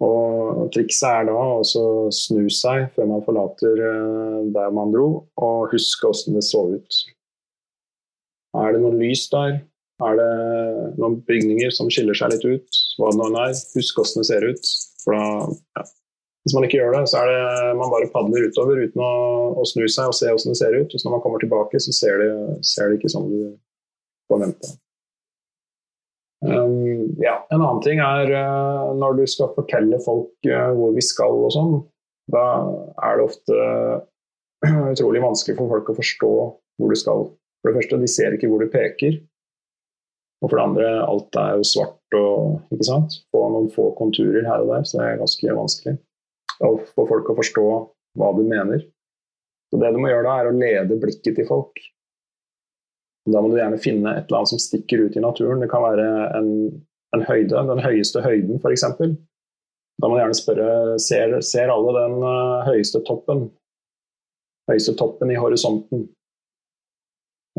Og 0.00 0.70
trikset 0.72 1.10
er 1.10 1.26
da 1.28 1.36
å 1.36 1.62
snu 2.14 2.46
seg 2.48 2.88
før 2.94 3.10
man 3.10 3.24
forlater 3.26 3.84
uh, 3.84 4.38
der 4.54 4.72
man 4.72 4.94
dro, 4.94 5.10
og 5.36 5.74
huske 5.74 6.08
åssen 6.08 6.38
det 6.38 6.46
så 6.48 6.64
ut. 6.72 7.02
Er 8.56 8.72
det 8.74 8.80
noe 8.82 8.96
lys 8.96 9.28
der? 9.30 9.60
Er 10.00 10.18
det 10.18 10.28
noen 11.00 11.18
bygninger 11.28 11.72
som 11.76 11.90
skiller 11.92 12.16
seg 12.16 12.34
litt 12.34 12.44
ut? 12.46 12.82
Hva 12.98 13.10
det 13.12 13.20
nå 13.20 13.30
er. 13.44 13.56
Husk 13.76 14.00
hvordan 14.00 14.22
det 14.22 14.28
ser 14.30 14.46
ut. 14.48 14.74
For 15.04 15.16
da, 15.16 15.24
ja. 15.78 15.86
Hvis 16.40 16.54
man 16.56 16.64
ikke 16.64 16.78
gjør 16.78 16.94
det, 16.96 17.02
så 17.12 17.20
er 17.20 17.28
det 17.28 17.72
man 17.76 17.90
bare 17.92 18.08
padler 18.12 18.46
utover 18.48 18.78
uten 18.80 19.02
å, 19.04 19.14
å 19.60 19.64
snu 19.68 19.84
seg 19.92 20.08
og 20.08 20.16
se 20.16 20.30
hvordan 20.30 20.54
det 20.54 20.60
ser 20.62 20.76
ut. 20.76 20.94
Og 20.96 21.02
når 21.04 21.16
man 21.16 21.24
kommer 21.24 21.42
tilbake, 21.42 21.80
så 21.84 21.92
ser 21.92 22.22
det, 22.22 22.30
ser 22.64 22.88
det 22.88 23.00
ikke 23.00 23.12
sånn 23.12 23.28
du 23.28 23.42
forventa. 24.30 24.72
Um, 26.40 27.10
ja, 27.20 27.34
En 27.52 27.60
annen 27.60 27.82
ting 27.84 28.00
er 28.00 28.30
uh, 28.32 28.94
når 28.96 29.18
du 29.18 29.26
skal 29.28 29.52
fortelle 29.52 29.98
folk 30.00 30.32
uh, 30.48 30.70
hvor 30.72 30.94
vi 30.96 31.04
skal 31.04 31.36
og 31.36 31.52
sånn. 31.52 31.74
Da 32.32 32.44
er 33.04 33.20
det 33.20 33.26
ofte 33.26 33.58
utrolig 34.94 35.20
vanskelig 35.20 35.58
for 35.58 35.74
folk 35.74 35.92
å 35.92 35.98
forstå 35.98 36.32
hvor 36.80 36.94
du 36.94 36.96
skal. 36.96 37.26
For 37.60 37.68
det 37.68 37.82
første, 37.82 38.00
de 38.00 38.08
ser 38.08 38.36
ikke 38.36 38.48
hvor 38.48 38.64
du 38.64 38.72
peker. 38.72 39.20
Og 40.40 40.48
for 40.48 40.56
det 40.56 40.64
andre, 40.64 40.90
alt 41.04 41.36
er 41.36 41.58
jo 41.58 41.66
svart 41.68 42.16
og 42.16 42.74
ikke 42.74 42.86
sant? 42.88 43.18
På 43.32 43.44
noen 43.52 43.68
få 43.74 43.90
konturer 43.98 44.46
her 44.46 44.64
og 44.64 44.72
der, 44.72 44.86
så 44.88 44.98
det 44.98 45.06
er 45.06 45.20
ganske 45.20 45.56
vanskelig 45.58 45.96
å 46.64 46.74
få 46.94 47.06
folk 47.08 47.30
å 47.32 47.36
forstå 47.38 47.66
hva 48.20 48.30
du 48.36 48.42
mener. 48.44 48.82
Så 49.70 49.78
det 49.80 49.92
du 49.94 50.00
må 50.02 50.10
gjøre 50.10 50.26
da, 50.26 50.36
er 50.40 50.50
å 50.50 50.56
lede 50.56 50.98
blikket 51.00 51.36
til 51.38 51.48
folk. 51.48 51.80
Da 53.30 53.40
må 53.42 53.50
du 53.52 53.58
gjerne 53.58 53.80
finne 53.80 54.14
et 54.16 54.28
eller 54.28 54.40
annet 54.40 54.52
som 54.54 54.62
stikker 54.62 55.04
ut 55.04 55.16
i 55.16 55.22
naturen. 55.22 55.60
Det 55.62 55.70
kan 55.70 55.84
være 55.84 56.06
en, 56.38 56.50
en 57.16 57.26
høyde, 57.28 57.64
den 57.68 57.82
høyeste 57.84 58.24
høyden 58.24 58.58
f.eks. 58.58 58.86
Da 60.00 60.08
må 60.08 60.16
du 60.16 60.22
gjerne 60.22 60.38
spørre 60.38 60.70
ser, 61.02 61.36
ser 61.44 61.72
alle 61.72 61.92
den 61.98 62.16
uh, 62.24 62.64
høyeste 62.66 63.02
toppen. 63.06 63.50
Høyeste 64.70 64.96
toppen 64.98 65.32
i 65.32 65.38
horisonten. 65.38 66.08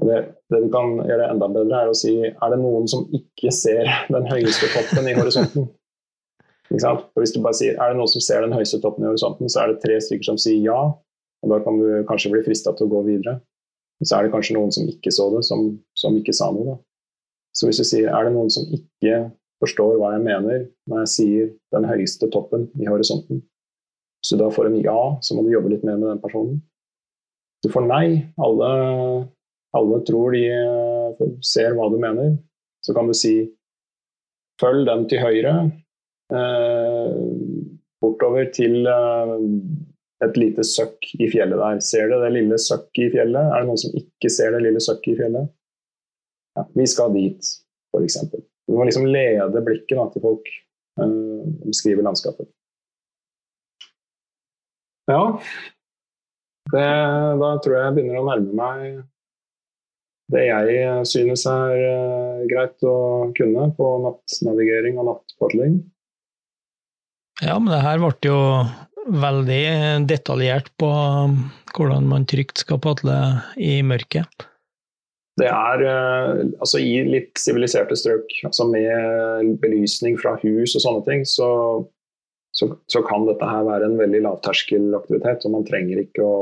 Det, 0.01 0.17
det, 0.49 0.59
du 0.63 0.69
kan 0.73 0.95
gjøre 1.05 1.27
enda 1.29 1.47
bedre, 1.51 1.83
er 1.83 1.91
å 1.91 1.97
si 1.97 2.15
er 2.25 2.53
det 2.53 2.57
noen 2.57 2.87
som 2.89 3.05
ikke 3.13 3.51
ser 3.53 3.85
den 4.09 4.25
høyeste 4.29 4.71
toppen 4.73 5.09
i 5.09 5.13
horisonten. 5.17 5.67
Hvis 6.71 7.33
du 7.35 7.41
bare 7.43 7.57
sier 7.57 7.75
er 7.75 7.91
det 7.91 7.99
noen 7.99 8.09
som 8.09 8.23
ser 8.23 8.45
den 8.45 8.55
høyeste 8.55 8.79
toppen 8.81 9.05
i 9.05 9.09
horisonten, 9.11 9.49
så 9.51 9.61
er 9.61 9.73
det 9.73 9.81
tre 9.83 9.99
stykker 10.01 10.31
som 10.31 10.39
sier 10.41 10.61
ja. 10.63 10.79
Og 11.41 11.51
da 11.51 11.59
kan 11.65 11.77
du 11.81 12.01
kanskje 12.09 12.31
bli 12.33 12.43
frista 12.45 12.73
til 12.77 12.87
å 12.87 12.93
gå 12.95 13.01
videre. 13.09 13.39
Så 14.01 14.17
er 14.17 14.25
det 14.25 14.33
kanskje 14.33 14.55
noen 14.57 14.73
som 14.73 14.87
ikke 14.89 15.13
så 15.13 15.27
det, 15.35 15.43
som, 15.45 15.67
som 15.97 16.15
ikke 16.17 16.33
sa 16.33 16.49
noe. 16.53 16.73
Da. 16.73 16.77
Så 17.57 17.67
hvis 17.67 17.81
du 17.81 17.85
sier 17.85 18.09
er 18.09 18.25
det 18.25 18.33
noen 18.33 18.49
som 18.53 18.65
ikke 18.73 19.27
forstår 19.61 19.99
hva 19.99 20.15
jeg 20.15 20.25
mener 20.25 20.63
når 20.89 21.03
jeg 21.03 21.11
sier 21.13 21.49
den 21.75 21.85
høyeste 21.85 22.29
toppen 22.33 22.69
i 22.81 22.89
horisonten, 22.89 23.43
så 24.25 24.37
da 24.37 24.49
får 24.53 24.69
en 24.69 24.79
ja, 24.81 24.97
så 25.21 25.35
må 25.35 25.43
du 25.45 25.51
jobbe 25.53 25.73
litt 25.73 25.85
mer 25.85 25.97
med 25.97 26.07
den 26.09 26.21
personen. 26.21 26.61
Du 27.61 27.69
får 27.73 27.85
nei. 27.85 28.05
Alle, 28.41 28.69
alle 29.77 30.01
tror 30.07 30.35
de 30.35 30.45
eh, 30.51 31.27
ser 31.45 31.75
hva 31.77 31.87
du 31.91 31.97
mener. 32.01 32.35
Så 32.83 32.95
kan 32.97 33.07
du 33.07 33.15
si 33.17 33.35
følg 34.61 34.85
den 34.87 35.07
til 35.11 35.23
høyre. 35.23 35.55
Eh, 36.31 37.15
bortover 38.01 38.49
til 38.55 38.87
eh, 38.89 39.35
et 40.25 40.37
lite 40.37 40.65
søkk 40.67 41.11
i 41.19 41.29
fjellet 41.31 41.59
der. 41.61 41.81
Ser 41.85 42.11
du 42.11 42.17
det 42.21 42.31
lille 42.35 42.59
søkket 42.61 43.07
i 43.07 43.11
fjellet? 43.15 43.41
Er 43.41 43.63
det 43.63 43.71
noen 43.71 43.81
som 43.81 43.97
ikke 43.97 44.31
ser 44.33 44.55
det 44.55 44.63
lille 44.65 44.83
søkket 44.83 45.13
i 45.15 45.19
fjellet? 45.23 45.51
Ja, 46.57 46.65
vi 46.75 46.87
skal 46.89 47.13
dit, 47.15 47.51
f.eks. 47.95 48.17
Du 48.67 48.75
må 48.75 48.85
liksom 48.87 49.07
lede 49.07 49.63
blikket 49.63 49.95
da, 49.97 50.07
til 50.11 50.25
folk 50.25 50.51
eh, 50.99 51.45
beskrive 51.63 52.03
landskapet. 52.05 52.49
Ja. 55.09 55.23
Det, 56.71 56.83
da 57.41 57.49
tror 57.63 57.75
jeg 57.75 57.87
jeg 57.87 57.95
begynner 57.97 58.21
å 58.21 58.27
nærme 58.29 58.53
meg 58.55 59.01
det 60.31 60.45
jeg 60.47 61.07
synes 61.09 61.45
er 61.49 61.81
uh, 61.81 62.43
greit 62.49 62.87
å 62.87 63.31
kunne 63.37 63.67
på 63.77 63.89
nattnavigering 64.05 64.99
og 65.01 65.09
nattpadling. 65.09 65.81
Ja, 67.41 67.57
men 67.57 67.71
det 67.73 67.81
her 67.83 68.01
ble 68.01 68.13
jo 68.29 68.39
veldig 69.11 69.63
detaljert 70.09 70.69
på 70.79 70.87
um, 70.87 71.37
hvordan 71.75 72.07
man 72.11 72.27
trygt 72.29 72.61
skal 72.61 72.81
padle 72.83 73.17
i 73.57 73.79
mørket. 73.85 74.47
Det 75.41 75.47
er 75.47 75.85
uh, 75.87 76.43
altså 76.61 76.81
i 76.83 76.99
litt 77.07 77.39
siviliserte 77.39 77.97
strøk, 77.97 78.35
altså 78.47 78.67
med 78.69 79.55
belysning 79.63 80.19
fra 80.21 80.35
hus 80.43 80.75
og 80.77 80.85
sånne 80.85 81.05
ting, 81.07 81.25
så, 81.25 81.49
så, 82.55 82.69
så 82.91 83.01
kan 83.07 83.25
dette 83.29 83.47
her 83.47 83.65
være 83.67 83.89
en 83.89 83.97
veldig 83.99 84.21
lavterskelaktivitet. 84.27 85.47
Og 85.47 85.55
man 85.57 85.67
trenger 85.67 86.03
ikke 86.05 86.27
å 86.27 86.37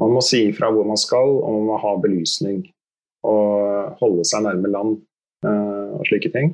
man 0.00 0.14
må 0.16 0.22
si 0.24 0.46
ifra 0.50 0.70
hvor 0.74 0.86
man 0.88 1.00
skal, 1.00 1.38
og 1.40 1.58
man 1.58 1.68
må 1.70 1.78
ha 1.82 1.94
belysning. 2.02 2.64
Og 3.26 3.96
holde 4.00 4.24
seg 4.28 4.44
nærme 4.44 4.70
land 4.70 4.98
uh, 5.46 5.96
og 5.98 6.04
slike 6.08 6.30
ting. 6.34 6.52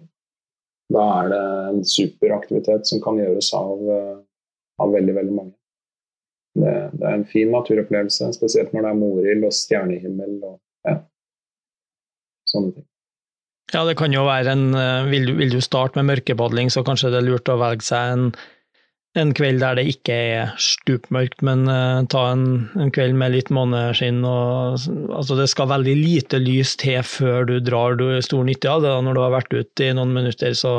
Da 0.92 1.02
er 1.22 1.32
det 1.32 1.42
en 1.72 1.82
superaktivitet 1.88 2.88
som 2.88 3.02
kan 3.04 3.18
gjøres 3.20 3.50
av, 3.58 3.82
uh, 3.82 4.22
av 4.82 4.94
veldig, 4.94 5.16
veldig 5.18 5.34
mange. 5.36 5.54
Det, 6.52 6.72
det, 6.92 7.04
er 7.08 7.16
en 7.16 7.28
fin 7.28 7.52
naturopplevelse, 7.52 8.28
spesielt 8.36 8.72
når 8.72 8.84
det 8.84 8.90
er 8.90 9.00
morild 9.00 9.44
og 9.48 9.54
stjernehimmel 9.56 10.34
og 10.44 10.56
ja, 10.88 10.98
sånne 12.52 12.74
ting. 12.76 12.88
Ja, 13.72 13.86
det 13.88 13.96
kan 13.96 14.12
jo 14.12 14.26
være 14.26 14.52
en 14.52 14.74
eh, 14.76 15.06
Vil 15.08 15.30
du, 15.30 15.32
vil 15.38 15.54
du 15.54 15.62
starte 15.64 15.96
med 15.96 16.10
mørkepadling, 16.10 16.68
så 16.68 16.82
kanskje 16.84 17.08
det 17.14 17.22
er 17.22 17.28
lurt 17.30 17.48
å 17.48 17.56
velge 17.56 17.86
seg 17.86 18.16
en 18.16 18.26
en 19.18 19.32
kveld 19.36 19.60
der 19.60 19.76
det 19.76 19.84
ikke 19.90 20.14
er 20.14 20.52
stupmørkt, 20.60 21.42
men 21.44 21.66
uh, 21.68 22.00
ta 22.12 22.22
en, 22.32 22.46
en, 22.80 22.92
kveld 22.94 23.16
med 23.20 23.34
litt 23.34 23.50
måneskinn. 23.52 24.22
Og, 24.24 24.80
altså 25.12 25.36
det 25.36 25.50
skal 25.52 25.70
veldig 25.72 25.96
lite 25.98 26.40
lys 26.40 26.74
til 26.80 27.02
før 27.04 27.44
du 27.50 27.58
drar 27.60 27.98
du 28.00 28.06
stor 28.24 28.46
nytte 28.48 28.72
av 28.72 28.84
det. 28.84 28.94
Når 29.04 29.18
du 29.18 29.22
har 29.24 29.36
vært 29.36 29.52
ute 29.52 29.90
i 29.90 29.92
noen 29.98 30.16
minutter, 30.16 30.56
så, 30.56 30.72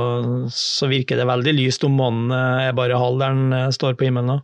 så 0.50 0.90
virker 0.90 1.22
det 1.22 1.30
veldig 1.30 1.56
lyst 1.60 1.86
om 1.86 1.98
månen 2.00 2.34
er 2.34 2.74
bare 2.78 3.00
halv 3.00 3.22
der 3.22 3.38
den 3.38 3.54
uh, 3.54 3.70
står 3.76 4.00
på 4.00 4.10
himmelen. 4.10 4.42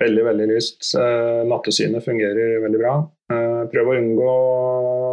Veldig, 0.00 0.22
veldig 0.30 0.52
lyst. 0.52 0.92
Uh, 0.96 1.40
nattesynet 1.48 2.04
fungerer 2.04 2.60
veldig 2.64 2.82
bra. 2.82 2.98
Prøv 3.70 3.86
å 3.86 3.92
unngå 3.94 4.30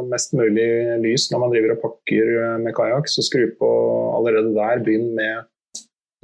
mest 0.10 0.32
mulig 0.34 0.66
lys 1.04 1.28
når 1.30 1.42
man 1.44 1.52
driver 1.54 1.76
og 1.76 1.84
pakker 1.84 2.32
med 2.64 2.74
kajakk, 2.74 3.06
så 3.12 3.22
skru 3.22 3.44
på 3.60 3.70
allerede 4.18 4.56
der. 4.56 4.82
Begynn 4.82 5.12
med 5.14 5.46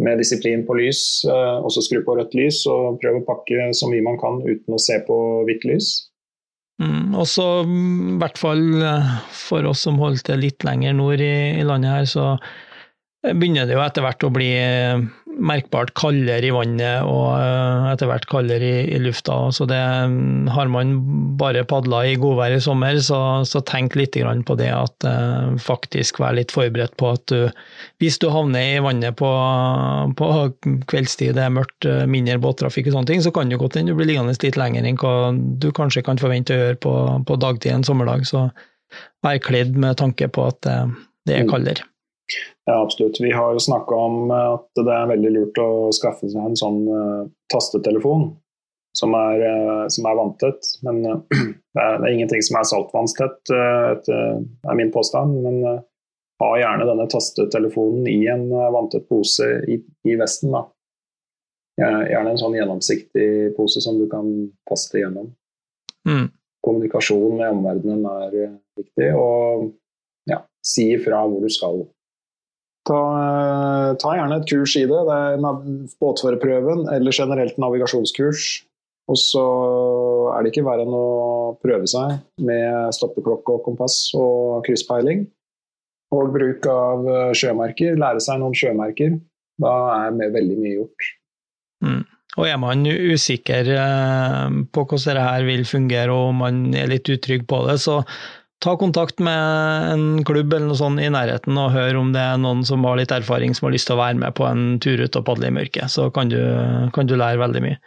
med 0.01 0.17
disiplin 0.17 0.63
på 0.65 0.77
lys, 0.79 1.03
eh, 1.29 1.57
og 1.61 1.69
så 1.73 1.83
skru 1.85 2.01
på 2.05 2.15
rødt 2.17 2.33
lys 2.37 2.63
og 2.69 2.99
prøve 3.03 3.21
å 3.21 3.27
pakke 3.27 3.69
så 3.77 3.89
mye 3.91 4.05
man 4.05 4.17
kan 4.21 4.41
uten 4.41 4.75
å 4.75 4.81
se 4.81 4.97
på 5.05 5.17
hvitt 5.47 5.67
lys. 5.69 5.93
Mm, 6.81 7.13
og 7.13 7.27
så, 7.29 7.45
mm, 7.67 8.15
i 8.15 8.19
hvert 8.21 8.39
fall 8.41 8.63
eh, 8.81 9.11
for 9.37 9.69
oss 9.69 9.85
som 9.85 10.01
holdt 10.01 10.25
til 10.29 10.41
litt 10.41 10.65
lenger 10.65 10.95
nord 10.97 11.21
i, 11.21 11.35
i 11.59 11.65
landet 11.67 11.93
her, 11.93 12.07
så 12.09 12.31
begynner 13.23 13.69
det 13.69 13.77
jo 13.77 13.83
etter 13.83 14.03
hvert 14.03 14.25
å 14.25 14.33
bli 14.33 14.49
eh, 14.57 15.03
merkbart 15.39 15.93
kaldere 15.97 16.47
i 16.47 16.53
vannet 16.53 17.05
og 17.07 17.35
eh, 17.37 17.87
etter 17.91 18.09
hvert 18.09 18.25
kaldere 18.29 18.67
i, 18.67 18.81
i 18.95 18.99
lufta. 19.01 19.35
Så 19.55 19.65
det 19.69 19.79
mm, 19.79 20.49
har 20.53 20.69
man 20.71 20.95
bare 21.39 21.65
padla 21.67 22.03
i 22.07 22.15
godvær 22.19 22.55
i 22.55 22.61
sommer, 22.63 22.97
så, 23.03 23.19
så 23.47 23.63
tenk 23.67 23.97
litt 23.99 24.17
på 24.47 24.57
det 24.59 24.69
at 24.73 25.07
eh, 25.09 25.53
faktisk 25.61 26.19
vær 26.21 26.35
litt 26.37 26.53
forberedt 26.53 26.95
på 27.01 27.13
at 27.15 27.25
du, 27.31 27.47
hvis 28.03 28.19
du 28.21 28.29
havner 28.33 28.75
i 28.75 28.83
vannet 28.83 29.17
på, 29.19 29.31
på 30.19 30.31
kveldstid, 30.91 31.33
det 31.37 31.47
er 31.47 31.55
mørkt, 31.55 31.87
eh, 31.89 32.03
mindre 32.09 32.39
båttrafikk 32.43 32.91
og 32.91 32.97
sånne 32.97 33.11
ting, 33.13 33.23
så 33.25 33.33
kan 33.33 33.49
det 33.49 33.61
godt 33.61 33.79
hende 33.79 33.93
du 33.93 33.99
blir 33.99 34.11
liggende 34.11 34.35
litt 34.35 34.59
lenger 34.59 34.85
enn 34.85 34.99
hva 34.99 35.31
du 35.33 35.71
kanskje 35.75 36.05
kan 36.05 36.21
forvente 36.21 36.55
å 36.55 36.61
gjøre 36.61 36.81
på, 36.83 36.93
på 37.27 37.39
dagtid 37.41 37.73
en 37.73 37.87
sommerdag. 37.87 38.27
Så 38.29 38.47
vær 39.25 39.41
kledd 39.41 39.77
med 39.79 39.97
tanke 40.01 40.29
på 40.29 40.49
at 40.51 40.61
det, 40.65 40.77
det 41.27 41.39
er 41.39 41.47
mm. 41.47 41.51
kaldere. 41.53 41.92
Ja, 42.65 42.81
absolutt. 42.81 43.21
Vi 43.21 43.31
har 43.31 43.53
jo 43.53 43.59
snakka 43.59 43.95
om 43.95 44.31
at 44.31 44.69
det 44.79 44.93
er 44.93 45.09
veldig 45.11 45.31
lurt 45.35 45.59
å 45.59 45.69
skaffe 45.95 46.29
seg 46.31 46.39
en 46.39 46.57
sånn 46.57 46.81
uh, 46.87 47.23
tastetelefon 47.51 48.29
som 48.95 49.15
er, 49.17 49.41
uh, 49.43 49.87
som 49.91 50.07
er 50.07 50.19
vanntett. 50.19 50.69
Men 50.87 51.01
uh, 51.03 51.17
det, 51.75 51.81
er, 51.81 51.97
det, 51.97 52.05
er, 52.05 52.13
ingenting 52.13 52.45
som 52.45 52.59
er 52.59 52.69
saltvannstett, 52.69 53.41
det 53.51 54.19
er 54.69 54.79
min 54.79 54.93
påstand. 54.93 55.41
Men 55.43 55.59
ha 56.43 56.53
gjerne 56.59 56.87
denne 56.87 57.07
tastetelefonen 57.11 58.07
i 58.11 58.21
en 58.31 58.47
vanntett 58.49 59.07
pose 59.11 59.49
i, 59.67 59.79
i 60.07 60.15
vesten. 60.19 60.55
da. 60.55 60.65
Gjerne 61.79 62.33
en 62.33 62.39
sånn 62.39 62.55
gjennomsiktig 62.55 63.27
pose 63.57 63.81
som 63.83 63.97
du 63.99 64.05
kan 64.11 64.29
taste 64.69 64.99
gjennom. 65.01 65.31
Mm. 66.07 66.27
Kommunikasjon 66.63 67.37
med 67.39 67.55
omverdenen 67.57 68.03
er 68.07 68.35
viktig, 68.77 69.09
og 69.17 69.71
ja, 70.29 70.43
si 70.63 70.91
ifra 70.95 71.23
hvor 71.27 71.43
du 71.43 71.51
skal. 71.51 71.83
Ta, 72.87 72.99
eh, 72.99 73.89
ta, 74.01 74.13
gjerne 74.17 74.41
et 74.41 74.49
kurs 74.49 74.75
i 74.75 74.85
det. 74.89 75.01
Det 75.07 75.17
er 75.17 75.41
båtførerprøven 76.03 76.87
eller 76.91 77.15
generelt 77.15 77.59
navigasjonskurs. 77.61 78.47
Og 79.11 79.19
så 79.19 79.43
er 80.31 80.43
det 80.43 80.53
ikke 80.53 80.65
verre 80.67 80.85
enn 80.85 80.95
å 80.95 81.55
prøve 81.63 81.87
seg 81.91 82.19
med 82.47 82.95
stoppeklokke 82.95 83.57
og 83.57 83.65
kompass 83.65 83.97
og 84.15 84.63
krysspeiling. 84.67 85.25
Og 86.15 86.31
bruk 86.35 86.67
av 86.69 87.07
eh, 87.07 87.35
sjømerker. 87.37 87.99
Lære 87.99 88.23
seg 88.23 88.41
noen 88.41 88.57
sjømerker. 88.57 89.17
Da 89.63 89.73
er 90.07 90.15
med 90.15 90.35
veldig 90.35 90.59
mye 90.59 90.75
gjort. 90.81 91.09
Mm. 91.83 92.03
Og 92.33 92.47
er 92.49 92.57
man 92.57 92.87
usikker 92.87 93.67
eh, 93.77 94.61
på 94.73 94.85
hvordan 94.87 95.19
dette 95.19 95.49
vil 95.49 95.67
fungere 95.69 96.15
og 96.15 96.31
man 96.39 96.65
er 96.77 96.89
litt 96.89 97.09
utrygg 97.11 97.45
på 97.49 97.59
det, 97.67 97.77
så 97.83 98.01
ta 98.63 98.75
kontakt 98.79 99.19
med 99.23 99.91
en 99.93 100.05
klubb 100.27 100.53
eller 100.53 100.69
noe 100.69 100.79
sånt 100.79 101.01
i 101.03 101.09
nærheten 101.11 101.57
og 101.59 101.73
hør 101.75 101.99
om 101.99 102.13
det 102.15 102.21
er 102.23 102.39
noen 102.39 102.63
som 102.67 102.85
har 102.87 102.97
litt 102.99 103.11
erfaring 103.11 103.55
som 103.55 103.67
har 103.67 103.75
lyst 103.75 103.89
til 103.89 103.97
å 103.97 104.01
være 104.01 104.19
med 104.21 104.35
på 104.37 104.47
en 104.47 104.77
tur 104.83 105.03
ut 105.03 105.19
og 105.19 105.25
padle 105.27 105.49
i 105.49 105.55
mørket. 105.55 105.91
Så 105.91 106.07
kan 106.15 106.31
du, 106.31 106.39
kan 106.95 107.09
du 107.09 107.17
lære 107.19 107.41
veldig 107.43 107.63
mye. 107.65 107.77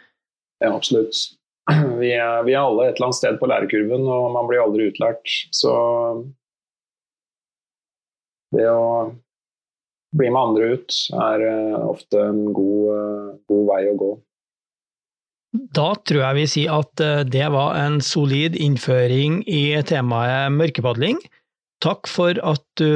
Ja, 0.63 0.73
absolutt. 0.73 1.17
Vi 2.01 2.13
er, 2.15 2.45
vi 2.47 2.53
er, 2.53 2.61
alle 2.61 2.85
et 2.87 2.95
eller 2.95 3.09
annet 3.09 3.17
sted 3.17 3.37
på 3.41 3.47
lærekurven, 3.51 4.05
og 4.07 4.29
man 4.31 4.45
blir 4.47 4.61
aldri 4.63 4.85
utlært. 4.87 5.33
Så 5.51 5.73
det 8.55 8.69
å 8.71 8.85
bli 10.15 10.29
med 10.31 10.39
andre 10.39 10.69
ut 10.77 10.99
er 11.19 11.43
eh, 11.43 11.75
ofte 11.83 12.21
en 12.23 12.39
god, 12.55 12.85
eh, 12.93 13.25
god 13.51 13.65
vei 13.73 13.81
å 13.89 13.97
gå. 13.99 14.11
Da 15.53 15.93
tror 16.03 16.21
jeg 16.21 16.37
vi 16.37 16.45
sier 16.51 16.79
at 16.81 17.03
eh, 17.03 17.23
det 17.27 17.47
var 17.53 17.77
en 17.79 17.99
solid 18.03 18.57
innføring 18.59 19.41
i 19.47 19.79
temaet 19.87 20.53
mørkepadling. 20.55 21.21
Takk 21.83 22.09
for 22.09 22.37
at 22.41 22.63
du 22.81 22.89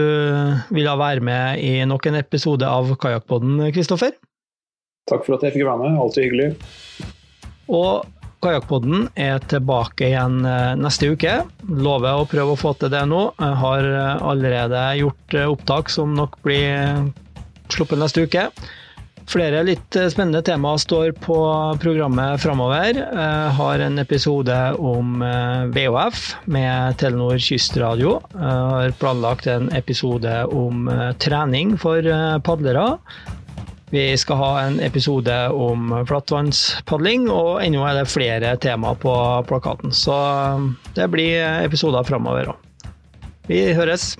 ville 0.73 0.93
være 0.97 1.21
med 1.23 1.61
i 1.61 1.75
nok 1.85 2.07
en 2.09 2.17
episode 2.17 2.65
av 2.65 2.89
Kajakkpodden, 3.01 3.59
Kristoffer. 3.75 4.15
Takk 5.09 5.27
for 5.27 5.37
at 5.37 5.45
jeg 5.45 5.55
fikk 5.55 5.67
være 5.67 5.83
med, 5.83 5.99
alltid 6.01 6.25
hyggelig. 6.25 6.49
Og 7.71 8.09
Kajakkpodden 8.41 9.05
er 9.21 9.37
tilbake 9.51 10.09
igjen 10.09 10.41
eh, 10.49 10.73
neste 10.81 11.11
uke. 11.13 11.39
Lover 11.69 12.23
å 12.23 12.27
prøve 12.29 12.55
å 12.55 12.59
få 12.59 12.73
til 12.81 12.89
det 12.93 13.03
nå. 13.09 13.27
Jeg 13.37 13.57
har 13.61 13.89
eh, 13.93 14.27
allerede 14.33 14.85
gjort 14.97 15.37
opptak 15.45 15.93
som 15.93 16.17
nok 16.17 16.39
blir 16.45 17.11
sluppet 17.71 18.01
neste 18.01 18.25
uke. 18.25 18.49
Flere 19.29 19.61
litt 19.63 19.95
eh, 19.95 20.09
spennende 20.11 20.41
temaer 20.45 20.79
står 20.81 21.11
på 21.21 21.37
programmet 21.81 22.41
framover. 22.41 22.97
Jeg 22.97 23.51
har 23.57 23.83
en 23.85 24.01
episode 24.01 24.55
om 24.81 25.21
eh, 25.25 25.67
VHF 25.75 26.23
med 26.51 26.97
Telenor 27.01 27.37
Kystradio. 27.41 28.17
Har 28.33 28.95
planlagt 29.01 29.47
en 29.51 29.69
episode 29.77 30.33
om 30.49 30.89
eh, 30.91 31.11
trening 31.21 31.77
for 31.81 32.05
padlere. 32.45 32.87
Vi 33.91 34.05
skal 34.17 34.39
ha 34.39 34.51
en 34.63 34.79
episode 34.79 35.35
om 35.51 35.91
flatvannspadling, 36.07 37.27
og 37.27 37.59
ennå 37.59 37.83
er 37.89 37.99
det 37.99 38.07
flere 38.07 38.53
temaer 38.63 38.95
på 39.03 39.13
plakaten. 39.49 39.91
Så 39.91 40.15
det 40.95 41.09
blir 41.11 41.43
episoder 41.67 42.07
framover 42.07 42.53
òg. 42.53 42.91
Vi 43.51 43.65
høres. 43.75 44.13